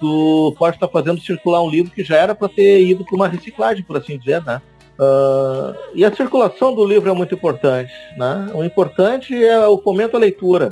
tu 0.00 0.54
pode 0.58 0.76
estar 0.76 0.88
fazendo 0.88 1.20
circular 1.20 1.62
um 1.62 1.70
livro 1.70 1.92
que 1.92 2.02
já 2.02 2.16
era 2.16 2.34
para 2.34 2.48
ter 2.48 2.82
ido 2.82 3.04
para 3.04 3.14
uma 3.14 3.28
reciclagem, 3.28 3.84
por 3.84 3.96
assim 3.96 4.18
dizer, 4.18 4.42
né? 4.44 4.60
Uh, 4.98 5.74
e 5.94 6.04
a 6.04 6.14
circulação 6.14 6.74
do 6.74 6.84
livro 6.84 7.10
é 7.10 7.14
muito 7.14 7.34
importante, 7.34 7.92
né? 8.16 8.50
O 8.54 8.64
importante 8.64 9.34
é 9.34 9.66
o 9.66 9.78
fomento 9.78 10.16
à 10.16 10.20
leitura. 10.20 10.70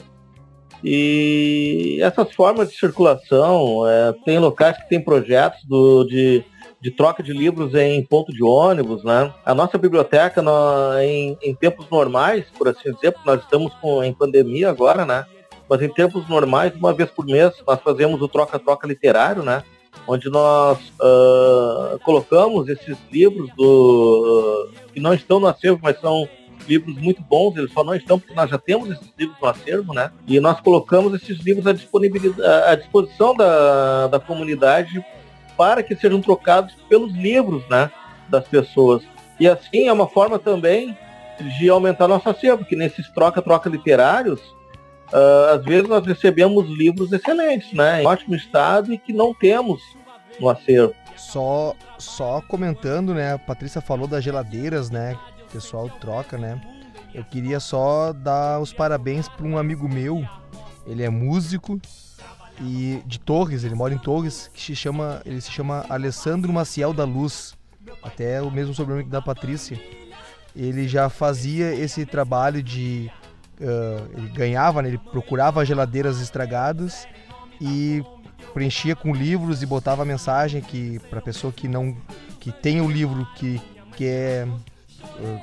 E 0.82 1.98
essas 2.00 2.32
formas 2.32 2.70
de 2.70 2.76
circulação, 2.76 3.86
é, 3.88 4.14
tem 4.24 4.38
locais 4.38 4.76
que 4.76 4.88
tem 4.88 5.00
projetos 5.00 5.64
do, 5.64 6.04
de, 6.04 6.44
de 6.80 6.90
troca 6.90 7.22
de 7.22 7.32
livros 7.32 7.74
em 7.74 8.02
ponto 8.04 8.32
de 8.32 8.42
ônibus, 8.42 9.02
né? 9.02 9.32
A 9.44 9.54
nossa 9.54 9.76
biblioteca, 9.76 10.42
em, 11.02 11.36
em, 11.42 11.54
tempos 11.54 11.88
normais, 11.90 12.44
por 12.56 12.68
assim 12.68 12.92
dizer, 12.92 13.12
porque 13.12 13.28
nós 13.28 13.42
estamos 13.42 13.74
com, 13.74 14.04
em 14.04 14.12
pandemia 14.12 14.70
agora, 14.70 15.04
né? 15.04 15.26
Mas 15.68 15.82
em 15.82 15.88
tempos 15.88 16.28
normais, 16.28 16.74
uma 16.76 16.94
vez 16.94 17.10
por 17.10 17.26
mês, 17.26 17.52
nós 17.66 17.80
fazemos 17.80 18.22
o 18.22 18.28
troca-troca 18.28 18.86
literário, 18.86 19.42
né? 19.42 19.64
Onde 20.06 20.30
nós 20.30 20.78
uh, 21.00 21.98
colocamos 22.04 22.68
esses 22.68 22.96
livros 23.10 23.50
do, 23.56 24.70
uh, 24.70 24.92
que 24.92 25.00
não 25.00 25.12
estão 25.12 25.40
no 25.40 25.46
acervo, 25.48 25.80
mas 25.82 26.00
são 26.00 26.26
livros 26.68 26.96
muito 26.96 27.22
bons, 27.22 27.56
eles 27.56 27.72
só 27.72 27.82
não 27.82 27.94
estão 27.94 28.18
porque 28.18 28.34
nós 28.34 28.50
já 28.50 28.58
temos 28.58 28.90
esses 28.90 29.08
livros 29.18 29.36
no 29.40 29.48
acervo, 29.48 29.94
né? 29.94 30.10
E 30.26 30.38
nós 30.38 30.60
colocamos 30.60 31.14
esses 31.14 31.38
livros 31.38 31.66
à, 31.66 32.70
à 32.70 32.74
disposição 32.74 33.34
da, 33.34 34.06
da 34.08 34.20
comunidade 34.20 35.04
para 35.56 35.82
que 35.82 35.96
sejam 35.96 36.20
trocados 36.20 36.74
pelos 36.88 37.12
livros, 37.14 37.66
né? 37.68 37.90
Das 38.28 38.46
pessoas. 38.46 39.02
E 39.40 39.48
assim 39.48 39.88
é 39.88 39.92
uma 39.92 40.06
forma 40.06 40.38
também 40.38 40.96
de 41.58 41.68
aumentar 41.68 42.08
nosso 42.08 42.28
acervo, 42.28 42.58
porque 42.58 42.76
nesses 42.76 43.08
troca-troca 43.10 43.68
literários, 43.70 44.40
uh, 45.12 45.54
às 45.54 45.64
vezes 45.64 45.88
nós 45.88 46.04
recebemos 46.04 46.68
livros 46.68 47.12
excelentes, 47.12 47.72
né? 47.72 48.02
Em 48.02 48.06
ótimo 48.06 48.34
estado 48.34 48.92
e 48.92 48.98
que 48.98 49.12
não 49.12 49.32
temos 49.32 49.80
no 50.40 50.48
acervo. 50.48 50.94
Só, 51.16 51.74
só 51.98 52.40
comentando, 52.48 53.14
né? 53.14 53.34
A 53.34 53.38
Patrícia 53.38 53.80
falou 53.80 54.06
das 54.06 54.22
geladeiras, 54.22 54.90
né? 54.90 55.16
Pessoal 55.52 55.88
troca, 56.00 56.36
né? 56.36 56.60
Eu 57.14 57.24
queria 57.24 57.58
só 57.58 58.12
dar 58.12 58.60
os 58.60 58.72
parabéns 58.72 59.28
para 59.28 59.46
um 59.46 59.58
amigo 59.58 59.88
meu. 59.88 60.24
Ele 60.86 61.02
é 61.02 61.10
músico 61.10 61.80
e 62.60 63.02
de 63.06 63.18
Torres, 63.18 63.64
ele 63.64 63.74
mora 63.74 63.94
em 63.94 63.98
Torres, 63.98 64.50
que 64.52 64.60
se 64.60 64.74
chama, 64.74 65.22
ele 65.24 65.40
se 65.40 65.50
chama 65.50 65.84
Alessandro 65.88 66.52
Maciel 66.52 66.92
da 66.92 67.04
Luz, 67.04 67.54
até 68.02 68.42
o 68.42 68.50
mesmo 68.50 68.74
sobrenome 68.74 69.08
da 69.08 69.22
Patrícia. 69.22 69.80
Ele 70.54 70.88
já 70.88 71.08
fazia 71.08 71.74
esse 71.74 72.04
trabalho 72.04 72.62
de 72.62 73.10
uh, 73.60 74.18
ele 74.18 74.28
ganhava, 74.30 74.82
né? 74.82 74.88
ele 74.88 74.98
procurava 74.98 75.64
geladeiras 75.64 76.20
estragadas 76.20 77.06
e 77.60 78.02
preenchia 78.52 78.96
com 78.96 79.14
livros 79.14 79.62
e 79.62 79.66
botava 79.66 80.04
mensagem 80.04 80.60
que 80.60 80.98
para 81.10 81.20
pessoa 81.20 81.52
que 81.52 81.68
não 81.68 81.96
que 82.40 82.50
tem 82.50 82.80
o 82.80 82.90
livro 82.90 83.26
que 83.36 83.60
que 83.94 84.06
é 84.06 84.48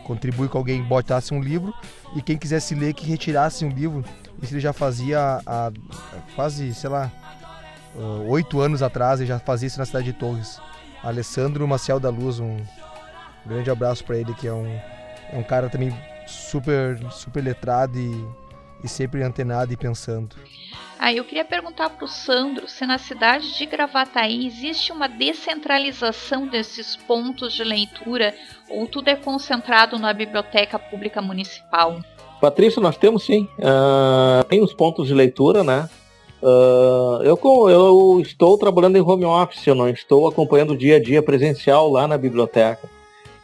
contribui 0.03 0.47
com 0.47 0.57
alguém 0.57 0.81
botasse 0.81 1.33
um 1.33 1.41
livro 1.41 1.73
e 2.15 2.21
quem 2.21 2.37
quisesse 2.37 2.75
ler 2.75 2.93
que 2.93 3.05
retirasse 3.05 3.65
um 3.65 3.69
livro. 3.69 4.03
Isso 4.41 4.53
ele 4.53 4.59
já 4.59 4.73
fazia 4.73 5.41
há, 5.45 5.71
quase, 6.35 6.73
sei 6.73 6.89
lá, 6.89 7.11
eh, 7.95 8.25
oito 8.27 8.59
anos 8.59 8.81
atrás, 8.81 9.19
ele 9.19 9.27
já 9.27 9.39
fazia 9.39 9.67
isso 9.67 9.79
na 9.79 9.85
cidade 9.85 10.05
de 10.05 10.13
Torres. 10.13 10.59
Alessandro 11.03 11.67
Maciel 11.67 11.99
da 11.99 12.09
Luz, 12.09 12.39
um 12.39 12.57
grande 13.45 13.69
abraço 13.69 14.03
para 14.03 14.17
ele, 14.17 14.33
que 14.33 14.47
é 14.47 14.53
um, 14.53 14.67
é 15.31 15.37
um 15.37 15.43
cara 15.43 15.69
também 15.69 15.95
super, 16.25 16.99
super 17.11 17.43
letrado 17.43 17.97
e, 17.97 18.27
e 18.83 18.87
sempre 18.87 19.23
antenado 19.23 19.71
e 19.71 19.77
pensando. 19.77 20.35
Ah, 20.97 21.13
eu 21.13 21.23
queria 21.23 21.43
perguntar 21.43 21.89
para 21.89 22.05
o 22.05 22.07
Sandro 22.07 22.67
se 22.67 22.85
na 22.85 22.97
cidade 22.97 23.57
de 23.57 23.65
Gravataí 23.65 24.47
existe 24.47 24.91
uma 24.91 25.07
descentralização 25.07 26.47
desses 26.47 26.95
pontos 26.95 27.53
de 27.53 27.63
leitura 27.63 28.33
ou 28.69 28.87
tudo 28.87 29.09
é 29.09 29.15
concentrado 29.15 29.99
na 29.99 30.13
biblioteca 30.13 30.79
pública 30.79 31.21
municipal? 31.21 31.99
Patrícia, 32.39 32.81
nós 32.81 32.97
temos 32.97 33.25
sim. 33.25 33.47
Uh, 33.59 34.43
tem 34.45 34.63
os 34.63 34.73
pontos 34.73 35.07
de 35.07 35.13
leitura, 35.13 35.63
né? 35.63 35.89
Uh, 36.41 37.23
eu, 37.23 37.39
eu 37.69 38.21
estou 38.21 38.57
trabalhando 38.57 38.97
em 38.97 39.01
home 39.01 39.25
office, 39.25 39.65
eu 39.65 39.75
não 39.75 39.89
estou 39.89 40.27
acompanhando 40.27 40.71
o 40.71 40.77
dia 40.77 40.97
a 40.97 41.01
dia 41.01 41.21
presencial 41.21 41.89
lá 41.89 42.07
na 42.07 42.17
biblioteca. 42.17 42.89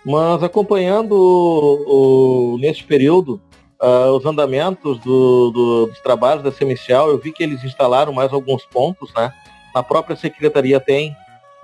Mas 0.05 0.41
acompanhando 0.43 1.13
o, 1.13 2.53
o, 2.53 2.57
neste 2.57 2.83
período 2.83 3.41
uh, 3.81 4.11
os 4.11 4.25
andamentos 4.25 4.99
do, 4.99 5.51
do, 5.51 5.85
dos 5.87 5.99
trabalhos 5.99 6.43
da 6.43 6.51
Semicial, 6.51 7.09
eu 7.09 7.17
vi 7.17 7.31
que 7.31 7.43
eles 7.43 7.63
instalaram 7.63 8.13
mais 8.13 8.31
alguns 8.31 8.65
pontos, 8.65 9.13
né? 9.13 9.33
Na 9.73 9.81
própria 9.81 10.15
secretaria 10.15 10.79
tem. 10.79 11.15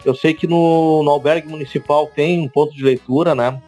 Eu 0.04 0.16
sei 0.16 0.34
que 0.34 0.48
no, 0.48 1.04
no 1.04 1.12
albergue 1.12 1.48
municipal 1.48 2.08
tem 2.08 2.40
um 2.40 2.50
ponto 2.50 2.74
de 2.74 2.84
leitura, 2.84 3.36
né? 3.36 3.62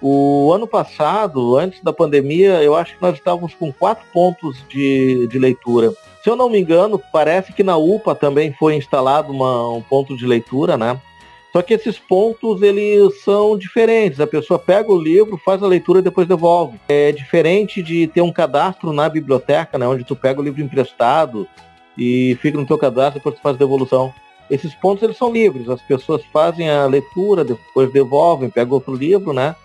O 0.00 0.52
ano 0.52 0.66
passado, 0.66 1.56
antes 1.56 1.82
da 1.82 1.92
pandemia, 1.92 2.62
eu 2.62 2.76
acho 2.76 2.94
que 2.96 3.02
nós 3.02 3.14
estávamos 3.14 3.54
com 3.54 3.72
quatro 3.72 4.04
pontos 4.12 4.62
de, 4.68 5.26
de 5.28 5.38
leitura. 5.38 5.92
Se 6.22 6.28
eu 6.28 6.36
não 6.36 6.50
me 6.50 6.58
engano, 6.58 7.00
parece 7.12 7.52
que 7.52 7.62
na 7.62 7.76
UPA 7.76 8.14
também 8.14 8.52
foi 8.52 8.74
instalado 8.74 9.32
uma, 9.32 9.70
um 9.70 9.82
ponto 9.82 10.16
de 10.16 10.26
leitura, 10.26 10.76
né? 10.76 11.00
Só 11.52 11.62
que 11.62 11.74
esses 11.74 11.98
pontos 11.98 12.60
eles 12.60 13.22
são 13.22 13.56
diferentes. 13.56 14.20
A 14.20 14.26
pessoa 14.26 14.58
pega 14.58 14.92
o 14.92 15.00
livro, 15.00 15.40
faz 15.42 15.62
a 15.62 15.66
leitura 15.66 16.00
e 16.00 16.02
depois 16.02 16.28
devolve. 16.28 16.78
É 16.88 17.12
diferente 17.12 17.82
de 17.82 18.06
ter 18.06 18.20
um 18.20 18.32
cadastro 18.32 18.92
na 18.92 19.08
biblioteca, 19.08 19.78
né, 19.78 19.86
onde 19.86 20.04
tu 20.04 20.14
pega 20.14 20.40
o 20.40 20.44
livro 20.44 20.62
emprestado 20.62 21.48
e 21.96 22.36
fica 22.42 22.58
no 22.58 22.66
teu 22.66 22.76
cadastro 22.76 23.18
e 23.18 23.20
depois 23.20 23.36
tu 23.36 23.42
faz 23.42 23.56
a 23.56 23.58
devolução. 23.58 24.12
Esses 24.50 24.74
pontos 24.74 25.02
eles 25.02 25.16
são 25.16 25.32
livres. 25.32 25.68
As 25.68 25.80
pessoas 25.82 26.22
fazem 26.32 26.68
a 26.70 26.86
leitura, 26.86 27.44
depois 27.44 27.92
devolvem, 27.92 28.50
pegam 28.50 28.74
outro 28.74 28.94
livro, 28.94 29.32
né? 29.32 29.56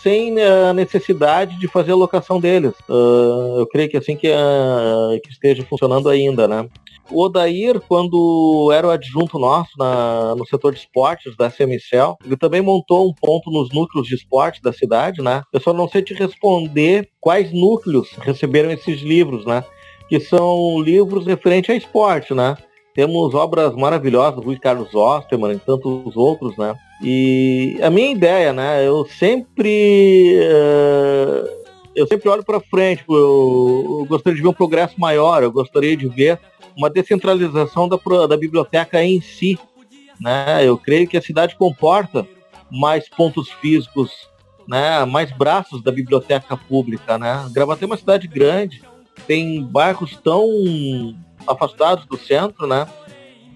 Sem 0.00 0.40
a 0.40 0.72
necessidade 0.72 1.58
de 1.58 1.68
fazer 1.68 1.92
a 1.92 1.96
locação 1.96 2.40
deles. 2.40 2.72
Uh, 2.88 3.60
eu 3.60 3.66
creio 3.66 3.88
que 3.88 3.96
assim 3.96 4.16
que, 4.16 4.28
uh, 4.28 5.20
que 5.22 5.30
esteja 5.30 5.64
funcionando 5.64 6.08
ainda, 6.08 6.46
né? 6.46 6.68
O 7.10 7.24
Odair, 7.24 7.80
quando 7.80 8.70
era 8.72 8.86
o 8.86 8.90
adjunto 8.90 9.38
nosso 9.38 9.70
na, 9.76 10.34
no 10.36 10.46
setor 10.46 10.72
de 10.72 10.78
esportes 10.80 11.36
da 11.36 11.50
CMCL, 11.50 12.16
ele 12.24 12.36
também 12.36 12.62
montou 12.62 13.08
um 13.08 13.12
ponto 13.12 13.50
nos 13.50 13.70
núcleos 13.72 14.06
de 14.06 14.14
esporte 14.14 14.62
da 14.62 14.72
cidade, 14.72 15.20
né? 15.20 15.42
Eu 15.52 15.60
só 15.60 15.72
não 15.72 15.88
sei 15.88 16.02
te 16.02 16.14
responder 16.14 17.08
quais 17.20 17.52
núcleos 17.52 18.10
receberam 18.20 18.70
esses 18.70 19.00
livros, 19.00 19.44
né? 19.44 19.64
Que 20.08 20.20
são 20.20 20.80
livros 20.80 21.26
referentes 21.26 21.70
a 21.70 21.76
esporte, 21.76 22.32
né? 22.32 22.56
Temos 22.94 23.34
obras 23.34 23.74
maravilhosas 23.74 24.44
Rui 24.44 24.58
Carlos 24.58 24.94
Osterman 24.94 25.52
e 25.52 25.58
tantos 25.58 26.16
outros, 26.16 26.56
né? 26.56 26.74
E 27.02 27.78
a 27.82 27.90
minha 27.90 28.12
ideia, 28.12 28.52
né? 28.52 28.86
Eu 28.86 29.06
sempre... 29.06 30.38
Uh, 30.38 31.60
eu 31.94 32.06
sempre 32.06 32.28
olho 32.28 32.44
para 32.44 32.60
frente, 32.60 33.04
eu, 33.08 33.98
eu 34.00 34.06
gostaria 34.08 34.36
de 34.36 34.42
ver 34.42 34.48
um 34.48 34.54
progresso 34.54 34.98
maior, 34.98 35.42
eu 35.42 35.50
gostaria 35.50 35.96
de 35.96 36.08
ver 36.08 36.38
uma 36.76 36.88
descentralização 36.88 37.88
da, 37.88 37.98
da 38.28 38.36
biblioteca 38.36 39.02
em 39.02 39.20
si. 39.20 39.58
Né? 40.20 40.66
Eu 40.66 40.78
creio 40.78 41.08
que 41.08 41.16
a 41.16 41.22
cidade 41.22 41.56
comporta 41.56 42.26
mais 42.70 43.08
pontos 43.08 43.50
físicos, 43.50 44.10
né? 44.68 45.04
mais 45.04 45.32
braços 45.32 45.82
da 45.82 45.90
biblioteca 45.90 46.56
pública. 46.56 47.18
Né? 47.18 47.48
Gravataí 47.52 47.84
é 47.84 47.86
uma 47.86 47.96
cidade 47.96 48.28
grande, 48.28 48.82
tem 49.26 49.62
bairros 49.62 50.16
tão 50.22 50.48
afastados 51.46 52.06
do 52.06 52.16
centro, 52.16 52.66
né? 52.66 52.86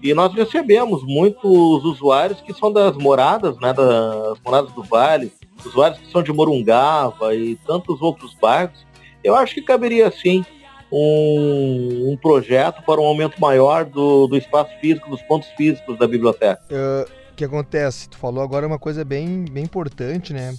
E 0.05 0.13
nós 0.13 0.31
recebemos 0.35 1.03
muitos 1.03 1.83
usuários 1.83 2.39
que 2.39 2.53
são 2.53 2.71
das 2.71 2.95
moradas, 2.95 3.59
né? 3.59 3.73
Das 3.73 4.37
moradas 4.45 4.71
do 4.73 4.83
Vale, 4.83 5.33
usuários 5.65 5.99
que 5.99 6.11
são 6.11 6.21
de 6.21 6.31
Morungava 6.31 7.33
e 7.33 7.55
tantos 7.65 7.99
outros 8.03 8.35
bairros. 8.35 8.85
Eu 9.23 9.35
acho 9.35 9.55
que 9.55 9.63
caberia 9.63 10.11
sim 10.11 10.45
um, 10.91 12.11
um 12.11 12.17
projeto 12.17 12.83
para 12.83 13.01
um 13.01 13.05
aumento 13.05 13.41
maior 13.41 13.83
do, 13.83 14.27
do 14.27 14.37
espaço 14.37 14.69
físico, 14.79 15.09
dos 15.09 15.23
pontos 15.23 15.49
físicos 15.57 15.97
da 15.97 16.07
biblioteca. 16.07 16.61
Uh, 16.69 17.11
o 17.31 17.35
que 17.35 17.43
acontece? 17.43 18.07
Tu 18.07 18.15
falou 18.19 18.43
agora 18.43 18.67
uma 18.67 18.77
coisa 18.77 19.03
bem, 19.03 19.45
bem 19.49 19.63
importante, 19.63 20.33
né? 20.33 20.53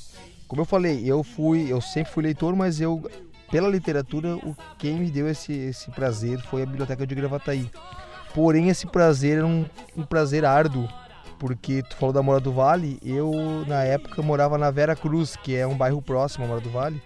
Como 0.48 0.62
eu 0.62 0.66
falei, 0.66 1.08
eu 1.08 1.22
fui, 1.22 1.70
eu 1.70 1.80
sempre 1.80 2.12
fui 2.12 2.24
leitor, 2.24 2.56
mas 2.56 2.80
eu 2.80 3.00
pela 3.48 3.68
literatura, 3.68 4.34
o 4.34 4.56
quem 4.76 4.94
me 4.94 5.08
deu 5.08 5.28
esse, 5.28 5.52
esse 5.52 5.88
prazer 5.92 6.40
foi 6.40 6.62
a 6.62 6.66
biblioteca 6.66 7.06
de 7.06 7.14
Gravataí. 7.14 7.70
Porém, 8.36 8.68
esse 8.68 8.86
prazer 8.86 9.38
era 9.38 9.46
um, 9.46 9.64
um 9.96 10.02
prazer 10.02 10.44
árduo, 10.44 10.86
porque 11.38 11.82
tu 11.82 11.96
falou 11.96 12.12
da 12.12 12.22
Mora 12.22 12.38
do 12.38 12.52
Vale, 12.52 12.98
eu 13.02 13.32
na 13.66 13.82
época 13.82 14.20
morava 14.20 14.58
na 14.58 14.70
Vera 14.70 14.94
Cruz, 14.94 15.36
que 15.36 15.56
é 15.56 15.66
um 15.66 15.74
bairro 15.74 16.02
próximo 16.02 16.44
à 16.44 16.48
Mora 16.48 16.60
do 16.60 16.68
Vale, 16.68 17.02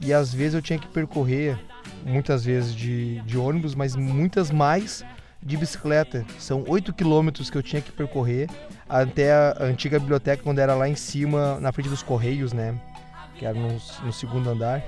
e 0.00 0.12
às 0.12 0.34
vezes 0.34 0.54
eu 0.54 0.60
tinha 0.60 0.80
que 0.80 0.88
percorrer 0.88 1.56
muitas 2.04 2.44
vezes 2.44 2.74
de, 2.74 3.20
de 3.20 3.38
ônibus, 3.38 3.76
mas 3.76 3.94
muitas 3.94 4.50
mais 4.50 5.04
de 5.40 5.56
bicicleta. 5.56 6.26
São 6.36 6.64
8 6.66 6.92
quilômetros 6.92 7.48
que 7.48 7.56
eu 7.56 7.62
tinha 7.62 7.80
que 7.80 7.92
percorrer 7.92 8.50
até 8.88 9.32
a 9.32 9.58
antiga 9.60 10.00
biblioteca, 10.00 10.42
quando 10.42 10.58
era 10.58 10.74
lá 10.74 10.88
em 10.88 10.96
cima, 10.96 11.60
na 11.60 11.70
frente 11.70 11.90
dos 11.90 12.02
Correios, 12.02 12.52
né? 12.52 12.74
Que 13.38 13.46
era 13.46 13.56
no, 13.56 13.80
no 14.02 14.12
segundo 14.12 14.50
andar. 14.50 14.82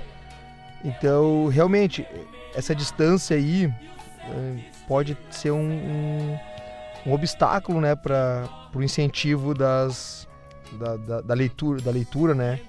Então, 0.83 1.47
realmente, 1.47 2.05
essa 2.53 2.75
distância 2.75 3.37
aí 3.37 3.73
pode 4.87 5.17
ser 5.31 5.51
um, 5.51 5.59
um, 5.59 6.39
um 7.07 7.13
obstáculo, 7.13 7.79
né, 7.81 7.95
para 7.95 8.49
o 8.73 8.83
incentivo 8.83 9.53
das, 9.53 10.27
da, 10.73 10.97
da, 10.97 11.21
da, 11.21 11.33
leitura, 11.33 11.81
da 11.81 11.91
leitura, 11.91 12.33
né? 12.33 12.59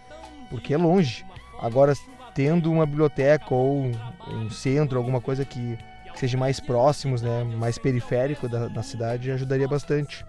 Porque 0.50 0.74
é 0.74 0.76
longe. 0.76 1.24
Agora, 1.60 1.94
tendo 2.34 2.70
uma 2.70 2.86
biblioteca 2.86 3.54
ou 3.54 3.90
um 4.28 4.50
centro, 4.50 4.98
alguma 4.98 5.20
coisa 5.20 5.44
que, 5.44 5.78
seja 6.16 6.36
mais 6.36 6.58
próximos, 6.58 7.22
né, 7.22 7.44
mais 7.44 7.78
periférico 7.78 8.48
da, 8.48 8.68
da 8.68 8.82
cidade, 8.82 9.30
ajudaria 9.30 9.68
bastante. 9.68 10.24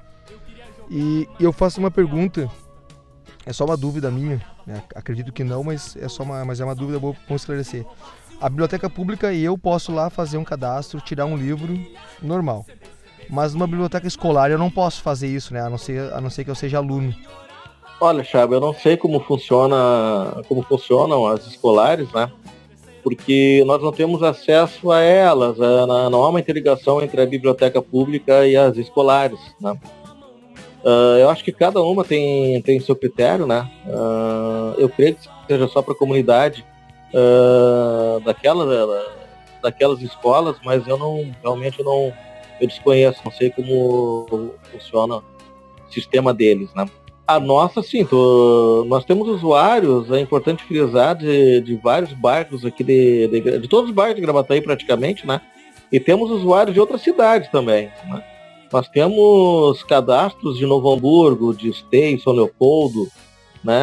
E, 0.90 1.28
e, 1.40 1.44
eu 1.44 1.52
faço 1.52 1.80
uma 1.80 1.92
pergunta, 1.92 2.50
é 3.46 3.54
só 3.54 3.66
uma 3.66 3.78
dúvida 3.78 4.12
minha, 4.12 4.42
né? 4.66 4.82
acredito 4.96 5.32
que 5.32 5.44
não, 5.44 5.64
mas 5.64 5.96
é 5.98 6.08
só 6.08 6.24
uma, 6.24 6.44
mas 6.46 6.60
é 6.60 6.66
uma 6.66 6.76
dúvida 6.76 7.00
boa 7.00 7.14
para 7.14 7.36
esclarecer. 7.36 7.86
A 8.40 8.50
biblioteca 8.50 8.90
pública 8.90 9.34
e 9.34 9.44
eu 9.44 9.58
posso 9.58 9.92
lá 9.92 10.10
fazer 10.10 10.38
um 10.38 10.44
cadastro, 10.44 11.02
tirar 11.02 11.26
um 11.26 11.36
livro 11.36 11.80
normal. 12.22 12.66
Mas 13.30 13.54
numa 13.54 13.66
biblioteca 13.66 14.08
escolar 14.08 14.52
eu 14.52 14.60
não 14.60 14.70
posso 14.70 15.02
fazer 15.02 15.28
isso, 15.28 15.54
né? 15.54 15.62
A 15.62 15.70
não 15.70 15.78
ser, 15.78 16.14
a 16.14 16.22
não 16.22 16.30
ser 16.30 16.44
que 16.44 16.52
eu 16.52 16.56
seja 16.56 16.78
aluno. 16.78 17.14
Olha, 18.00 18.24
Chaba, 18.24 18.56
eu 18.56 18.62
não 18.62 18.74
sei 18.76 18.96
como 18.96 19.20
funciona, 19.20 20.44
como 20.48 20.62
funcionam 20.62 21.26
as 21.26 21.48
escolares, 21.48 22.12
né? 22.14 22.32
Porque 23.04 23.64
nós 23.66 23.82
não 23.82 23.92
temos 23.92 24.22
acesso 24.22 24.92
a 24.92 25.02
elas, 25.02 25.58
não 25.58 26.24
há 26.24 26.30
uma 26.30 26.40
interligação 26.40 27.02
entre 27.02 27.20
a 27.22 27.26
biblioteca 27.26 27.82
pública 27.82 28.46
e 28.46 28.56
as 28.56 28.78
escolares, 28.78 29.40
né? 29.60 29.76
Uh, 30.84 31.18
eu 31.20 31.30
acho 31.30 31.44
que 31.44 31.52
cada 31.52 31.82
uma 31.82 32.04
tem, 32.04 32.62
tem 32.62 32.80
seu 32.80 32.96
critério, 32.96 33.48
né? 33.48 33.68
Uh, 33.88 34.80
eu 34.80 34.88
creio 34.88 35.16
que 35.16 35.28
seja 35.48 35.68
só 35.68 35.82
para 35.82 35.94
a 35.94 35.98
comunidade 35.98 36.64
uh, 37.14 38.20
daquela, 38.22 38.66
daquelas 39.62 40.02
escolas, 40.02 40.58
mas 40.64 40.88
eu 40.88 40.98
não 40.98 41.32
realmente 41.42 41.80
eu 41.80 41.86
não 41.86 42.14
eu 42.60 42.68
desconheço, 42.68 43.22
não 43.24 43.32
sei 43.32 43.52
como 43.52 44.52
funciona 44.72 45.18
o 45.18 45.24
sistema 45.90 46.34
deles, 46.34 46.74
né? 46.76 46.86
A 47.28 47.40
nossa, 47.40 47.84
sim, 47.84 48.06
tô, 48.06 48.86
nós 48.88 49.04
temos 49.04 49.28
usuários, 49.28 50.10
é 50.12 50.20
importante 50.20 50.64
frisar, 50.64 51.14
de, 51.14 51.60
de 51.60 51.76
vários 51.76 52.14
bairros 52.14 52.66
aqui, 52.66 52.84
de, 52.84 53.28
de, 53.28 53.60
de, 53.60 53.68
todos 53.68 53.90
os 53.90 53.96
bairros 53.96 54.16
de 54.16 54.22
Gravataí 54.22 54.62
praticamente, 54.62 55.28
né? 55.28 55.42
E 55.92 56.00
temos 56.00 56.32
usuários 56.32 56.74
de 56.74 56.80
outras 56.80 57.02
cidades 57.02 57.50
também, 57.50 57.92
né? 58.10 58.24
Nós 58.72 58.88
temos 58.90 59.84
cadastros 59.84 60.58
de 60.58 60.66
Novo 60.66 60.92
Hamburgo, 60.92 61.54
de 61.54 61.70
Esteio, 61.70 62.20
São 62.20 62.34
Leopoldo, 62.34 63.08
né? 63.64 63.78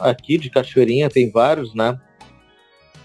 Aqui 0.00 0.38
de 0.38 0.50
Cachoeirinha 0.50 1.10
tem 1.10 1.30
vários, 1.30 1.74
né? 1.74 1.98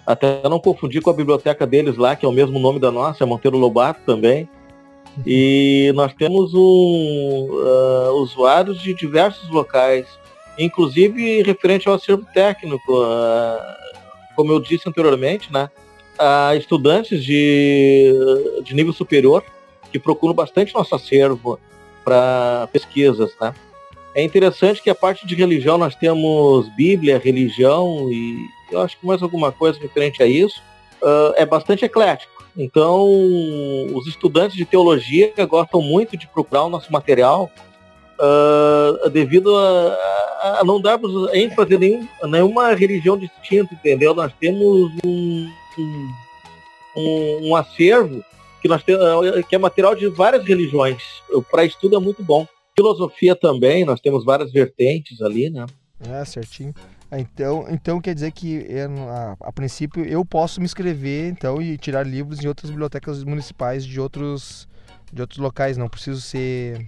Até 0.10 0.41
não 0.49 0.60
confundir 0.60 1.03
com 1.03 1.12
a 1.12 1.14
biblioteca 1.14 1.68
deles 1.68 1.95
lá, 1.95 2.16
que 2.16 2.26
é 2.26 2.28
o 2.28 2.32
mesmo 2.32 2.57
nome 2.57 2.80
da 2.80 2.89
nossa, 2.89 3.24
é 3.24 3.28
Monteiro 3.28 3.60
Lobato 3.60 4.01
também. 4.07 4.49
E 5.24 5.91
nós 5.93 6.12
temos 6.16 6.51
um, 6.55 7.47
uh, 7.51 8.14
usuários 8.16 8.82
de 8.82 8.91
diversos 8.95 9.47
locais, 9.51 10.07
inclusive 10.57 11.43
referente 11.43 11.88
ao 11.88 11.93
acervo 11.93 12.26
técnico, 12.34 12.91
uh, 12.91 13.60
como 14.36 14.51
eu 14.51 14.60
disse 14.60 14.89
anteriormente, 14.89 15.53
né? 15.53 15.70
Uh, 16.20 16.57
estudantes 16.57 17.24
de, 17.24 18.12
de 18.64 18.74
nível 18.74 18.93
superior 18.93 19.43
que 19.91 19.99
procuram 19.99 20.34
bastante 20.34 20.74
nosso 20.74 20.95
acervo 20.95 21.60
para 22.03 22.68
pesquisas, 22.74 23.32
né? 23.39 23.53
É 24.16 24.24
interessante 24.24 24.82
que 24.82 24.89
a 24.89 24.95
parte 24.95 25.28
de 25.28 25.36
religião 25.36 25.78
nós 25.78 25.93
temos 25.93 26.68
Bíblia, 26.76 27.22
religião 27.24 28.12
e 28.12 28.59
eu 28.72 28.82
acho 28.82 28.97
que 28.97 29.05
mais 29.05 29.22
alguma 29.22 29.51
coisa 29.51 29.80
referente 29.80 30.22
a 30.22 30.26
isso. 30.26 30.61
Uh, 31.01 31.34
é 31.36 31.45
bastante 31.45 31.86
eclético. 31.86 32.43
Então, 32.57 33.07
os 33.93 34.05
estudantes 34.07 34.57
de 34.57 34.65
teologia 34.65 35.34
gostam 35.45 35.82
muito 35.82 36.17
de 36.17 36.28
procurar 36.28 36.63
o 36.63 36.70
nosso 36.70 36.91
material 36.91 37.49
uh, 38.20 39.09
devido 39.09 39.55
a, 39.55 40.59
a, 40.59 40.63
não 40.65 40.82
darmos 40.82 41.34
ênfase 41.34 41.76
a 41.76 41.80
nenhum, 41.80 42.07
nenhuma 42.24 42.74
religião 42.74 43.17
distinta, 43.17 43.74
entendeu? 43.74 44.13
Nós 44.13 44.34
temos 44.39 44.91
um, 45.05 45.49
um, 46.97 47.49
um 47.49 47.55
acervo 47.55 48.24
que 48.61 48.67
nós 48.67 48.84
temos, 48.84 49.01
que 49.47 49.55
é 49.55 49.57
material 49.57 49.95
de 49.95 50.07
várias 50.09 50.43
religiões. 50.43 51.01
Para 51.49 51.63
estudo 51.63 51.95
é 51.95 51.99
muito 51.99 52.22
bom. 52.24 52.45
Filosofia 52.76 53.36
também, 53.36 53.86
nós 53.86 54.01
temos 54.01 54.26
várias 54.26 54.51
vertentes 54.51 55.22
ali, 55.22 55.49
né? 55.49 55.65
É, 56.09 56.24
certinho. 56.26 56.74
Ah, 57.12 57.20
então, 57.20 57.66
então 57.70 57.99
quer 57.99 58.14
dizer 58.14 58.32
que 58.32 58.66
é, 58.70 58.86
a, 58.86 59.36
a, 59.41 59.51
princípio 59.51 60.05
eu 60.05 60.24
posso 60.24 60.60
me 60.60 60.66
inscrever 60.66 61.32
então 61.32 61.60
e 61.60 61.76
tirar 61.76 62.05
livros 62.05 62.43
em 62.43 62.47
outras 62.47 62.70
bibliotecas 62.70 63.24
municipais 63.24 63.84
de 63.84 63.99
outros 63.99 64.68
de 65.12 65.22
outros 65.22 65.39
locais, 65.39 65.76
não 65.76 65.89
preciso 65.89 66.22
ser 66.22 66.86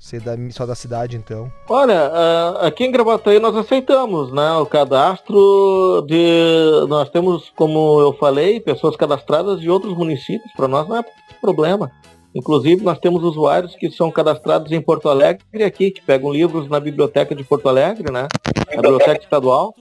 ser 0.00 0.20
da, 0.20 0.32
só 0.50 0.66
da 0.66 0.74
cidade 0.74 1.16
então. 1.16 1.50
Olha, 1.68 2.10
aqui 2.60 2.84
em 2.84 2.90
Gravataí 2.90 3.38
nós 3.38 3.56
aceitamos, 3.56 4.32
né, 4.32 4.52
o 4.54 4.66
cadastro 4.66 6.04
de 6.08 6.86
nós 6.88 7.08
temos, 7.10 7.50
como 7.54 8.00
eu 8.00 8.12
falei, 8.14 8.60
pessoas 8.60 8.96
cadastradas 8.96 9.60
de 9.60 9.70
outros 9.70 9.96
municípios, 9.96 10.52
para 10.56 10.66
nós 10.68 10.88
não 10.88 10.96
é 10.96 11.04
problema. 11.40 11.90
Inclusive, 12.36 12.84
nós 12.84 12.98
temos 12.98 13.24
usuários 13.24 13.74
que 13.74 13.90
são 13.90 14.10
cadastrados 14.10 14.70
em 14.70 14.78
Porto 14.78 15.08
Alegre 15.08 15.64
aqui, 15.64 15.90
que 15.90 16.02
pegam 16.02 16.30
livros 16.30 16.68
na 16.68 16.78
biblioteca 16.78 17.34
de 17.34 17.42
Porto 17.42 17.66
Alegre, 17.66 18.12
né? 18.12 18.28
Na 18.68 18.82
biblioteca 18.82 19.24
estadual. 19.24 19.74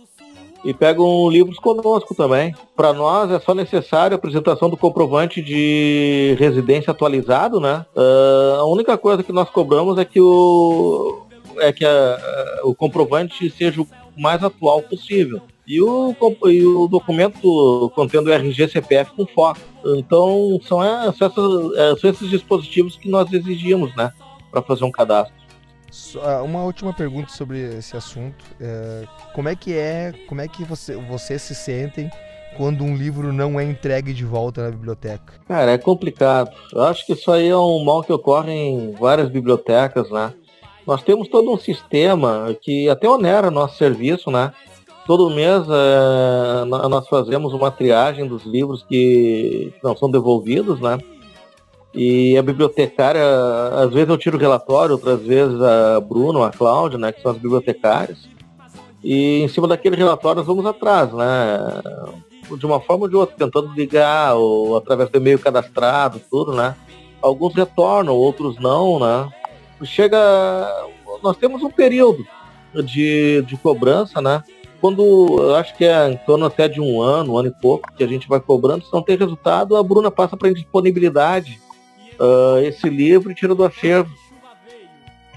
E 0.63 0.73
pegam 0.73 1.29
livros 1.29 1.59
conosco 1.59 2.15
também. 2.15 2.55
Para 2.73 2.93
nós 2.93 3.29
é 3.29 3.39
só 3.41 3.53
necessário 3.53 4.15
a 4.15 4.17
apresentação 4.17 4.69
do 4.69 4.77
comprovante 4.77 5.41
de 5.41 6.37
residência 6.39 6.91
atualizado, 6.91 7.59
né? 7.59 7.85
Uh, 7.93 8.61
a 8.61 8.65
única 8.65 8.97
coisa 8.97 9.21
que 9.21 9.33
nós 9.33 9.49
cobramos 9.49 9.97
é 9.97 10.05
que 10.05 10.21
o, 10.21 11.25
é 11.57 11.73
que 11.73 11.83
a, 11.83 11.89
a, 11.91 12.61
o 12.63 12.73
comprovante 12.73 13.49
seja 13.49 13.81
o 13.81 13.87
mais 14.17 14.41
atual 14.41 14.81
possível 14.81 15.41
e 15.67 15.81
o, 15.81 16.15
e 16.45 16.63
o 16.63 16.87
documento 16.87 17.91
contendo 17.95 18.27
o 18.27 18.33
RG 18.33 18.67
CPF 18.69 19.11
com 19.11 19.25
foto. 19.25 19.61
Então 19.97 20.59
são, 20.63 20.83
essas, 20.83 21.31
é, 21.75 21.95
são 21.95 22.09
esses 22.09 22.29
dispositivos 22.29 22.95
que 22.95 23.09
nós 23.09 23.31
exigimos 23.31 23.95
né, 23.95 24.11
para 24.51 24.61
fazer 24.61 24.83
um 24.83 24.91
cadastro. 24.91 25.33
Ah, 26.21 26.41
uma 26.43 26.63
última 26.63 26.93
pergunta 26.93 27.29
sobre 27.29 27.77
esse 27.77 27.95
assunto. 27.95 28.43
É, 28.59 29.05
como 29.33 29.47
é 29.49 29.55
que 29.55 29.73
é, 29.73 30.13
como 30.27 30.41
é 30.41 30.47
que 30.47 30.63
você, 30.63 30.95
vocês 30.95 31.41
se 31.41 31.55
sentem 31.55 32.09
quando 32.57 32.83
um 32.83 32.95
livro 32.95 33.31
não 33.33 33.59
é 33.59 33.63
entregue 33.63 34.13
de 34.13 34.25
volta 34.25 34.63
na 34.63 34.71
biblioteca? 34.71 35.33
Cara, 35.47 35.71
é 35.71 35.77
complicado. 35.77 36.51
Eu 36.73 36.83
acho 36.83 37.05
que 37.05 37.13
isso 37.13 37.31
aí 37.31 37.47
é 37.47 37.57
um 37.57 37.83
mal 37.83 38.03
que 38.03 38.11
ocorre 38.11 38.51
em 38.51 38.91
várias 38.91 39.29
bibliotecas, 39.29 40.09
né? 40.11 40.33
Nós 40.85 41.01
temos 41.01 41.27
todo 41.27 41.51
um 41.51 41.57
sistema 41.57 42.55
que 42.61 42.87
até 42.89 43.09
onera 43.09 43.49
nosso 43.49 43.77
serviço, 43.77 44.29
né? 44.29 44.53
Todo 45.05 45.29
mês 45.29 45.63
é, 45.69 46.65
nós 46.65 47.07
fazemos 47.07 47.53
uma 47.53 47.69
triagem 47.69 48.27
dos 48.27 48.43
livros 48.43 48.83
que 48.83 49.71
não 49.83 49.95
são 49.95 50.09
devolvidos, 50.09 50.79
né? 50.79 50.97
E 51.93 52.37
a 52.37 52.41
bibliotecária, 52.41 53.23
às 53.73 53.93
vezes 53.93 54.09
eu 54.09 54.17
tiro 54.17 54.35
o 54.35 54.39
relatório, 54.39 54.95
outras 54.95 55.21
vezes 55.21 55.61
a 55.61 55.99
Bruno, 56.01 56.43
a 56.43 56.51
Cláudia, 56.51 56.97
né, 56.97 57.11
que 57.11 57.21
são 57.21 57.31
as 57.31 57.37
bibliotecárias. 57.37 58.27
E 59.01 59.43
em 59.43 59.47
cima 59.47 59.67
daquele 59.67 59.95
relatório 59.95 60.39
nós 60.39 60.47
vamos 60.47 60.65
atrás, 60.65 61.13
né? 61.13 61.59
De 62.57 62.65
uma 62.65 62.81
forma 62.81 63.03
ou 63.03 63.09
de 63.09 63.15
outra, 63.15 63.35
tentando 63.37 63.73
ligar, 63.73 64.35
ou 64.35 64.75
através 64.75 65.09
do 65.09 65.17
e-mail 65.17 65.37
cadastrado, 65.37 66.19
tudo, 66.29 66.53
né? 66.53 66.75
Alguns 67.21 67.53
retornam, 67.53 68.15
outros 68.15 68.59
não, 68.59 68.99
né? 68.99 69.29
Chega. 69.83 70.17
Nós 71.21 71.37
temos 71.37 71.61
um 71.61 71.69
período 71.69 72.25
de, 72.83 73.43
de 73.43 73.55
cobrança, 73.57 74.19
né? 74.21 74.43
Quando 74.85 75.37
eu 75.39 75.55
acho 75.55 75.75
que 75.75 75.83
é 75.83 76.11
em 76.11 76.15
torno 76.15 76.45
até 76.45 76.67
de 76.67 76.79
um 76.79 77.01
ano, 77.01 77.33
um 77.33 77.37
ano 77.39 77.47
e 77.47 77.59
pouco, 77.59 77.91
que 77.91 78.03
a 78.03 78.07
gente 78.07 78.27
vai 78.27 78.39
cobrando, 78.39 78.85
se 78.85 78.93
não 78.93 79.01
tem 79.01 79.17
resultado, 79.17 79.75
a 79.75 79.81
Bruna 79.81 80.11
passa 80.11 80.37
para 80.37 80.47
indisponibilidade 80.47 81.59
uh, 82.19 82.59
esse 82.59 82.87
livro 82.87 83.31
e 83.31 83.33
tira 83.33 83.55
do 83.55 83.63
acervo. 83.63 84.13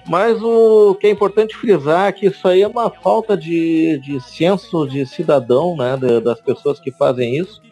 Mas 0.07 0.43
o 0.43 0.95
que 0.97 1.07
é 1.07 1.11
importante 1.11 1.57
frisar 1.57 2.09
é 2.09 2.13
que 2.13 2.27
isso 2.27 2.47
aí 2.47 2.61
é 2.61 2.69
uma 2.69 2.91
falta 2.91 3.35
de, 3.35 3.99
de 4.01 4.21
senso 4.21 4.87
de 4.87 5.07
cidadão, 5.07 5.75
né, 5.75 5.97
das 6.21 6.43
pessoas 6.43 6.79
que 6.79 6.93
fazem 6.93 7.39
isso, 7.39 7.63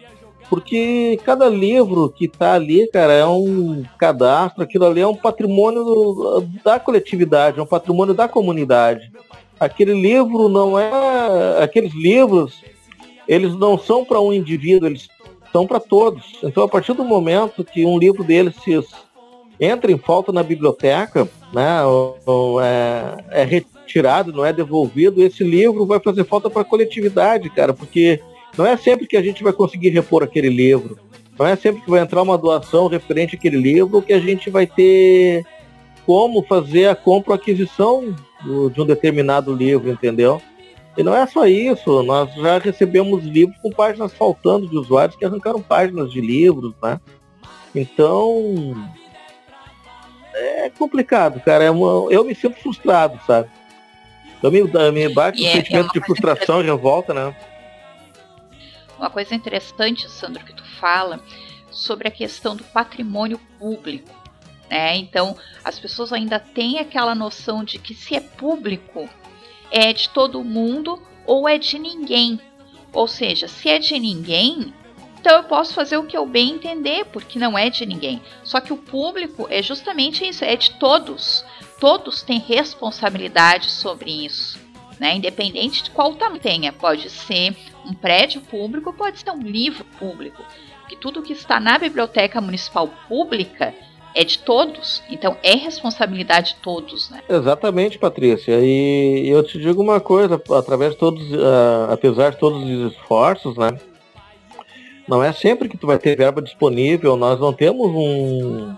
porque 0.49 1.21
cada 1.27 1.47
livro 1.47 2.09
que 2.09 2.25
está 2.25 2.55
ali, 2.55 2.87
cara, 2.89 3.13
é 3.13 3.27
um 3.27 3.85
cadastro, 3.99 4.63
aquilo 4.63 4.87
ali 4.87 5.03
é 5.03 5.07
um 5.07 5.15
patrimônio 5.15 6.43
da 6.65 6.81
coletividade, 6.81 7.59
é 7.59 7.63
um 7.63 7.67
patrimônio 7.67 8.15
da 8.15 8.27
comunidade 8.27 9.11
aquele 9.59 9.95
livro 9.95 10.49
não 10.49 10.79
é. 10.79 11.63
Aqueles 11.63 11.95
livros, 11.95 12.63
eles 13.29 13.55
não 13.55 13.79
são 13.79 14.05
para 14.05 14.21
um 14.21 14.33
indivíduo, 14.33 14.89
eles 14.89 15.09
são 15.53 15.67
para 15.67 15.81
todos. 15.81 16.39
Então, 16.43 16.65
a 16.65 16.69
partir 16.69 16.93
do 16.93 17.05
momento 17.05 17.65
que 17.65 17.85
um 17.85 17.99
livro 17.99 18.23
deles 18.23 18.55
se 18.63 18.79
entra 19.59 19.91
em 19.91 19.99
falta 19.99 20.33
na 20.33 20.43
biblioteca, 20.43 21.29
né, 21.53 21.83
ou, 21.85 22.19
ou 22.27 22.61
é, 22.61 23.17
é, 23.31 23.45
retirado, 23.45 24.33
não 24.33 24.45
é 24.45 24.53
devolvido, 24.53 25.23
esse 25.23 25.43
livro 25.43 25.87
vai 25.87 25.99
fazer 25.99 26.25
falta 26.25 26.51
para 26.51 26.63
a 26.63 26.65
coletividade, 26.65 27.49
cara, 27.49 27.73
porque 27.73 28.21
não 28.57 28.67
é 28.67 28.77
sempre 28.77 29.07
que 29.07 29.17
a 29.17 29.23
gente 29.23 29.43
vai 29.43 29.53
conseguir 29.53 29.91
repor 29.91 30.23
aquele 30.23 30.49
livro. 30.49 30.99
Não 31.39 31.47
é 31.47 31.55
sempre 31.55 31.83
que 31.83 31.91
vai 31.91 32.01
entrar 32.01 32.23
uma 32.23 32.39
doação 32.39 32.87
referente 32.87 33.37
àquele 33.37 33.59
livro 33.59 34.01
que 34.01 34.13
a 34.13 34.19
gente 34.19 34.49
vai 34.49 34.67
ter 34.67 35.45
como 36.07 36.43
fazer 36.45 36.87
a 36.87 36.95
compra 36.95 37.33
ou 37.33 37.37
aquisição 37.37 38.15
de 38.73 38.81
um 38.81 38.87
determinado 38.87 39.53
livro, 39.53 39.91
entendeu? 39.91 40.41
E 40.97 41.03
não 41.03 41.15
é 41.15 41.27
só 41.27 41.47
isso, 41.47 42.03
nós 42.05 42.33
já 42.35 42.59
recebemos 42.59 43.25
livros 43.25 43.59
com 43.59 43.71
páginas 43.71 44.15
faltando 44.15 44.67
de 44.67 44.79
usuários 44.79 45.17
que 45.17 45.25
arrancaram 45.25 45.61
páginas 45.61 46.11
de 46.11 46.21
livros, 46.21 46.73
né? 46.83 46.99
Então 47.75 48.75
é 50.33 50.71
complicado, 50.71 51.41
cara. 51.41 51.65
É 51.65 51.71
uma, 51.71 52.11
eu 52.11 52.25
me 52.25 52.35
sinto 52.35 52.57
frustrado, 52.57 53.21
sabe? 53.27 53.51
Eu 54.43 54.51
me, 54.51 54.63
me 54.63 55.09
bate 55.13 55.43
um 55.43 55.47
é, 55.47 55.53
sentimento 55.53 55.91
é 55.91 55.93
de 55.93 56.07
frustração, 56.07 56.65
já 56.65 56.75
volta, 56.75 57.13
né? 57.13 57.35
Uma 58.99 59.11
coisa 59.11 59.35
interessante, 59.35 60.11
Sandro, 60.11 60.45
que 60.45 60.55
tu 60.55 60.65
fala 60.79 61.21
sobre 61.71 62.09
a 62.09 62.11
questão 62.11 62.57
do 62.57 62.65
patrimônio 62.65 63.39
público. 63.59 64.16
Né? 64.71 64.97
Então, 64.97 65.37
as 65.65 65.79
pessoas 65.79 66.13
ainda 66.13 66.39
têm 66.39 66.79
aquela 66.79 67.15
noção 67.15 67.65
de 67.65 67.79
que 67.79 67.95
se 67.95 68.15
é 68.15 68.21
público, 68.21 69.09
é 69.71 69.93
de 69.93 70.09
todo 70.11 70.45
mundo 70.45 71.01
ou 71.25 71.49
é 71.49 71.59
de 71.59 71.79
ninguém. 71.79 72.41
Ou 72.93 73.07
seja, 73.07 73.49
se 73.49 73.69
é 73.69 73.79
de 73.79 73.99
ninguém, 73.99 74.73
então 75.21 75.39
eu 75.39 75.45
posso 75.45 75.75
fazer 75.75 75.97
o 75.97 76.07
que 76.07 76.17
eu 76.17 76.25
bem 76.25 76.51
entender, 76.51 77.05
porque 77.07 77.39
não 77.39 77.59
é 77.59 77.69
de 77.69 77.85
ninguém. 77.85 78.23
Só 78.45 78.61
que 78.61 78.73
o 78.73 78.77
público 78.77 79.47
é 79.51 79.61
justamente 79.61 80.27
isso, 80.27 80.45
é 80.45 80.55
de 80.55 80.71
todos. 80.73 81.45
Todos 81.81 82.23
têm 82.23 82.39
responsabilidade 82.39 83.71
sobre 83.71 84.25
isso. 84.25 84.59
Né? 85.01 85.17
Independente 85.17 85.83
de 85.83 85.91
qual 85.91 86.15
tamanho 86.15 86.41
tenha, 86.41 86.73
pode 86.73 87.11
ser 87.11 87.57
um 87.85 87.93
prédio 87.93 88.41
público, 88.41 88.93
pode 88.93 89.19
ser 89.19 89.31
um 89.31 89.43
livro 89.43 89.85
público. 89.99 90.43
Porque 90.81 90.97
tudo 90.97 91.23
que 91.23 91.33
está 91.33 91.59
na 91.59 91.77
biblioteca 91.77 92.41
municipal 92.41 92.89
pública 93.09 93.75
é 94.17 94.25
de 94.25 94.39
todos, 94.39 95.03
então 95.11 95.37
é 95.43 95.55
responsabilidade 95.55 96.55
de 96.55 96.61
todos, 96.63 97.11
né? 97.11 97.23
Exatamente, 97.29 97.99
Patrícia. 97.99 98.59
E 98.63 99.29
eu 99.29 99.43
te 99.43 99.59
digo 99.59 99.83
uma 99.83 100.01
coisa, 100.01 100.43
através 100.57 100.93
de 100.93 100.99
todos, 100.99 101.23
uh, 101.33 101.93
apesar 101.93 102.31
de 102.31 102.39
todos 102.39 102.63
os 102.63 102.93
esforços, 102.93 103.59
né? 103.59 103.79
Não 105.07 105.23
é 105.23 105.35
sempre 105.35 105.69
que 105.69 105.77
tu 105.77 105.87
vai 105.87 105.99
ter 105.99 106.17
verba 106.17 106.41
disponível, 106.41 107.15
nós 107.15 107.39
não 107.39 107.53
temos 107.53 107.89
um, 107.89 108.75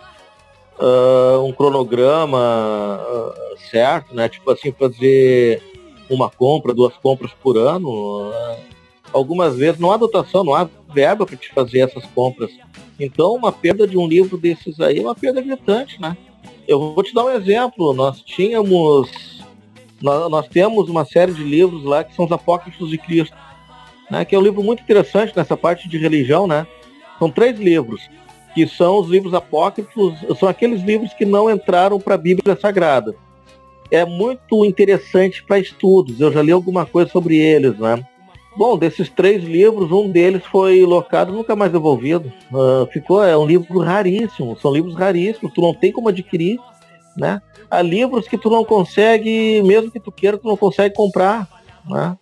uh, 0.80 1.44
um 1.44 1.52
cronograma 1.52 3.00
uh, 3.00 3.70
certo, 3.70 4.12
né? 4.12 4.28
Tipo 4.28 4.50
assim, 4.50 4.72
fazer 4.72 5.62
uma 6.10 6.28
compra, 6.28 6.74
duas 6.74 6.96
compras 6.96 7.30
por 7.40 7.56
ano. 7.56 8.32
Algumas 9.12 9.56
vezes 9.56 9.80
não 9.80 9.92
há 9.92 9.96
dotação, 9.96 10.44
não 10.44 10.54
há 10.54 10.68
verba 10.92 11.26
para 11.26 11.36
te 11.36 11.52
fazer 11.52 11.80
essas 11.80 12.04
compras 12.06 12.50
então, 12.98 13.34
uma 13.34 13.52
perda 13.52 13.86
de 13.86 13.96
um 13.96 14.08
livro 14.08 14.36
desses 14.36 14.80
aí 14.80 14.98
é 14.98 15.02
uma 15.02 15.14
perda 15.14 15.40
gritante, 15.40 16.00
né? 16.00 16.16
Eu 16.66 16.80
vou 16.80 17.02
te 17.02 17.14
dar 17.14 17.24
um 17.24 17.30
exemplo. 17.30 17.94
Nós 17.94 18.20
tínhamos, 18.20 19.44
nós, 20.02 20.28
nós 20.30 20.48
temos 20.48 20.88
uma 20.88 21.04
série 21.04 21.32
de 21.32 21.44
livros 21.44 21.84
lá 21.84 22.02
que 22.02 22.14
são 22.14 22.24
os 22.24 22.32
Apócrifos 22.32 22.90
de 22.90 22.98
Cristo, 22.98 23.36
né? 24.10 24.24
Que 24.24 24.34
é 24.34 24.38
um 24.38 24.42
livro 24.42 24.62
muito 24.64 24.82
interessante 24.82 25.36
nessa 25.36 25.56
parte 25.56 25.88
de 25.88 25.96
religião, 25.96 26.46
né? 26.46 26.66
São 27.18 27.30
três 27.30 27.58
livros 27.58 28.08
que 28.54 28.66
são 28.66 28.98
os 28.98 29.08
livros 29.08 29.34
apócrifos, 29.34 30.14
são 30.36 30.48
aqueles 30.48 30.82
livros 30.82 31.12
que 31.12 31.24
não 31.24 31.48
entraram 31.48 32.00
para 32.00 32.14
a 32.14 32.18
Bíblia 32.18 32.58
Sagrada. 32.60 33.14
É 33.90 34.04
muito 34.04 34.64
interessante 34.64 35.44
para 35.44 35.60
estudos. 35.60 36.20
Eu 36.20 36.32
já 36.32 36.42
li 36.42 36.50
alguma 36.50 36.84
coisa 36.84 37.10
sobre 37.10 37.36
eles, 37.36 37.78
né? 37.78 38.04
Bom, 38.58 38.76
desses 38.76 39.08
três 39.08 39.44
livros, 39.44 39.92
um 39.92 40.10
deles 40.10 40.42
foi 40.46 40.84
locado 40.84 41.32
nunca 41.32 41.54
mais 41.54 41.70
devolvido. 41.70 42.32
Uh, 42.52 42.86
ficou, 42.86 43.22
é 43.22 43.38
um 43.38 43.46
livro 43.46 43.78
raríssimo, 43.78 44.58
são 44.58 44.72
livros 44.72 44.96
raríssimos, 44.96 45.54
tu 45.54 45.60
não 45.60 45.72
tem 45.72 45.92
como 45.92 46.08
adquirir, 46.08 46.58
né? 47.16 47.40
Há 47.70 47.80
livros 47.80 48.26
que 48.26 48.36
tu 48.36 48.50
não 48.50 48.64
consegue, 48.64 49.62
mesmo 49.62 49.92
que 49.92 50.00
tu 50.00 50.10
queira, 50.10 50.36
tu 50.36 50.48
não 50.48 50.56
consegue 50.56 50.92
comprar, 50.92 51.48
né? 51.88 52.18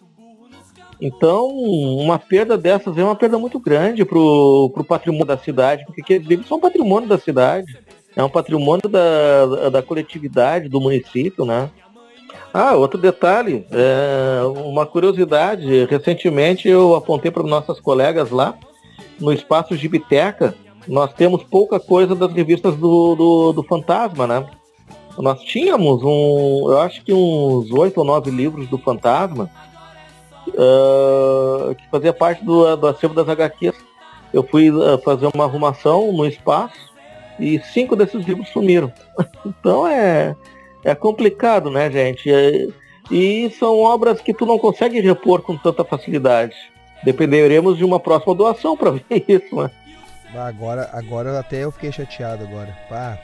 Então, 1.00 1.48
uma 1.48 2.18
perda 2.18 2.58
dessas 2.58 2.98
é 2.98 3.02
uma 3.02 3.16
perda 3.16 3.38
muito 3.38 3.58
grande 3.58 4.04
para 4.04 4.18
o 4.18 4.84
patrimônio 4.86 5.24
da 5.24 5.38
cidade, 5.38 5.86
porque 5.86 6.02
aqueles 6.02 6.28
livros 6.28 6.46
são 6.46 6.60
patrimônio 6.60 7.08
da 7.08 7.16
cidade, 7.16 7.78
é 8.14 8.22
um 8.22 8.28
patrimônio 8.28 8.90
da, 8.90 9.70
da 9.70 9.82
coletividade, 9.82 10.68
do 10.68 10.82
município, 10.82 11.46
né? 11.46 11.70
Ah, 12.58 12.74
outro 12.74 12.98
detalhe, 12.98 13.66
é, 13.70 14.40
uma 14.64 14.86
curiosidade, 14.86 15.84
recentemente 15.84 16.66
eu 16.66 16.94
apontei 16.94 17.30
para 17.30 17.42
nossas 17.42 17.78
colegas 17.78 18.30
lá, 18.30 18.54
no 19.20 19.30
espaço 19.30 19.76
Gibiteca, 19.76 20.54
nós 20.88 21.12
temos 21.12 21.42
pouca 21.42 21.78
coisa 21.78 22.14
das 22.14 22.32
revistas 22.32 22.74
do, 22.74 23.14
do, 23.14 23.52
do 23.52 23.62
Fantasma, 23.62 24.26
né? 24.26 24.48
Nós 25.18 25.42
tínhamos 25.42 26.02
um, 26.02 26.70
eu 26.70 26.80
acho 26.80 27.04
que 27.04 27.12
uns 27.12 27.70
oito 27.72 27.98
ou 27.98 28.06
nove 28.06 28.30
livros 28.30 28.66
do 28.68 28.78
Fantasma, 28.78 29.50
uh, 30.48 31.74
que 31.74 31.86
fazia 31.90 32.14
parte 32.14 32.42
do, 32.42 32.74
do 32.74 32.86
acervo 32.86 33.14
das 33.14 33.28
HQs. 33.28 33.74
Eu 34.32 34.42
fui 34.42 34.70
uh, 34.70 34.96
fazer 35.04 35.28
uma 35.34 35.44
arrumação 35.44 36.10
no 36.10 36.24
espaço 36.24 36.90
e 37.38 37.58
cinco 37.58 37.94
desses 37.94 38.24
livros 38.24 38.48
sumiram. 38.48 38.90
então 39.44 39.86
é, 39.86 40.34
é 40.86 40.94
complicado, 40.94 41.68
né, 41.68 41.90
gente? 41.90 42.32
É, 42.32 42.68
e 43.10 43.50
são 43.58 43.80
obras 43.80 44.20
que 44.20 44.32
tu 44.32 44.46
não 44.46 44.56
consegue 44.56 45.00
repor 45.00 45.42
com 45.42 45.56
tanta 45.56 45.84
facilidade. 45.84 46.54
Dependeremos 47.04 47.76
de 47.76 47.84
uma 47.84 47.98
próxima 47.98 48.36
doação 48.36 48.76
para 48.76 48.92
ver 49.10 49.24
isso, 49.26 49.56
né? 49.56 49.70
Agora, 50.32 50.88
agora 50.92 51.38
até 51.38 51.64
eu 51.64 51.72
fiquei 51.72 51.90
chateado 51.90 52.44
agora. 52.44 52.76
Pá. 52.88 53.18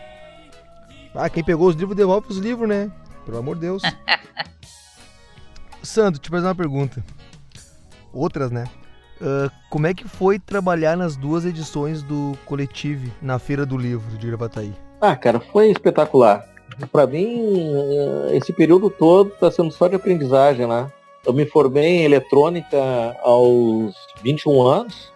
Ah, 1.14 1.30
quem 1.30 1.44
pegou 1.44 1.68
os 1.68 1.76
livros 1.76 1.96
devolve 1.96 2.26
os 2.30 2.38
livros, 2.38 2.68
né? 2.68 2.90
Pelo 3.24 3.38
amor 3.38 3.54
de 3.54 3.62
Deus. 3.62 3.82
Sandro, 5.82 6.20
te 6.20 6.30
fazer 6.30 6.46
uma 6.46 6.54
pergunta. 6.54 7.04
Outras, 8.12 8.50
né? 8.50 8.64
Uh, 9.20 9.50
como 9.70 9.86
é 9.86 9.94
que 9.94 10.08
foi 10.08 10.38
trabalhar 10.38 10.96
nas 10.96 11.14
duas 11.14 11.44
edições 11.44 12.02
do 12.02 12.36
Coletive 12.44 13.12
na 13.22 13.38
Feira 13.38 13.64
do 13.64 13.76
Livro 13.76 14.16
de 14.18 14.26
Gravataí? 14.26 14.74
Ah, 15.00 15.14
cara, 15.14 15.38
foi 15.38 15.70
espetacular. 15.70 16.51
Para 16.90 17.06
mim, 17.06 17.72
esse 18.32 18.52
período 18.52 18.90
todo 18.90 19.30
está 19.30 19.50
sendo 19.50 19.70
só 19.70 19.88
de 19.88 19.96
aprendizagem, 19.96 20.66
né? 20.66 20.90
Eu 21.24 21.32
me 21.32 21.46
formei 21.46 21.98
em 21.98 22.04
eletrônica 22.04 22.76
aos 23.22 23.94
21 24.22 24.62
anos, 24.62 25.12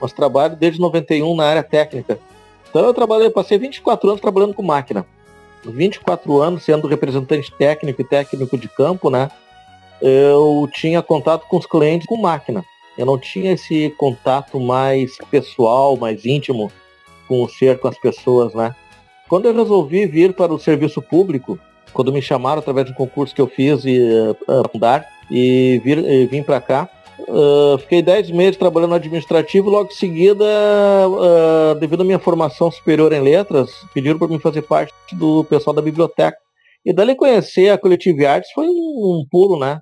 mas 0.00 0.12
trabalho 0.12 0.56
desde 0.56 0.80
91 0.80 1.34
na 1.34 1.44
área 1.44 1.62
técnica. 1.62 2.18
Então 2.68 2.84
eu 2.84 2.94
trabalhei, 2.94 3.30
passei 3.30 3.58
24 3.58 4.08
anos 4.08 4.20
trabalhando 4.20 4.54
com 4.54 4.62
máquina. 4.62 5.06
24 5.64 6.40
anos 6.40 6.62
sendo 6.62 6.86
representante 6.86 7.52
técnico 7.52 8.00
e 8.00 8.04
técnico 8.04 8.56
de 8.56 8.68
campo, 8.68 9.10
né? 9.10 9.30
Eu 10.00 10.68
tinha 10.72 11.02
contato 11.02 11.46
com 11.48 11.56
os 11.56 11.66
clientes 11.66 12.06
com 12.06 12.16
máquina. 12.16 12.64
Eu 12.96 13.04
não 13.04 13.18
tinha 13.18 13.52
esse 13.52 13.90
contato 13.98 14.58
mais 14.58 15.16
pessoal, 15.30 15.96
mais 15.96 16.24
íntimo 16.24 16.70
com 17.26 17.42
o 17.42 17.48
ser, 17.48 17.78
com 17.78 17.88
as 17.88 17.98
pessoas, 17.98 18.54
né? 18.54 18.74
Quando 19.28 19.46
eu 19.46 19.54
resolvi 19.54 20.06
vir 20.06 20.32
para 20.32 20.52
o 20.52 20.58
serviço 20.58 21.02
público, 21.02 21.58
quando 21.92 22.12
me 22.12 22.22
chamaram 22.22 22.60
através 22.60 22.86
de 22.86 22.92
um 22.92 22.96
concurso 22.96 23.34
que 23.34 23.40
eu 23.40 23.46
fiz 23.46 23.84
e 23.84 23.98
uh, 24.00 24.36
e 25.30 25.80
vir 25.84 25.98
e 25.98 26.26
vim 26.26 26.42
para 26.42 26.60
cá, 26.60 26.88
Uh, 27.28 27.76
fiquei 27.78 28.00
10 28.00 28.30
meses 28.30 28.56
trabalhando 28.56 28.90
no 28.90 28.96
administrativo, 28.96 29.68
logo 29.68 29.90
em 29.90 29.94
seguida, 29.94 30.44
uh, 30.44 31.74
devido 31.74 32.00
à 32.00 32.04
minha 32.04 32.18
formação 32.18 32.70
superior 32.70 33.12
em 33.12 33.20
letras, 33.20 33.70
pediram 33.92 34.18
para 34.18 34.28
mim 34.28 34.38
fazer 34.38 34.62
parte 34.62 34.94
do 35.12 35.44
pessoal 35.44 35.74
da 35.74 35.82
biblioteca. 35.82 36.38
E 36.86 36.92
dali 36.92 37.14
conhecer 37.14 37.70
a 37.70 37.76
Coletive 37.76 38.24
Arts 38.24 38.50
foi 38.52 38.66
um, 38.66 38.70
um 38.70 39.26
pulo, 39.30 39.58
né? 39.58 39.80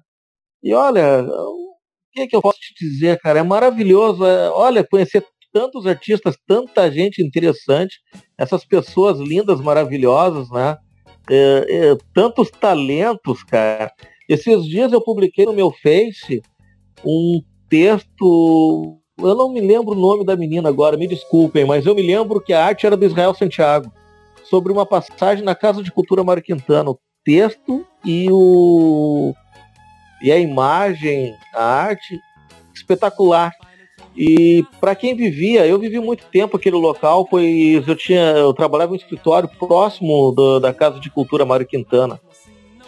E 0.63 0.75
olha, 0.75 1.23
o 1.23 1.77
que, 2.13 2.23
é 2.23 2.27
que 2.27 2.35
eu 2.35 2.43
posso 2.43 2.59
te 2.59 2.75
dizer, 2.85 3.21
cara? 3.21 3.39
É 3.39 3.43
maravilhoso. 3.43 4.25
É, 4.25 4.51
olha, 4.51 4.85
conhecer 4.85 5.25
tantos 5.57 5.87
artistas, 5.87 6.37
tanta 6.47 6.91
gente 6.91 7.25
interessante, 7.25 7.99
essas 8.37 8.63
pessoas 8.63 9.19
lindas, 9.19 9.59
maravilhosas, 9.59 10.51
né? 10.51 10.77
É, 11.31 11.67
é, 11.69 11.97
tantos 12.13 12.51
talentos, 12.51 13.43
cara. 13.43 13.91
Esses 14.29 14.67
dias 14.67 14.93
eu 14.93 15.01
publiquei 15.01 15.47
no 15.47 15.55
meu 15.55 15.71
Face 15.71 16.43
um 17.03 17.41
texto. 17.71 18.99
Eu 19.19 19.35
não 19.35 19.51
me 19.51 19.63
lembro 19.63 19.93
o 19.93 19.99
nome 19.99 20.27
da 20.27 20.37
menina 20.37 20.69
agora, 20.69 20.99
me 20.99 21.07
desculpem, 21.07 21.65
mas 21.65 21.87
eu 21.87 21.95
me 21.95 22.03
lembro 22.03 22.39
que 22.39 22.53
a 22.53 22.63
arte 22.63 22.85
era 22.85 22.95
do 22.95 23.07
Israel 23.07 23.33
Santiago, 23.33 23.91
sobre 24.45 24.71
uma 24.71 24.85
passagem 24.85 25.43
na 25.43 25.55
Casa 25.55 25.83
de 25.83 25.91
Cultura 25.91 26.23
Mário 26.23 26.43
Quintana. 26.43 26.91
O 26.91 26.99
texto 27.25 27.83
e 28.05 28.29
o 28.31 29.33
e 30.21 30.31
a 30.31 30.39
imagem, 30.39 31.35
a 31.55 31.65
arte 31.65 32.21
espetacular. 32.75 33.53
E 34.17 34.65
para 34.81 34.95
quem 34.95 35.15
vivia, 35.15 35.67
eu 35.67 35.79
vivi 35.79 36.01
muito 36.01 36.25
tempo 36.27 36.57
aquele 36.57 36.77
local, 36.77 37.27
pois 37.27 37.87
eu 37.87 37.95
tinha, 37.95 38.33
eu 38.33 38.55
trabalhava 38.55 38.93
em 38.93 38.95
um 38.95 38.99
escritório 38.99 39.49
próximo 39.59 40.33
do, 40.33 40.59
da 40.59 40.73
Casa 40.73 40.99
de 40.99 41.11
Cultura 41.11 41.45
Mário 41.45 41.67
Quintana. 41.67 42.19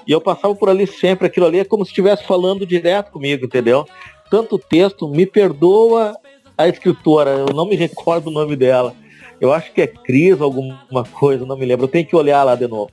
E 0.06 0.12
eu 0.12 0.22
passava 0.22 0.54
por 0.54 0.70
ali 0.70 0.86
sempre, 0.86 1.26
aquilo 1.26 1.44
ali 1.44 1.58
é 1.58 1.64
como 1.64 1.84
se 1.84 1.90
estivesse 1.90 2.24
falando 2.24 2.64
direto 2.64 3.12
comigo, 3.12 3.44
entendeu? 3.44 3.86
Tanto 4.30 4.58
texto, 4.58 5.06
me 5.06 5.26
perdoa 5.26 6.16
a 6.56 6.66
escritora, 6.66 7.30
eu 7.30 7.54
não 7.54 7.66
me 7.66 7.76
recordo 7.76 8.28
o 8.28 8.32
nome 8.32 8.56
dela. 8.56 8.94
Eu 9.38 9.52
acho 9.52 9.70
que 9.72 9.82
é 9.82 9.86
Cris, 9.86 10.40
alguma 10.40 11.04
coisa, 11.12 11.44
não 11.44 11.58
me 11.58 11.66
lembro. 11.66 11.84
Eu 11.84 11.90
tenho 11.90 12.06
que 12.06 12.16
olhar 12.16 12.42
lá 12.42 12.54
de 12.54 12.66
novo. 12.66 12.90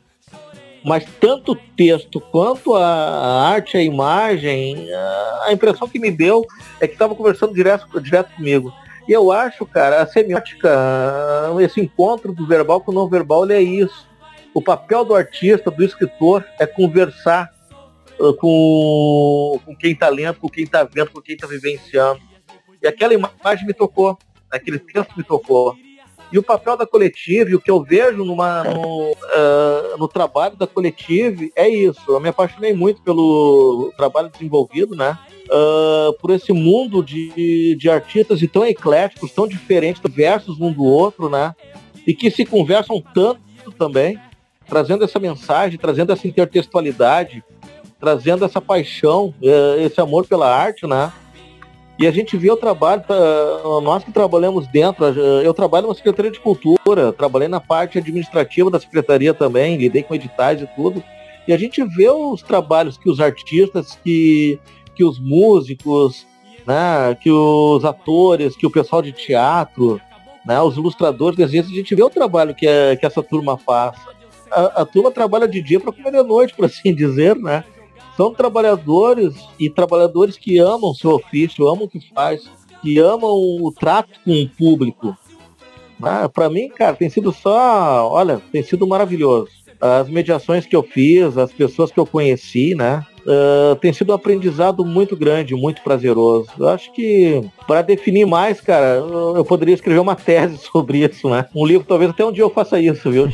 Mas 0.85 1.03
tanto 1.19 1.53
o 1.53 1.55
texto 1.55 2.21
quanto 2.21 2.75
a 2.75 3.49
arte, 3.49 3.75
a 3.75 3.81
imagem, 3.81 4.87
a 5.45 5.51
impressão 5.51 5.87
que 5.87 5.97
me 5.97 6.11
deu 6.11 6.45
é 6.79 6.87
que 6.87 6.93
estava 6.93 7.15
conversando 7.15 7.55
direto, 7.55 7.99
direto 7.99 8.35
comigo. 8.35 8.71
E 9.07 9.11
eu 9.11 9.31
acho, 9.31 9.65
cara, 9.65 10.01
a 10.01 10.07
semiótica, 10.07 10.69
esse 11.59 11.81
encontro 11.81 12.33
do 12.33 12.45
verbal 12.45 12.81
com 12.81 12.91
o 12.91 12.95
não 12.95 13.07
verbal, 13.07 13.49
é 13.49 13.61
isso. 13.61 14.07
O 14.53 14.61
papel 14.61 15.03
do 15.03 15.15
artista, 15.15 15.71
do 15.71 15.83
escritor, 15.83 16.45
é 16.59 16.65
conversar 16.67 17.51
uh, 18.19 18.33
com, 18.35 19.59
com 19.65 19.75
quem 19.75 19.91
está 19.91 20.09
lendo, 20.09 20.39
com 20.39 20.49
quem 20.49 20.63
está 20.63 20.83
vendo, 20.83 21.11
com 21.11 21.21
quem 21.21 21.35
está 21.35 21.47
vivenciando. 21.47 22.21
E 22.81 22.87
aquela 22.87 23.13
imagem 23.13 23.65
me 23.65 23.73
tocou, 23.73 24.17
aquele 24.51 24.79
texto 24.79 25.13
me 25.17 25.23
tocou. 25.23 25.75
E 26.31 26.37
o 26.37 26.43
papel 26.43 26.75
da 26.75 26.85
coletiva, 26.85 27.55
o 27.55 27.59
que 27.59 27.71
eu 27.71 27.83
vejo 27.83 28.23
numa, 28.25 28.63
no, 28.63 29.11
uh, 29.11 29.97
no 29.97 30.07
trabalho 30.07 30.55
da 30.55 30.67
coletiva 30.67 31.43
é 31.55 31.69
isso. 31.69 32.01
Eu 32.07 32.19
me 32.19 32.29
apaixonei 32.29 32.73
muito 32.73 33.01
pelo 33.01 33.93
trabalho 33.95 34.29
desenvolvido, 34.29 34.95
né? 34.95 35.17
Uh, 35.45 36.13
por 36.19 36.31
esse 36.31 36.51
mundo 36.51 37.03
de, 37.03 37.75
de 37.75 37.89
artistas 37.89 38.39
tão 38.51 38.65
ecléticos, 38.65 39.31
tão 39.31 39.47
diferentes, 39.47 40.01
diversos 40.01 40.59
um 40.59 40.71
do 40.71 40.83
outro, 40.83 41.29
né? 41.29 41.55
E 42.05 42.13
que 42.13 42.31
se 42.31 42.45
conversam 42.45 43.01
tanto 43.13 43.39
também 43.77 44.19
trazendo 44.67 45.03
essa 45.03 45.19
mensagem, 45.19 45.77
trazendo 45.77 46.11
essa 46.11 46.27
intertextualidade, 46.27 47.43
trazendo 47.99 48.45
essa 48.45 48.59
paixão, 48.59 49.33
é, 49.41 49.83
esse 49.83 50.01
amor 50.01 50.25
pela 50.25 50.53
arte, 50.53 50.87
né? 50.87 51.11
E 51.97 52.05
a 52.05 52.11
gente 52.11 52.35
vê 52.35 52.51
o 52.51 52.57
trabalho, 52.57 53.03
tá, 53.07 53.15
nós 53.81 54.03
que 54.03 54.11
trabalhamos 54.11 54.67
dentro, 54.67 55.05
eu 55.05 55.53
trabalho 55.53 55.87
na 55.87 55.95
Secretaria 55.95 56.31
de 56.31 56.39
Cultura, 56.39 57.13
trabalhei 57.13 57.47
na 57.47 57.61
parte 57.61 57.97
administrativa 57.97 58.69
da 58.69 58.79
Secretaria 58.79 59.33
também, 59.33 59.77
lidei 59.77 60.03
com 60.03 60.13
editais 60.13 60.61
e 60.61 60.67
tudo. 60.75 61.01
E 61.47 61.53
a 61.53 61.57
gente 61.57 61.83
vê 61.83 62.09
os 62.09 62.41
trabalhos 62.41 62.97
que 62.97 63.09
os 63.09 63.21
artistas, 63.21 63.97
que, 64.03 64.59
que 64.93 65.05
os 65.05 65.19
músicos, 65.19 66.27
né, 66.67 67.15
que 67.21 67.31
os 67.31 67.85
atores, 67.85 68.57
que 68.57 68.67
o 68.67 68.71
pessoal 68.71 69.01
de 69.01 69.13
teatro, 69.13 70.01
né, 70.45 70.61
os 70.61 70.75
ilustradores, 70.75 71.39
às 71.39 71.51
vezes 71.51 71.71
a 71.71 71.75
gente 71.75 71.95
vê 71.95 72.03
o 72.03 72.09
trabalho 72.09 72.53
que, 72.53 72.67
é, 72.67 72.95
que 72.97 73.05
essa 73.05 73.23
turma 73.23 73.57
faz 73.57 73.95
a, 74.51 74.81
a 74.81 74.85
turma 74.85 75.11
trabalha 75.11 75.47
de 75.47 75.61
dia 75.61 75.79
para 75.79 75.91
comer 75.91 76.11
de 76.11 76.23
noite, 76.23 76.53
por 76.53 76.65
assim 76.65 76.93
dizer, 76.95 77.35
né? 77.35 77.63
São 78.15 78.33
trabalhadores 78.33 79.35
e 79.59 79.69
trabalhadores 79.69 80.37
que 80.37 80.57
amam 80.57 80.93
seu 80.93 81.11
ofício, 81.11 81.67
amam 81.67 81.85
o 81.85 81.89
que 81.89 81.99
faz, 82.13 82.43
que 82.81 82.97
amam 82.97 83.31
o 83.31 83.73
trato 83.77 84.19
com 84.23 84.31
o 84.31 84.49
público. 84.49 85.17
Ah, 86.01 86.29
para 86.29 86.49
mim, 86.49 86.69
cara, 86.69 86.95
tem 86.95 87.09
sido 87.09 87.31
só, 87.31 88.09
olha, 88.09 88.41
tem 88.51 88.63
sido 88.63 88.87
maravilhoso. 88.87 89.49
As 89.79 90.07
mediações 90.09 90.65
que 90.65 90.75
eu 90.75 90.83
fiz, 90.83 91.37
as 91.37 91.51
pessoas 91.51 91.91
que 91.91 91.99
eu 91.99 92.05
conheci, 92.05 92.73
né? 92.75 93.05
Uh, 93.25 93.75
tem 93.77 93.91
sido 93.91 94.11
um 94.11 94.15
aprendizado 94.15 94.85
muito 94.85 95.15
grande, 95.17 95.55
muito 95.55 95.81
prazeroso. 95.81 96.49
Eu 96.57 96.69
acho 96.69 96.93
que 96.93 97.43
para 97.67 97.81
definir 97.81 98.25
mais, 98.25 98.61
cara, 98.61 98.97
eu 99.35 99.43
poderia 99.43 99.73
escrever 99.73 99.99
uma 99.99 100.15
tese 100.15 100.57
sobre 100.71 100.99
isso, 100.99 101.29
né? 101.29 101.47
Um 101.53 101.65
livro, 101.65 101.85
talvez 101.87 102.11
até 102.11 102.23
um 102.23 102.31
dia 102.31 102.43
eu 102.43 102.49
faça 102.49 102.79
isso, 102.79 103.11
viu? 103.11 103.27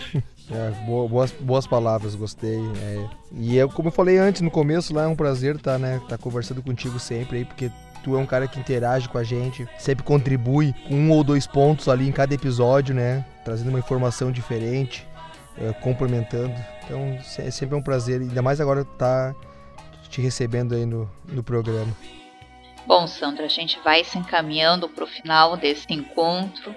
É, 0.53 0.85
boas, 0.85 1.31
boas 1.31 1.65
palavras, 1.65 2.13
gostei. 2.13 2.59
É, 2.59 3.05
e 3.31 3.57
é, 3.57 3.67
como 3.67 3.87
eu 3.87 3.91
falei 3.91 4.17
antes, 4.17 4.41
no 4.41 4.51
começo 4.51 4.93
lá, 4.93 5.03
é 5.03 5.07
um 5.07 5.15
prazer 5.15 5.55
estar 5.55 5.73
tá, 5.73 5.79
né, 5.79 6.01
tá 6.09 6.17
conversando 6.17 6.61
contigo 6.61 6.99
sempre 6.99 7.37
aí, 7.37 7.45
porque 7.45 7.71
tu 8.03 8.15
é 8.15 8.19
um 8.19 8.25
cara 8.25 8.47
que 8.47 8.59
interage 8.59 9.07
com 9.07 9.17
a 9.17 9.23
gente, 9.23 9.67
sempre 9.77 10.03
contribui 10.03 10.73
com 10.87 10.95
um 10.95 11.11
ou 11.11 11.23
dois 11.23 11.47
pontos 11.47 11.87
ali 11.87 12.07
em 12.07 12.11
cada 12.11 12.33
episódio, 12.33 12.93
né? 12.93 13.25
Trazendo 13.45 13.69
uma 13.69 13.79
informação 13.79 14.31
diferente, 14.31 15.07
é, 15.57 15.71
complementando. 15.73 16.53
Então 16.83 17.17
é 17.37 17.51
sempre 17.51 17.75
um 17.75 17.81
prazer, 17.81 18.19
ainda 18.19 18.41
mais 18.41 18.59
agora 18.59 18.81
estar 18.81 19.33
tá 19.33 19.39
te 20.09 20.19
recebendo 20.19 20.75
aí 20.75 20.85
no, 20.85 21.09
no 21.27 21.41
programa. 21.41 21.95
Bom, 22.85 23.07
Sandra, 23.07 23.45
a 23.45 23.49
gente 23.49 23.79
vai 23.83 24.03
se 24.03 24.17
encaminhando 24.17 24.89
para 24.89 25.03
o 25.05 25.07
final 25.07 25.55
desse 25.55 25.85
encontro 25.93 26.75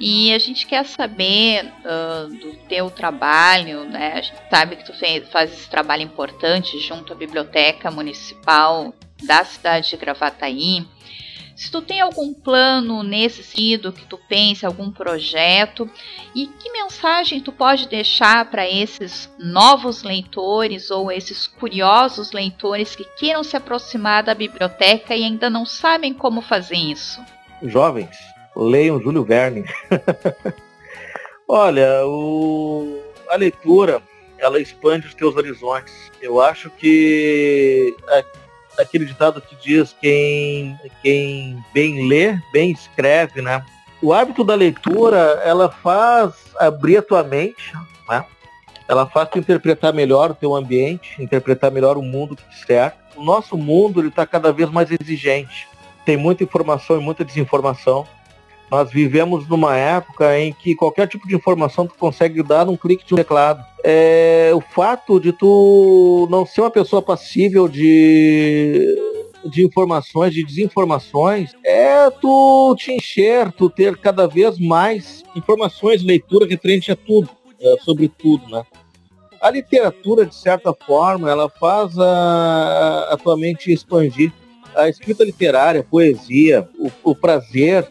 e 0.00 0.32
a 0.32 0.38
gente 0.38 0.66
quer 0.66 0.84
saber 0.84 1.66
uh, 1.84 2.28
do 2.28 2.54
teu 2.68 2.90
trabalho, 2.90 3.84
né? 3.84 4.14
A 4.14 4.20
gente 4.20 4.36
sabe 4.50 4.76
que 4.76 4.84
tu 4.84 4.92
faz 5.30 5.52
esse 5.52 5.68
trabalho 5.68 6.02
importante 6.02 6.78
junto 6.80 7.12
à 7.12 7.16
Biblioteca 7.16 7.90
Municipal 7.90 8.92
da 9.22 9.44
cidade 9.44 9.90
de 9.90 9.96
Gravataí. 9.96 10.86
Se 11.56 11.70
tu 11.70 11.80
tem 11.80 12.00
algum 12.00 12.34
plano 12.34 13.04
nesse 13.04 13.44
sentido, 13.44 13.92
que 13.92 14.04
tu 14.06 14.18
pense, 14.28 14.66
algum 14.66 14.90
projeto, 14.90 15.88
e 16.34 16.48
que 16.48 16.72
mensagem 16.72 17.40
tu 17.40 17.52
pode 17.52 17.88
deixar 17.88 18.50
para 18.50 18.68
esses 18.68 19.32
novos 19.38 20.02
leitores 20.02 20.90
ou 20.90 21.12
esses 21.12 21.46
curiosos 21.46 22.32
leitores 22.32 22.96
que 22.96 23.04
queiram 23.16 23.44
se 23.44 23.56
aproximar 23.56 24.24
da 24.24 24.34
biblioteca 24.34 25.14
e 25.14 25.22
ainda 25.22 25.48
não 25.48 25.64
sabem 25.64 26.12
como 26.12 26.42
fazer 26.42 26.76
isso? 26.76 27.22
Jovens, 27.62 28.16
leiam 28.56 29.00
Júlio 29.00 29.24
Verne. 29.24 29.64
Olha, 31.48 32.06
o... 32.06 33.00
a 33.28 33.36
leitura 33.36 34.02
ela 34.38 34.60
expande 34.60 35.06
os 35.06 35.14
teus 35.14 35.36
horizontes. 35.36 36.10
Eu 36.20 36.40
acho 36.40 36.70
que 36.70 37.94
aquele 38.78 39.04
ditado 39.04 39.40
que 39.40 39.56
diz 39.56 39.94
quem, 40.00 40.78
quem 41.02 41.62
bem 41.72 42.08
lê, 42.08 42.38
bem 42.52 42.70
escreve, 42.70 43.40
né? 43.40 43.64
O 44.02 44.12
hábito 44.12 44.44
da 44.44 44.54
leitura, 44.54 45.40
ela 45.44 45.70
faz 45.70 46.34
abrir 46.58 46.98
a 46.98 47.02
tua 47.02 47.22
mente, 47.22 47.72
né? 48.08 48.24
Ela 48.86 49.06
faz 49.06 49.30
tu 49.30 49.38
interpretar 49.38 49.94
melhor 49.94 50.30
o 50.30 50.34
teu 50.34 50.54
ambiente, 50.54 51.22
interpretar 51.22 51.70
melhor 51.70 51.96
o 51.96 52.02
mundo 52.02 52.36
que 52.36 52.44
te 52.50 52.66
cerca. 52.66 52.98
O 53.16 53.24
nosso 53.24 53.56
mundo 53.56 54.00
ele 54.00 54.08
está 54.08 54.26
cada 54.26 54.52
vez 54.52 54.70
mais 54.70 54.90
exigente. 54.90 55.66
Tem 56.04 56.16
muita 56.16 56.44
informação 56.44 57.00
e 57.00 57.02
muita 57.02 57.24
desinformação. 57.24 58.06
Nós 58.70 58.90
vivemos 58.90 59.46
numa 59.48 59.76
época 59.76 60.38
em 60.38 60.52
que 60.52 60.74
qualquer 60.74 61.06
tipo 61.06 61.28
de 61.28 61.34
informação 61.34 61.86
tu 61.86 61.94
consegue 61.94 62.42
dar 62.42 62.66
num 62.66 62.76
clique 62.76 63.06
de 63.06 63.14
um 63.14 63.16
teclado. 63.16 63.64
É, 63.84 64.50
o 64.54 64.60
fato 64.60 65.20
de 65.20 65.32
tu 65.32 66.26
não 66.30 66.46
ser 66.46 66.62
uma 66.62 66.70
pessoa 66.70 67.02
passível 67.02 67.68
de, 67.68 68.82
de 69.44 69.64
informações, 69.64 70.32
de 70.32 70.44
desinformações, 70.44 71.52
é 71.64 72.10
tu 72.10 72.74
te 72.78 72.92
encher, 72.92 73.52
tu 73.52 73.68
ter 73.68 73.96
cada 73.98 74.26
vez 74.26 74.58
mais 74.58 75.22
informações, 75.36 76.02
leitura 76.02 76.46
referente 76.46 76.90
a 76.90 76.96
tudo, 76.96 77.28
é, 77.60 77.76
sobre 77.84 78.08
tudo, 78.08 78.48
né? 78.48 78.64
A 79.40 79.50
literatura, 79.50 80.24
de 80.24 80.34
certa 80.34 80.72
forma, 80.72 81.30
ela 81.30 81.50
faz 81.50 81.98
a, 81.98 83.08
a 83.10 83.16
tua 83.18 83.36
mente 83.36 83.70
expandir. 83.70 84.32
A 84.74 84.88
escrita 84.88 85.22
literária, 85.22 85.82
a 85.82 85.84
poesia, 85.84 86.66
o, 86.78 86.90
o 87.10 87.14
prazer 87.14 87.86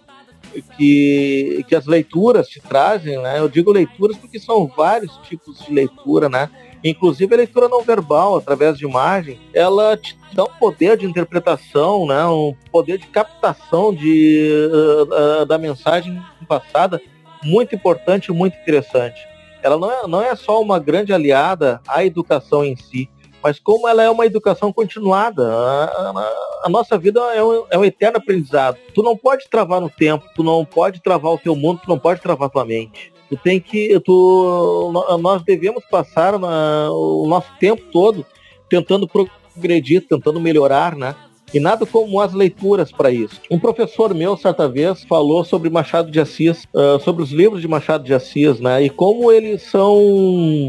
que, 0.62 1.66
que 1.68 1.76
as 1.76 1.86
leituras 1.86 2.48
te 2.48 2.60
trazem, 2.62 3.22
né? 3.22 3.40
Eu 3.40 3.50
digo 3.50 3.72
leituras 3.72 4.18
porque 4.18 4.40
são 4.40 4.68
vários 4.68 5.16
tipos 5.28 5.60
de 5.60 5.74
leitura, 5.74 6.30
né? 6.30 6.50
Inclusive 6.84 7.34
a 7.34 7.38
leitura 7.38 7.70
não 7.70 7.82
verbal, 7.82 8.36
através 8.36 8.78
de 8.78 8.86
imagem, 8.86 9.40
ela 9.54 9.96
te 9.96 10.18
dá 10.34 10.44
um 10.44 10.54
poder 10.60 10.98
de 10.98 11.06
interpretação, 11.06 12.06
né? 12.06 12.26
um 12.26 12.54
poder 12.72 12.98
de 12.98 13.08
captação 13.08 13.94
de, 13.94 14.70
uh, 14.70 15.42
uh, 15.42 15.46
da 15.46 15.58
mensagem 15.58 16.22
passada 16.46 17.02
muito 17.42 17.74
importante 17.74 18.28
e 18.28 18.34
muito 18.34 18.58
interessante. 18.58 19.22
Ela 19.62 19.78
não 19.78 19.90
é, 19.90 20.08
não 20.08 20.22
é 20.22 20.36
só 20.36 20.62
uma 20.62 20.78
grande 20.78 21.14
aliada 21.14 21.80
à 21.88 22.04
educação 22.04 22.66
em 22.66 22.76
si, 22.76 23.10
mas 23.44 23.60
como 23.60 23.88
ela 23.88 24.02
é 24.02 24.10
uma 24.10 24.26
educação 24.26 24.72
continuada, 24.72 25.46
a, 25.46 25.84
a, 25.84 26.34
a 26.66 26.70
nossa 26.70 26.98
vida 26.98 27.20
é 27.36 27.44
um, 27.44 27.66
é 27.70 27.78
um, 27.78 27.84
eterno 27.84 28.18
aprendizado. 28.18 28.78
Tu 28.94 29.04
não 29.04 29.18
pode 29.18 29.50
travar 29.50 29.82
no 29.82 29.90
tempo, 29.90 30.26
tu 30.34 30.44
não 30.44 30.64
pode 30.64 31.02
travar 31.02 31.34
o 31.34 31.38
teu 31.38 31.56
mundo, 31.56 31.82
tu 31.84 31.90
não 31.90 32.00
pode 32.00 32.22
travar 32.22 32.50
tua 32.50 32.64
mente. 32.64 33.12
Tu 33.30 33.36
tem 33.38 33.60
que, 33.60 34.00
tu, 34.00 34.92
nós 35.20 35.44
devemos 35.44 35.84
passar 35.86 36.40
na, 36.40 36.90
o 36.92 37.28
nosso 37.28 37.50
tempo 37.60 37.84
todo 37.92 38.26
tentando 38.70 39.08
progredir, 39.08 40.08
tentando 40.08 40.40
melhorar, 40.40 40.96
né? 40.96 41.16
E 41.54 41.60
nada 41.60 41.86
como 41.86 42.20
as 42.20 42.34
leituras 42.34 42.92
para 42.92 43.12
isso. 43.12 43.40
Um 43.52 43.60
professor 43.60 44.14
meu, 44.14 44.36
certa 44.36 44.68
vez, 44.68 45.04
falou 45.04 45.44
sobre 45.44 45.70
Machado 45.70 46.10
de 46.10 46.20
Assis, 46.20 46.66
uh, 46.74 47.00
sobre 47.00 47.22
os 47.22 47.32
livros 47.32 47.62
de 47.62 47.68
Machado 47.68 48.04
de 48.04 48.14
Assis, 48.14 48.60
né? 48.60 48.84
E 48.84 48.90
como 48.90 49.32
eles 49.32 49.62
são 49.62 50.68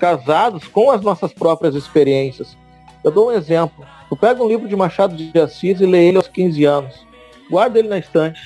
casados 0.00 0.66
com 0.66 0.90
as 0.90 1.02
nossas 1.02 1.32
próprias 1.32 1.74
experiências. 1.74 2.56
Eu 3.04 3.10
dou 3.10 3.28
um 3.28 3.32
exemplo. 3.32 3.86
Tu 4.08 4.16
pega 4.16 4.42
um 4.42 4.48
livro 4.48 4.66
de 4.66 4.74
Machado 4.74 5.14
de 5.14 5.38
Assis 5.38 5.80
e 5.80 5.86
lê 5.86 6.08
ele 6.08 6.16
aos 6.16 6.26
15 6.26 6.64
anos. 6.64 7.06
Guarda 7.50 7.78
ele 7.78 7.88
na 7.88 7.98
estante. 7.98 8.40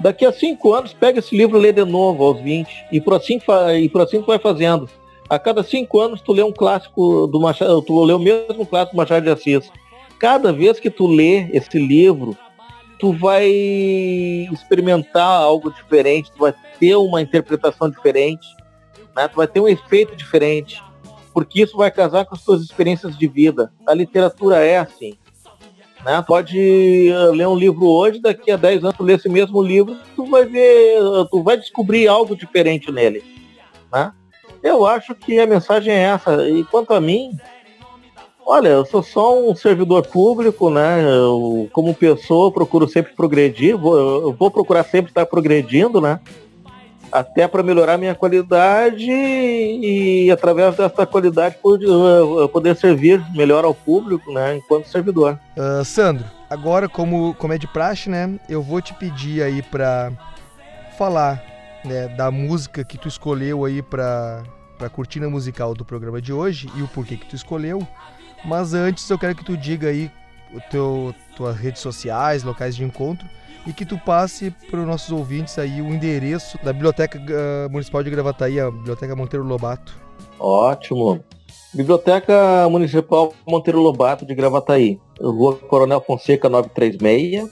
Daqui 0.00 0.26
a 0.26 0.32
5 0.32 0.74
anos, 0.74 0.92
pega 0.92 1.20
esse 1.20 1.36
livro 1.36 1.58
e 1.58 1.60
lê 1.60 1.72
de 1.72 1.84
novo 1.84 2.24
aos 2.24 2.40
20. 2.40 2.86
E 2.90 3.00
por 3.00 3.14
assim, 3.14 3.38
e 3.80 3.88
por 3.88 4.02
assim 4.02 4.20
tu 4.20 4.26
vai 4.26 4.38
fazendo. 4.38 4.88
A 5.28 5.38
cada 5.38 5.62
5 5.62 6.00
anos 6.00 6.20
tu 6.20 6.32
lê 6.32 6.42
um 6.42 6.52
clássico 6.52 7.28
do 7.28 7.40
Machado, 7.40 7.80
tu 7.82 8.02
lê 8.04 8.12
o 8.12 8.18
mesmo 8.18 8.66
clássico 8.66 8.96
do 8.96 8.98
Machado 8.98 9.22
de 9.22 9.30
Assis. 9.30 9.70
Cada 10.18 10.52
vez 10.52 10.80
que 10.80 10.90
tu 10.90 11.06
lê 11.06 11.48
esse 11.52 11.78
livro, 11.78 12.36
tu 12.98 13.12
vai 13.12 13.46
experimentar 14.52 15.42
algo 15.42 15.72
diferente, 15.72 16.32
tu 16.32 16.40
vai 16.40 16.54
ter 16.78 16.96
uma 16.96 17.22
interpretação 17.22 17.88
diferente 17.88 18.59
né? 19.14 19.28
Tu 19.28 19.36
vai 19.36 19.46
ter 19.46 19.60
um 19.60 19.68
efeito 19.68 20.16
diferente, 20.16 20.82
porque 21.32 21.62
isso 21.62 21.76
vai 21.76 21.90
casar 21.90 22.24
com 22.24 22.34
as 22.34 22.44
tuas 22.44 22.62
experiências 22.62 23.16
de 23.16 23.26
vida. 23.26 23.72
A 23.86 23.94
literatura 23.94 24.58
é 24.58 24.78
assim. 24.78 25.14
Né? 26.04 26.22
Pode 26.26 27.08
eh, 27.08 27.30
ler 27.32 27.46
um 27.46 27.54
livro 27.54 27.86
hoje, 27.86 28.20
daqui 28.20 28.50
a 28.50 28.56
10 28.56 28.84
anos 28.84 28.96
tu 28.96 29.02
lê 29.02 29.14
esse 29.14 29.28
mesmo 29.28 29.62
livro, 29.62 29.96
tu 30.16 30.24
vai 30.24 30.46
ver, 30.46 30.98
tu 31.30 31.42
vai 31.42 31.58
descobrir 31.58 32.08
algo 32.08 32.34
diferente 32.34 32.90
nele. 32.90 33.22
Né? 33.92 34.12
Eu 34.62 34.86
acho 34.86 35.14
que 35.14 35.38
a 35.38 35.46
mensagem 35.46 35.92
é 35.92 36.02
essa. 36.02 36.48
E 36.48 36.64
quanto 36.64 36.94
a 36.94 37.00
mim, 37.00 37.36
olha, 38.46 38.68
eu 38.68 38.84
sou 38.84 39.02
só 39.02 39.38
um 39.38 39.54
servidor 39.54 40.06
público, 40.06 40.70
né? 40.70 41.02
Eu, 41.02 41.68
como 41.72 41.94
pessoa, 41.94 42.52
procuro 42.52 42.88
sempre 42.88 43.14
progredir, 43.14 43.76
vou, 43.76 44.34
vou 44.34 44.50
procurar 44.50 44.84
sempre 44.84 45.10
estar 45.10 45.26
progredindo, 45.26 46.00
né? 46.00 46.20
Até 47.10 47.46
para 47.48 47.62
melhorar 47.62 47.98
minha 47.98 48.14
qualidade 48.14 49.10
e 49.10 50.30
através 50.30 50.76
dessa 50.76 51.06
qualidade 51.06 51.56
uh, 51.64 52.48
poder 52.48 52.76
servir 52.76 53.22
melhor 53.34 53.64
ao 53.64 53.74
público, 53.74 54.32
né, 54.32 54.56
enquanto 54.56 54.88
servidor. 54.88 55.38
Uh, 55.56 55.84
Sandro, 55.84 56.24
agora 56.48 56.88
como, 56.88 57.34
como 57.34 57.52
é 57.52 57.58
de 57.58 57.66
praxe, 57.66 58.08
né, 58.08 58.38
eu 58.48 58.62
vou 58.62 58.80
te 58.80 58.94
pedir 58.94 59.42
aí 59.42 59.62
para 59.62 60.12
falar 60.96 61.42
né, 61.84 62.08
da 62.08 62.30
música 62.30 62.84
que 62.84 62.98
tu 62.98 63.08
escolheu 63.08 63.64
aí 63.64 63.82
para 63.82 64.42
para 64.78 64.88
cortina 64.88 65.28
musical 65.28 65.74
do 65.74 65.84
programa 65.84 66.22
de 66.22 66.32
hoje 66.32 66.66
e 66.74 66.80
o 66.80 66.88
porquê 66.88 67.14
que 67.14 67.26
tu 67.26 67.36
escolheu. 67.36 67.86
Mas 68.42 68.72
antes 68.72 69.10
eu 69.10 69.18
quero 69.18 69.34
que 69.34 69.44
tu 69.44 69.54
diga 69.54 69.88
aí 69.88 70.10
o 70.54 70.60
teu 70.70 71.14
tuas 71.36 71.54
redes 71.54 71.82
sociais, 71.82 72.42
locais 72.42 72.74
de 72.74 72.82
encontro 72.82 73.28
e 73.66 73.72
que 73.72 73.84
tu 73.84 73.98
passe 73.98 74.52
para 74.70 74.78
os 74.80 74.86
nossos 74.86 75.10
ouvintes 75.10 75.58
aí 75.58 75.82
o 75.82 75.92
endereço 75.92 76.56
da 76.62 76.72
Biblioteca 76.72 77.18
uh, 77.18 77.68
Municipal 77.70 78.02
de 78.02 78.10
Gravataí, 78.10 78.60
a 78.60 78.70
Biblioteca 78.70 79.14
Monteiro 79.14 79.44
Lobato. 79.44 79.94
Ótimo. 80.38 81.22
Biblioteca 81.72 82.68
Municipal 82.68 83.32
Monteiro 83.46 83.80
Lobato 83.80 84.26
de 84.26 84.34
Gravataí, 84.34 84.98
Rua 85.20 85.54
Coronel 85.56 86.00
Fonseca 86.00 86.48
936. 86.48 87.48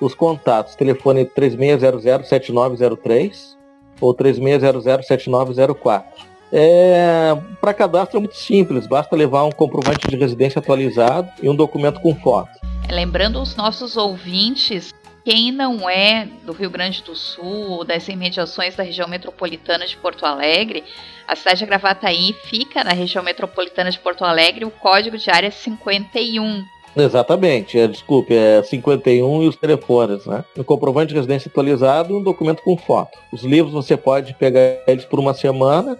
Os 0.00 0.14
contatos, 0.14 0.76
telefone 0.76 1.24
3600-7903 1.26 3.56
ou 4.00 4.14
3600-7904. 4.14 6.04
É, 6.52 7.36
Para 7.60 7.74
cadastro 7.74 8.16
é 8.16 8.20
muito 8.20 8.36
simples, 8.36 8.86
basta 8.86 9.14
levar 9.14 9.44
um 9.44 9.50
comprovante 9.50 10.08
de 10.08 10.16
residência 10.16 10.58
atualizado 10.58 11.30
e 11.42 11.48
um 11.48 11.54
documento 11.54 12.00
com 12.00 12.14
foto. 12.14 12.50
Lembrando 12.90 13.40
os 13.40 13.54
nossos 13.54 13.96
ouvintes 13.96 14.92
quem 15.24 15.52
não 15.52 15.88
é 15.88 16.26
do 16.44 16.52
Rio 16.52 16.70
Grande 16.70 17.02
do 17.02 17.14
Sul 17.14 17.70
ou 17.70 17.84
das 17.84 18.08
imediações 18.08 18.76
da 18.76 18.82
região 18.82 19.08
metropolitana 19.08 19.86
de 19.86 19.96
Porto 19.96 20.24
Alegre, 20.24 20.84
a 21.26 21.36
cidade 21.36 21.60
de 21.60 21.66
Gravataí 21.66 22.34
fica 22.44 22.82
na 22.82 22.92
região 22.92 23.22
metropolitana 23.22 23.90
de 23.90 23.98
Porto 23.98 24.24
Alegre, 24.24 24.64
o 24.64 24.70
código 24.70 25.16
de 25.16 25.30
área 25.30 25.48
é 25.48 25.50
51. 25.50 26.64
Exatamente, 26.96 27.78
é, 27.78 27.86
desculpe, 27.86 28.34
é 28.34 28.62
51 28.62 29.44
e 29.44 29.48
os 29.48 29.56
telefones, 29.56 30.26
né? 30.26 30.44
Um 30.56 30.64
comprovante 30.64 31.10
de 31.10 31.14
residência 31.14 31.48
atualizado 31.48 32.16
um 32.16 32.22
documento 32.22 32.62
com 32.62 32.76
foto. 32.76 33.16
Os 33.32 33.44
livros 33.44 33.72
você 33.72 33.96
pode 33.96 34.34
pegar 34.34 34.82
eles 34.88 35.04
por 35.04 35.20
uma 35.20 35.32
semana 35.32 35.96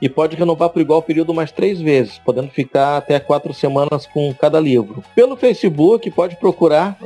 e 0.00 0.08
pode 0.08 0.36
renovar 0.36 0.70
por 0.70 0.80
igual 0.80 1.02
período 1.02 1.34
mais 1.34 1.50
três 1.50 1.80
vezes, 1.80 2.18
podendo 2.24 2.48
ficar 2.50 2.96
até 2.96 3.18
quatro 3.18 3.52
semanas 3.52 4.06
com 4.06 4.32
cada 4.34 4.60
livro. 4.60 5.02
Pelo 5.14 5.36
Facebook, 5.36 6.10
pode 6.10 6.36
procurar 6.36 6.98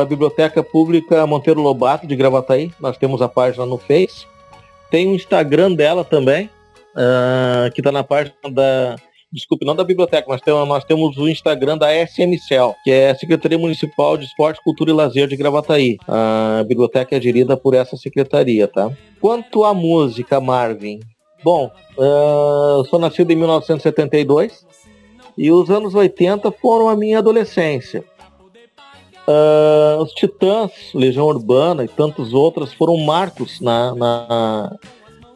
a 0.00 0.04
Biblioteca 0.04 0.62
Pública 0.62 1.26
Monteiro 1.26 1.60
Lobato 1.60 2.06
de 2.06 2.16
Gravataí. 2.16 2.72
Nós 2.80 2.96
temos 2.96 3.20
a 3.20 3.28
página 3.28 3.66
no 3.66 3.78
Face. 3.78 4.26
Tem 4.90 5.06
o 5.08 5.14
Instagram 5.14 5.72
dela 5.74 6.04
também, 6.04 6.48
uh, 6.94 7.70
que 7.74 7.80
está 7.80 7.92
na 7.92 8.02
página 8.02 8.34
da 8.50 8.96
desculpe, 9.30 9.66
não 9.66 9.76
da 9.76 9.84
biblioteca, 9.84 10.26
mas 10.26 10.40
temos, 10.40 10.66
nós 10.66 10.84
temos 10.84 11.18
o 11.18 11.28
Instagram 11.28 11.76
da 11.76 11.94
SMCEL, 11.94 12.74
que 12.82 12.90
é 12.90 13.10
a 13.10 13.14
Secretaria 13.14 13.58
Municipal 13.58 14.16
de 14.16 14.24
Esporte, 14.24 14.62
Cultura 14.64 14.90
e 14.90 14.94
Lazer 14.94 15.28
de 15.28 15.36
Gravataí. 15.36 15.98
A 16.08 16.64
biblioteca 16.66 17.14
é 17.14 17.20
gerida 17.20 17.56
por 17.56 17.74
essa 17.74 17.96
secretaria, 17.96 18.66
tá? 18.66 18.90
Quanto 19.20 19.64
à 19.64 19.74
música, 19.74 20.40
Marvin, 20.40 21.00
bom, 21.42 21.70
uh, 21.96 22.84
sou 22.88 22.98
nascido 22.98 23.30
em 23.30 23.36
1972 23.36 24.66
e 25.36 25.50
os 25.50 25.70
anos 25.70 25.94
80 25.94 26.50
foram 26.52 26.88
a 26.88 26.96
minha 26.96 27.18
adolescência. 27.18 28.04
Uh, 29.28 30.02
os 30.02 30.12
Titãs, 30.12 30.72
Legião 30.94 31.26
Urbana 31.26 31.84
e 31.84 31.88
tantos 31.88 32.32
outros 32.32 32.72
foram 32.72 32.96
marcos 32.96 33.60
na, 33.60 33.94
na, 33.94 34.76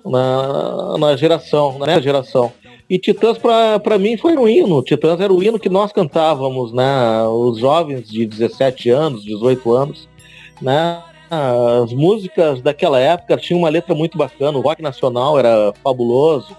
na, 0.05 0.99
na 0.99 1.17
geração, 1.17 1.79
na 1.79 2.01
geração. 2.01 2.53
E 2.89 2.99
Titãs 2.99 3.39
para 3.39 3.99
mim 3.99 4.17
foi 4.17 4.37
um 4.37 4.49
hino. 4.49 4.83
Titãs 4.83 5.21
era 5.21 5.33
o 5.33 5.43
hino 5.43 5.59
que 5.59 5.69
nós 5.69 5.93
cantávamos, 5.93 6.73
né? 6.73 7.23
Os 7.27 7.59
jovens 7.59 8.09
de 8.09 8.27
17 8.27 8.91
anos, 8.91 9.25
18 9.25 9.73
anos, 9.73 10.09
né? 10.61 11.03
As 11.35 11.95
músicas 11.95 12.61
daquela 12.61 13.01
época 13.01 13.39
tinham 13.39 13.61
uma 13.61 13.71
letra 13.71 13.95
muito 13.95 14.19
bacana, 14.19 14.59
o 14.59 14.61
rock 14.61 14.83
nacional 14.83 15.39
era 15.39 15.73
fabuloso. 15.83 16.55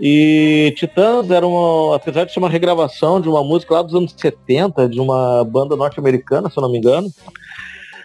E 0.00 0.72
Titãs 0.78 1.30
era 1.30 1.46
uma, 1.46 1.94
apesar 1.96 2.24
de 2.24 2.32
ser 2.32 2.38
uma 2.38 2.48
regravação 2.48 3.20
de 3.20 3.28
uma 3.28 3.44
música 3.44 3.74
lá 3.74 3.82
dos 3.82 3.94
anos 3.94 4.14
70, 4.16 4.88
de 4.88 4.98
uma 4.98 5.44
banda 5.44 5.76
norte-americana, 5.76 6.48
se 6.48 6.56
eu 6.56 6.62
não 6.62 6.72
me 6.72 6.78
engano, 6.78 7.12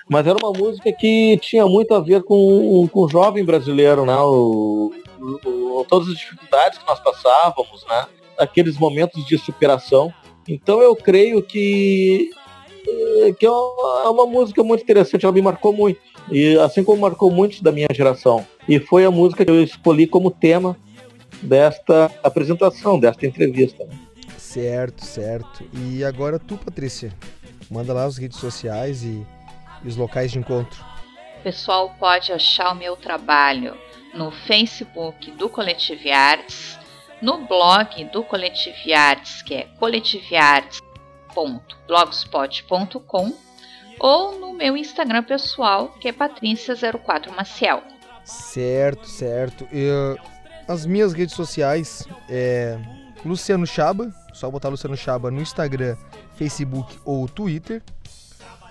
mas 0.09 0.27
era 0.27 0.37
uma 0.37 0.51
música 0.51 0.91
que 0.91 1.39
tinha 1.41 1.65
muito 1.65 1.93
a 1.93 2.01
ver 2.01 2.21
com, 2.23 2.85
com 2.91 3.05
o 3.05 3.09
jovem 3.09 3.45
brasileiro, 3.45 4.05
né? 4.05 4.17
O, 4.17 4.91
o, 5.21 5.85
todas 5.87 6.09
as 6.09 6.17
dificuldades 6.17 6.79
que 6.79 6.85
nós 6.85 6.99
passávamos, 6.99 7.85
né? 7.87 8.07
Aqueles 8.37 8.77
momentos 8.77 9.25
de 9.25 9.37
superação. 9.37 10.13
Então 10.45 10.81
eu 10.81 10.93
creio 10.97 11.41
que 11.41 12.29
que 13.37 13.45
é 13.45 13.49
uma 13.49 14.25
música 14.25 14.63
muito 14.63 14.83
interessante, 14.83 15.25
ela 15.25 15.33
me 15.33 15.41
marcou 15.41 15.73
muito. 15.73 15.99
E 16.31 16.57
assim 16.59 16.83
como 16.83 17.01
marcou 17.01 17.31
muitos 17.31 17.61
da 17.61 17.71
minha 17.71 17.87
geração. 17.91 18.45
E 18.67 18.79
foi 18.79 19.05
a 19.05 19.11
música 19.11 19.45
que 19.45 19.51
eu 19.51 19.63
escolhi 19.63 20.07
como 20.07 20.31
tema 20.31 20.77
desta 21.41 22.11
apresentação, 22.23 22.99
desta 22.99 23.25
entrevista. 23.25 23.87
Certo, 24.37 25.05
certo. 25.05 25.63
E 25.73 26.03
agora 26.03 26.39
tu, 26.39 26.57
Patrícia, 26.57 27.13
manda 27.69 27.93
lá 27.93 28.05
as 28.05 28.17
redes 28.17 28.39
sociais 28.39 29.03
e, 29.03 29.25
e 29.83 29.87
os 29.87 29.95
locais 29.95 30.31
de 30.31 30.39
encontro. 30.39 30.83
O 31.39 31.43
pessoal 31.43 31.93
pode 31.99 32.31
achar 32.31 32.71
o 32.71 32.75
meu 32.75 32.95
trabalho 32.95 33.75
no 34.13 34.31
Facebook 34.31 35.31
do 35.31 35.47
Coletive 35.47 36.11
Arts, 36.11 36.77
no 37.21 37.45
blog 37.45 38.03
do 38.05 38.23
Coletive 38.23 38.93
Arts, 38.93 39.41
que 39.41 39.53
é 39.53 39.67
coletivearts.blogspot.com, 41.37 43.33
ou 43.99 44.39
no 44.39 44.53
meu 44.53 44.75
Instagram 44.75 45.23
pessoal, 45.23 45.89
que 45.99 46.07
é 46.07 46.13
patrícia04maciel. 46.13 47.81
Certo, 48.23 49.07
certo. 49.07 49.67
As 50.67 50.85
minhas 50.85 51.13
redes 51.13 51.35
sociais 51.35 52.07
é 52.27 52.77
Luciano 53.23 53.65
Chaba, 53.67 54.11
só 54.33 54.49
botar 54.49 54.69
Luciano 54.69 54.97
Chaba 54.97 55.29
no 55.29 55.41
Instagram, 55.41 55.95
Facebook 56.35 56.97
ou 57.05 57.27
Twitter. 57.27 57.83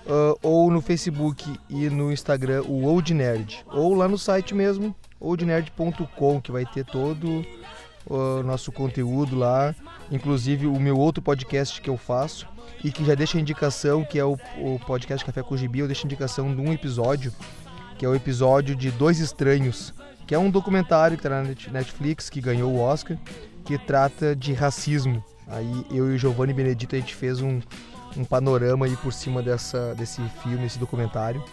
Uh, 0.05 0.39
ou 0.41 0.71
no 0.71 0.79
Facebook 0.79 1.59
e 1.69 1.89
no 1.89 2.13
Instagram 2.13 2.63
o 2.63 2.85
Old 2.85 3.13
Nerd, 3.13 3.65
ou 3.67 3.93
lá 3.93 4.07
no 4.07 4.17
site 4.17 4.55
mesmo, 4.55 4.95
oldnerd.com, 5.19 6.39
que 6.39 6.49
vai 6.49 6.65
ter 6.65 6.85
todo 6.85 7.45
o 8.09 8.41
nosso 8.41 8.71
conteúdo 8.71 9.35
lá, 9.35 9.75
inclusive 10.11 10.67
o 10.67 10.79
meu 10.79 10.97
outro 10.97 11.21
podcast 11.21 11.81
que 11.81 11.89
eu 11.89 11.97
faço 11.97 12.47
e 12.83 12.91
que 12.91 13.03
já 13.03 13.15
deixa 13.15 13.39
indicação, 13.39 14.03
que 14.03 14.19
é 14.19 14.25
o, 14.25 14.37
o 14.57 14.79
podcast 14.85 15.25
Café 15.25 15.41
com 15.41 15.57
Gibi, 15.57 15.79
eu 15.79 15.87
deixo 15.87 16.05
indicação 16.05 16.53
de 16.53 16.61
um 16.61 16.71
episódio, 16.71 17.33
que 17.97 18.05
é 18.05 18.09
o 18.09 18.15
episódio 18.15 18.75
de 18.75 18.91
Dois 18.91 19.19
Estranhos, 19.19 19.93
que 20.25 20.35
é 20.35 20.39
um 20.39 20.49
documentário 20.49 21.17
que 21.17 21.25
está 21.25 21.41
na 21.41 21.49
Netflix, 21.71 22.29
que 22.29 22.41
ganhou 22.41 22.71
o 22.71 22.79
Oscar, 22.79 23.17
que 23.65 23.77
trata 23.77 24.35
de 24.35 24.53
racismo. 24.53 25.23
Aí 25.47 25.85
eu 25.91 26.11
e 26.11 26.15
o 26.15 26.17
Giovanni 26.17 26.53
Benedito 26.53 26.95
a 26.95 26.99
gente 26.99 27.15
fez 27.15 27.41
um, 27.41 27.59
um 28.15 28.25
panorama 28.25 28.85
aí 28.85 28.95
por 28.97 29.13
cima 29.13 29.41
dessa, 29.41 29.95
desse 29.95 30.21
filme, 30.43 30.65
esse 30.65 30.77
documentário. 30.77 31.43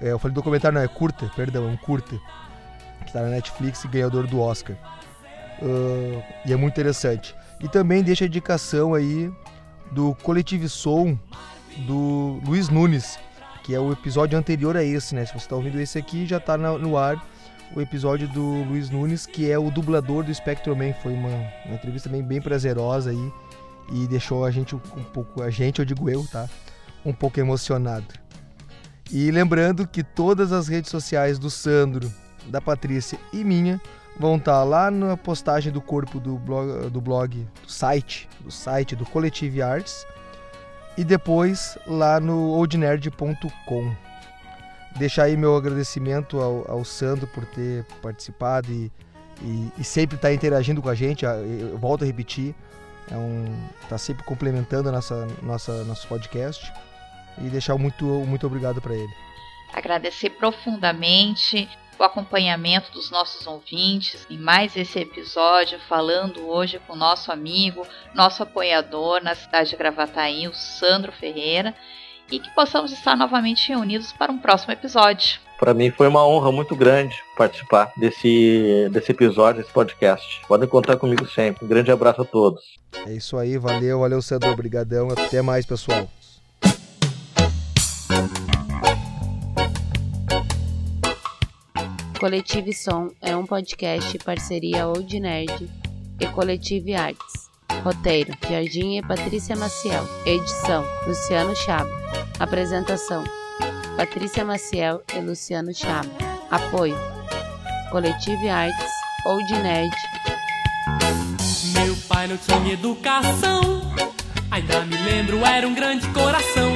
É, 0.00 0.08
eu 0.10 0.18
falei 0.18 0.34
documentário, 0.34 0.74
não, 0.76 0.84
é 0.84 0.88
curta, 0.88 1.30
perdão, 1.36 1.68
é 1.68 1.70
um 1.70 1.76
curta 1.76 2.18
que 3.00 3.06
está 3.06 3.20
na 3.20 3.28
Netflix 3.28 3.84
e 3.84 3.88
ganhador 3.88 4.26
do 4.26 4.40
Oscar. 4.40 4.76
Uh, 5.60 6.22
e 6.44 6.52
é 6.52 6.56
muito 6.56 6.72
interessante. 6.72 7.34
E 7.62 7.68
também 7.68 8.02
deixa 8.02 8.24
a 8.24 8.26
indicação 8.26 8.94
aí 8.94 9.32
do 9.90 10.14
Coletivo 10.22 10.68
Som 10.68 11.16
do 11.86 12.40
Luiz 12.44 12.68
Nunes, 12.68 13.18
que 13.62 13.74
é 13.74 13.80
o 13.80 13.92
episódio 13.92 14.38
anterior 14.38 14.76
a 14.76 14.82
esse, 14.82 15.14
né? 15.14 15.24
Se 15.24 15.32
você 15.32 15.38
está 15.38 15.56
ouvindo 15.56 15.80
esse 15.80 15.98
aqui, 15.98 16.26
já 16.26 16.38
está 16.38 16.56
no 16.56 16.96
ar 16.96 17.24
o 17.74 17.80
episódio 17.80 18.28
do 18.28 18.64
Luiz 18.64 18.90
Nunes, 18.90 19.26
que 19.26 19.50
é 19.50 19.58
o 19.58 19.70
dublador 19.70 20.24
do 20.24 20.34
Spectrum 20.34 20.74
Man. 20.74 20.92
Foi 21.02 21.12
uma, 21.12 21.28
uma 21.64 21.74
entrevista 21.74 22.08
bem, 22.08 22.22
bem 22.22 22.40
prazerosa 22.40 23.10
aí 23.10 23.32
e 23.90 24.06
deixou 24.06 24.44
a 24.44 24.50
gente 24.50 24.74
um 24.74 25.04
pouco, 25.12 25.42
a 25.42 25.50
gente, 25.50 25.78
eu 25.78 25.84
digo 25.84 26.08
eu, 26.10 26.26
tá? 26.30 26.48
Um 27.04 27.12
pouco 27.12 27.40
emocionado. 27.40 28.06
E 29.10 29.30
lembrando 29.30 29.86
que 29.86 30.02
todas 30.02 30.52
as 30.52 30.68
redes 30.68 30.90
sociais 30.90 31.38
do 31.38 31.50
Sandro 31.50 32.12
da 32.46 32.60
Patrícia 32.60 33.18
e 33.32 33.44
minha 33.44 33.80
vão 34.18 34.36
estar 34.36 34.52
tá 34.52 34.64
lá 34.64 34.90
na 34.90 35.16
postagem 35.16 35.72
do 35.72 35.80
corpo 35.80 36.20
do 36.20 36.38
blog, 36.38 36.90
do 36.90 37.00
blog, 37.00 37.46
do 37.62 37.70
site, 37.70 38.28
do 38.40 38.50
site 38.50 38.94
do 38.94 39.04
Collective 39.06 39.62
Arts 39.62 40.06
e 40.96 41.04
depois 41.04 41.78
lá 41.86 42.20
no 42.20 42.50
oldnerd.com. 42.50 43.94
Deixar 44.96 45.24
aí 45.24 45.36
meu 45.36 45.56
agradecimento 45.56 46.40
ao, 46.40 46.70
ao 46.70 46.84
Sandro 46.84 47.26
por 47.26 47.46
ter 47.46 47.84
participado 48.02 48.70
e, 48.70 48.92
e, 49.40 49.72
e 49.78 49.84
sempre 49.84 50.16
estar 50.16 50.28
tá 50.28 50.34
interagindo 50.34 50.82
com 50.82 50.88
a 50.88 50.94
gente. 50.94 51.24
Eu 51.24 51.78
volto 51.78 52.02
a 52.02 52.06
repetir, 52.06 52.54
é 53.10 53.16
um, 53.16 53.44
tá 53.88 53.96
sempre 53.96 54.22
complementando 54.24 54.92
nossa, 54.92 55.26
nossa, 55.42 55.84
nosso 55.84 56.06
podcast 56.06 56.70
e 57.38 57.48
deixar 57.48 57.76
muito, 57.78 58.04
muito 58.04 58.46
obrigado 58.46 58.82
para 58.82 58.94
ele. 58.94 59.12
Agradecer 59.72 60.30
profundamente 60.30 61.66
o 61.98 62.02
acompanhamento 62.02 62.90
dos 62.92 63.10
nossos 63.10 63.46
ouvintes 63.46 64.26
em 64.28 64.38
mais 64.38 64.76
esse 64.76 64.98
episódio, 64.98 65.78
falando 65.88 66.48
hoje 66.48 66.80
com 66.86 66.96
nosso 66.96 67.30
amigo, 67.30 67.86
nosso 68.14 68.42
apoiador 68.42 69.22
na 69.22 69.34
cidade 69.34 69.70
de 69.70 69.76
Gravataí, 69.76 70.48
o 70.48 70.54
Sandro 70.54 71.12
Ferreira, 71.12 71.74
e 72.30 72.38
que 72.38 72.50
possamos 72.54 72.92
estar 72.92 73.16
novamente 73.16 73.68
reunidos 73.68 74.12
para 74.12 74.32
um 74.32 74.38
próximo 74.38 74.72
episódio. 74.72 75.38
Para 75.58 75.74
mim 75.74 75.92
foi 75.92 76.08
uma 76.08 76.26
honra 76.26 76.50
muito 76.50 76.74
grande 76.74 77.14
participar 77.36 77.92
desse, 77.96 78.88
desse 78.90 79.12
episódio, 79.12 79.62
desse 79.62 79.72
podcast. 79.72 80.42
Podem 80.48 80.68
contar 80.68 80.96
comigo 80.96 81.24
sempre. 81.26 81.64
Um 81.64 81.68
grande 81.68 81.92
abraço 81.92 82.22
a 82.22 82.24
todos. 82.24 82.62
É 83.06 83.12
isso 83.12 83.36
aí, 83.36 83.56
valeu, 83.58 84.00
valeu 84.00 84.20
Sandro, 84.20 84.50
obrigadão. 84.50 85.08
Até 85.10 85.40
mais, 85.40 85.64
pessoal. 85.64 86.08
Coletive 92.22 92.72
Som 92.72 93.10
é 93.20 93.36
um 93.36 93.44
podcast 93.44 94.16
parceria 94.20 94.86
Old 94.86 95.18
Nerd 95.18 95.68
e 96.20 96.26
Coletive 96.28 96.94
Arts. 96.94 97.50
Roteiro: 97.82 98.32
Jardim 98.48 98.96
e 98.96 99.02
Patrícia 99.02 99.56
Maciel. 99.56 100.06
Edição: 100.24 100.84
Luciano 101.04 101.56
Chaba. 101.56 101.90
Apresentação: 102.38 103.24
Patrícia 103.96 104.44
Maciel 104.44 105.02
e 105.12 105.18
Luciano 105.18 105.74
Chaba. 105.74 106.08
Apoio: 106.48 106.96
Coletive 107.90 108.48
Arts, 108.48 108.92
Old 109.26 109.52
Nerd. 109.54 109.96
Meu 111.72 111.96
pai 112.08 112.28
não 112.28 112.36
tinha 112.36 112.74
educação, 112.74 113.82
ainda 114.48 114.84
me 114.84 114.96
lembro, 114.96 115.44
era 115.44 115.66
um 115.66 115.74
grande 115.74 116.06
coração. 116.10 116.72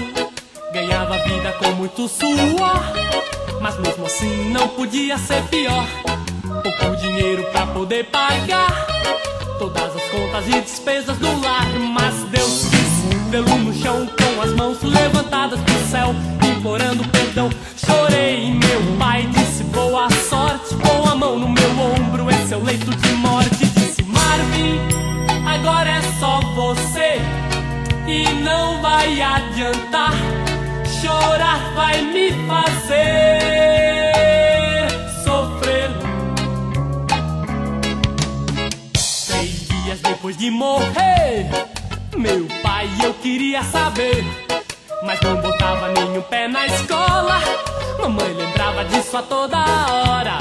Ganhava 0.72 1.18
vida 1.18 1.52
com 1.52 1.70
muito 1.76 2.08
suor 2.08 3.06
mas 3.60 3.78
mesmo 3.78 4.06
assim 4.06 4.50
não 4.50 4.68
podia 4.68 5.18
ser 5.18 5.42
pior. 5.44 5.86
Pouco 6.42 6.96
dinheiro 6.96 7.44
pra 7.52 7.66
poder 7.66 8.04
pagar 8.04 8.86
todas 9.58 9.96
as 9.96 10.02
contas 10.10 10.46
e 10.48 10.60
despesas 10.60 11.16
do 11.18 11.40
lar. 11.40 11.66
Mas 11.78 12.14
Deus 12.30 12.66
quis 12.68 13.30
vê-lo 13.30 13.56
no 13.56 13.72
chão 13.74 14.06
com 14.06 14.42
as 14.42 14.52
mãos 14.52 14.82
levantadas 14.82 15.60
pro 15.60 15.90
céu, 15.90 16.14
implorando 16.44 17.06
perdão. 17.08 17.50
Chorei, 17.76 18.52
meu 18.52 18.96
pai 18.98 19.26
disse 19.26 19.64
boa 19.64 20.08
sorte, 20.10 20.74
com 20.76 21.08
a 21.08 21.14
mão 21.14 21.38
no 21.38 21.48
meu 21.48 21.70
ombro. 21.78 22.30
Esse 22.30 22.54
é 22.54 22.56
o 22.56 22.64
leito 22.64 22.90
de 22.90 23.12
morte. 23.14 23.66
Disse 23.66 24.02
Marvin, 24.04 24.78
agora 25.46 25.90
é 25.90 26.02
só 26.18 26.40
você 26.54 27.20
e 28.06 28.24
não 28.42 28.80
vai 28.80 29.20
adiantar 29.20 30.45
chorar 31.16 31.72
vai 31.74 32.02
me 32.02 32.30
fazer 32.46 33.96
sofrer. 35.24 35.90
Três 39.26 39.68
dias 39.68 40.00
depois 40.00 40.36
de 40.36 40.50
morrer. 40.50 41.46
Meu 42.16 42.46
pai, 42.62 42.88
eu 43.04 43.14
queria 43.14 43.62
saber, 43.62 44.24
mas 45.04 45.20
não 45.20 45.36
botava 45.36 45.88
nenhum 45.88 46.22
pé 46.22 46.48
na 46.48 46.66
escola. 46.66 47.40
Mamãe 48.00 48.32
lembrava 48.32 48.84
disso 48.84 49.16
a 49.16 49.22
toda 49.22 49.58
hora. 49.58 50.38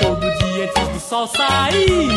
Todo 0.00 0.20
dia 0.20 0.64
antes 0.64 0.88
do 0.88 1.00
sol 1.00 1.26
sair, 1.26 2.08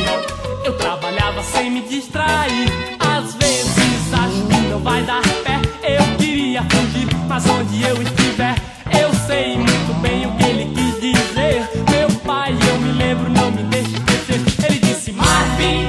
eu 0.64 0.74
trabalhava 0.78 1.44
sem 1.44 1.70
me 1.72 1.82
distrair. 1.82 2.70
Às 3.00 3.34
vezes 3.36 4.14
acho 4.14 4.48
que 4.48 4.68
não 4.70 4.80
vai 4.80 5.04
dar 5.04 5.22
pé. 5.44 5.62
Eu 5.84 6.18
queria 6.18 6.64
fugir, 6.64 7.08
mas 7.28 7.46
onde 7.50 7.84
eu 7.84 8.02
estiver, 8.02 8.56
eu 9.02 9.14
sei 9.28 9.58
muito 9.58 9.94
bem 10.02 10.26
o 10.26 10.32
que 10.36 10.44
ele 10.44 10.66
quis 10.74 11.02
dizer. 11.02 11.70
Meu 11.90 12.10
pai, 12.20 12.52
eu 12.52 12.78
me 12.80 12.92
lembro, 12.94 13.30
não 13.30 13.52
me 13.52 13.64
deixe 13.64 13.94
esquecer. 13.94 14.42
Ele 14.66 14.80
disse: 14.80 15.12
Marvin, 15.12 15.86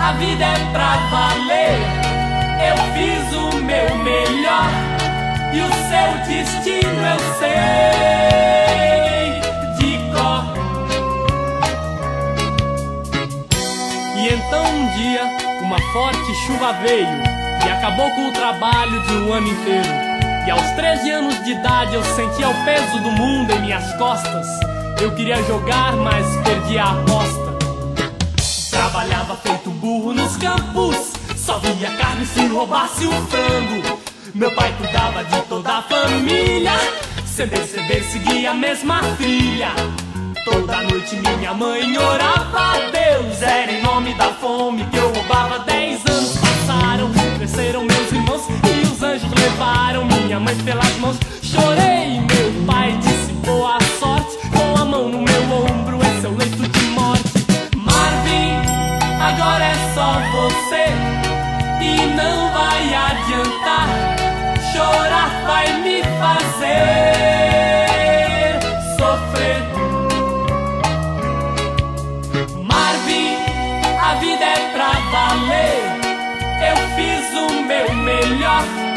a 0.00 0.12
vida 0.12 0.44
é 0.44 0.72
pra 0.72 0.96
valer. 1.10 1.78
Eu 2.68 2.76
fiz 2.94 3.32
o 3.36 3.56
meu 3.62 3.96
melhor 3.98 4.70
e 5.52 5.60
o 5.60 5.68
seu 5.88 6.10
destino 6.26 7.02
eu 7.06 7.18
sei 7.38 7.52
de 9.78 9.98
cor. 10.12 10.44
E 14.16 14.28
então 14.34 14.64
um 14.64 14.86
dia, 14.96 15.22
uma 15.62 15.80
forte 15.92 16.34
chuva 16.46 16.72
veio 16.74 17.22
e 17.64 17.70
acabou 17.70 18.10
com 18.10 18.28
o 18.28 18.32
trabalho 18.32 19.02
de 19.02 19.12
um 19.14 19.32
ano 19.32 19.48
inteiro. 19.48 20.11
E 20.44 20.50
aos 20.50 20.70
13 20.72 21.10
anos 21.10 21.44
de 21.44 21.52
idade 21.52 21.94
eu 21.94 22.02
sentia 22.02 22.48
o 22.48 22.64
peso 22.64 22.98
do 22.98 23.12
mundo 23.12 23.52
em 23.52 23.60
minhas 23.60 23.92
costas. 23.94 24.46
Eu 25.00 25.14
queria 25.14 25.40
jogar, 25.44 25.94
mas 25.94 26.26
perdi 26.44 26.78
a 26.78 26.90
aposta. 26.90 27.52
Trabalhava 28.70 29.36
feito 29.36 29.70
burro 29.70 30.12
nos 30.12 30.36
campos, 30.36 31.12
só 31.36 31.58
via 31.58 31.90
carne 31.92 32.26
se 32.26 32.44
roubasse 32.46 33.06
um 33.06 33.26
frango. 33.26 34.00
Meu 34.34 34.52
pai 34.54 34.74
cuidava 34.78 35.22
de 35.22 35.42
toda 35.42 35.78
a 35.78 35.82
família, 35.82 36.72
sem 37.24 37.46
perceber 37.46 38.02
seguia 38.02 38.50
a 38.50 38.54
mesma 38.54 39.00
trilha. 39.16 39.70
Toda 40.44 40.82
noite 40.82 41.16
minha 41.16 41.54
mãe 41.54 41.96
orava 41.96 42.58
a 42.58 42.90
Deus, 42.90 43.42
era 43.42 43.70
em 43.70 43.80
nome 43.82 44.12
da 44.14 44.32
fome 44.32 44.84
que 44.86 44.96
eu 44.96 45.12
roubava. 45.12 45.60
Dez 45.60 46.04
anos 46.04 46.36
passaram, 46.36 47.10
cresceram 47.38 47.84
meus 47.84 48.12
irmãos 48.12 48.42
os 49.02 49.04
anjos 49.04 49.30
levaram 49.32 50.04
minha 50.04 50.38
mãe 50.38 50.54
pelas 50.58 50.96
mãos. 50.98 51.18
Chorei, 51.42 52.20
meu 52.20 52.52
pai 52.66 52.96
disse 52.98 53.32
boa 53.44 53.76
sorte, 53.98 54.38
com 54.52 54.76
a 54.80 54.84
mão 54.84 55.08
no 55.08 55.22
meu 55.22 55.42
ombro, 55.52 55.98
esse 56.02 56.26
é 56.26 56.28
o 56.28 56.36
leito 56.36 56.68
de 56.68 56.80
morte. 56.90 57.44
Marvin, 57.76 58.54
agora 59.20 59.64
é 59.64 59.74
só 59.94 60.20
você 60.30 60.86
e 61.82 61.96
não 62.14 62.52
vai 62.52 62.94
adiantar. 62.94 63.88
Chorar 64.72 65.30
vai 65.46 65.72
me 65.80 66.02
fazer 66.20 67.18
sofrer. 68.96 69.62
Marvin, 72.64 73.36
a 74.00 74.14
vida 74.14 74.44
é 74.44 74.70
pra 74.72 74.92
valer. 75.10 75.90
Eu 76.70 76.76
fiz 76.94 77.32
o 77.34 77.62
meu 77.64 77.92
melhor 77.94 78.91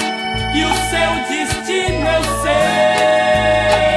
e 0.56 0.64
o 0.64 0.74
seu 0.90 1.12
destino 1.28 2.08
eu 2.08 2.24
sei 2.42 3.95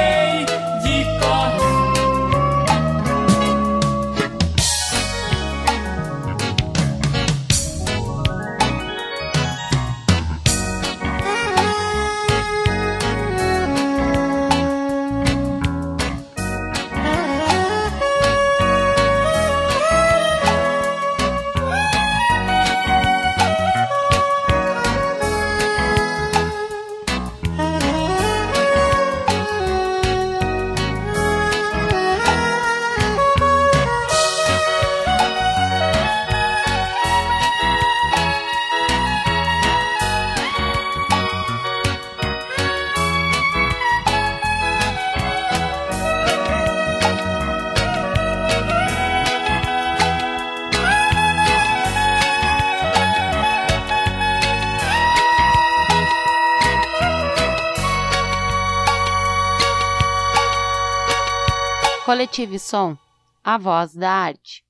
Coletive 62.29 62.59
Som, 62.59 62.97
a 63.43 63.57
voz 63.57 63.95
da 63.95 64.11
arte. 64.11 64.63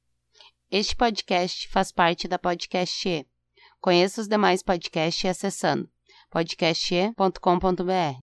Este 0.71 0.95
podcast 0.95 1.67
faz 1.69 1.91
parte 1.91 2.29
da 2.29 2.39
Podcast 2.39 3.09
E. 3.09 3.27
Conheça 3.81 4.21
os 4.21 4.29
demais 4.29 4.63
podcasts 4.63 5.29
acessando 5.29 5.89
podcaste.com.br. 6.31 8.17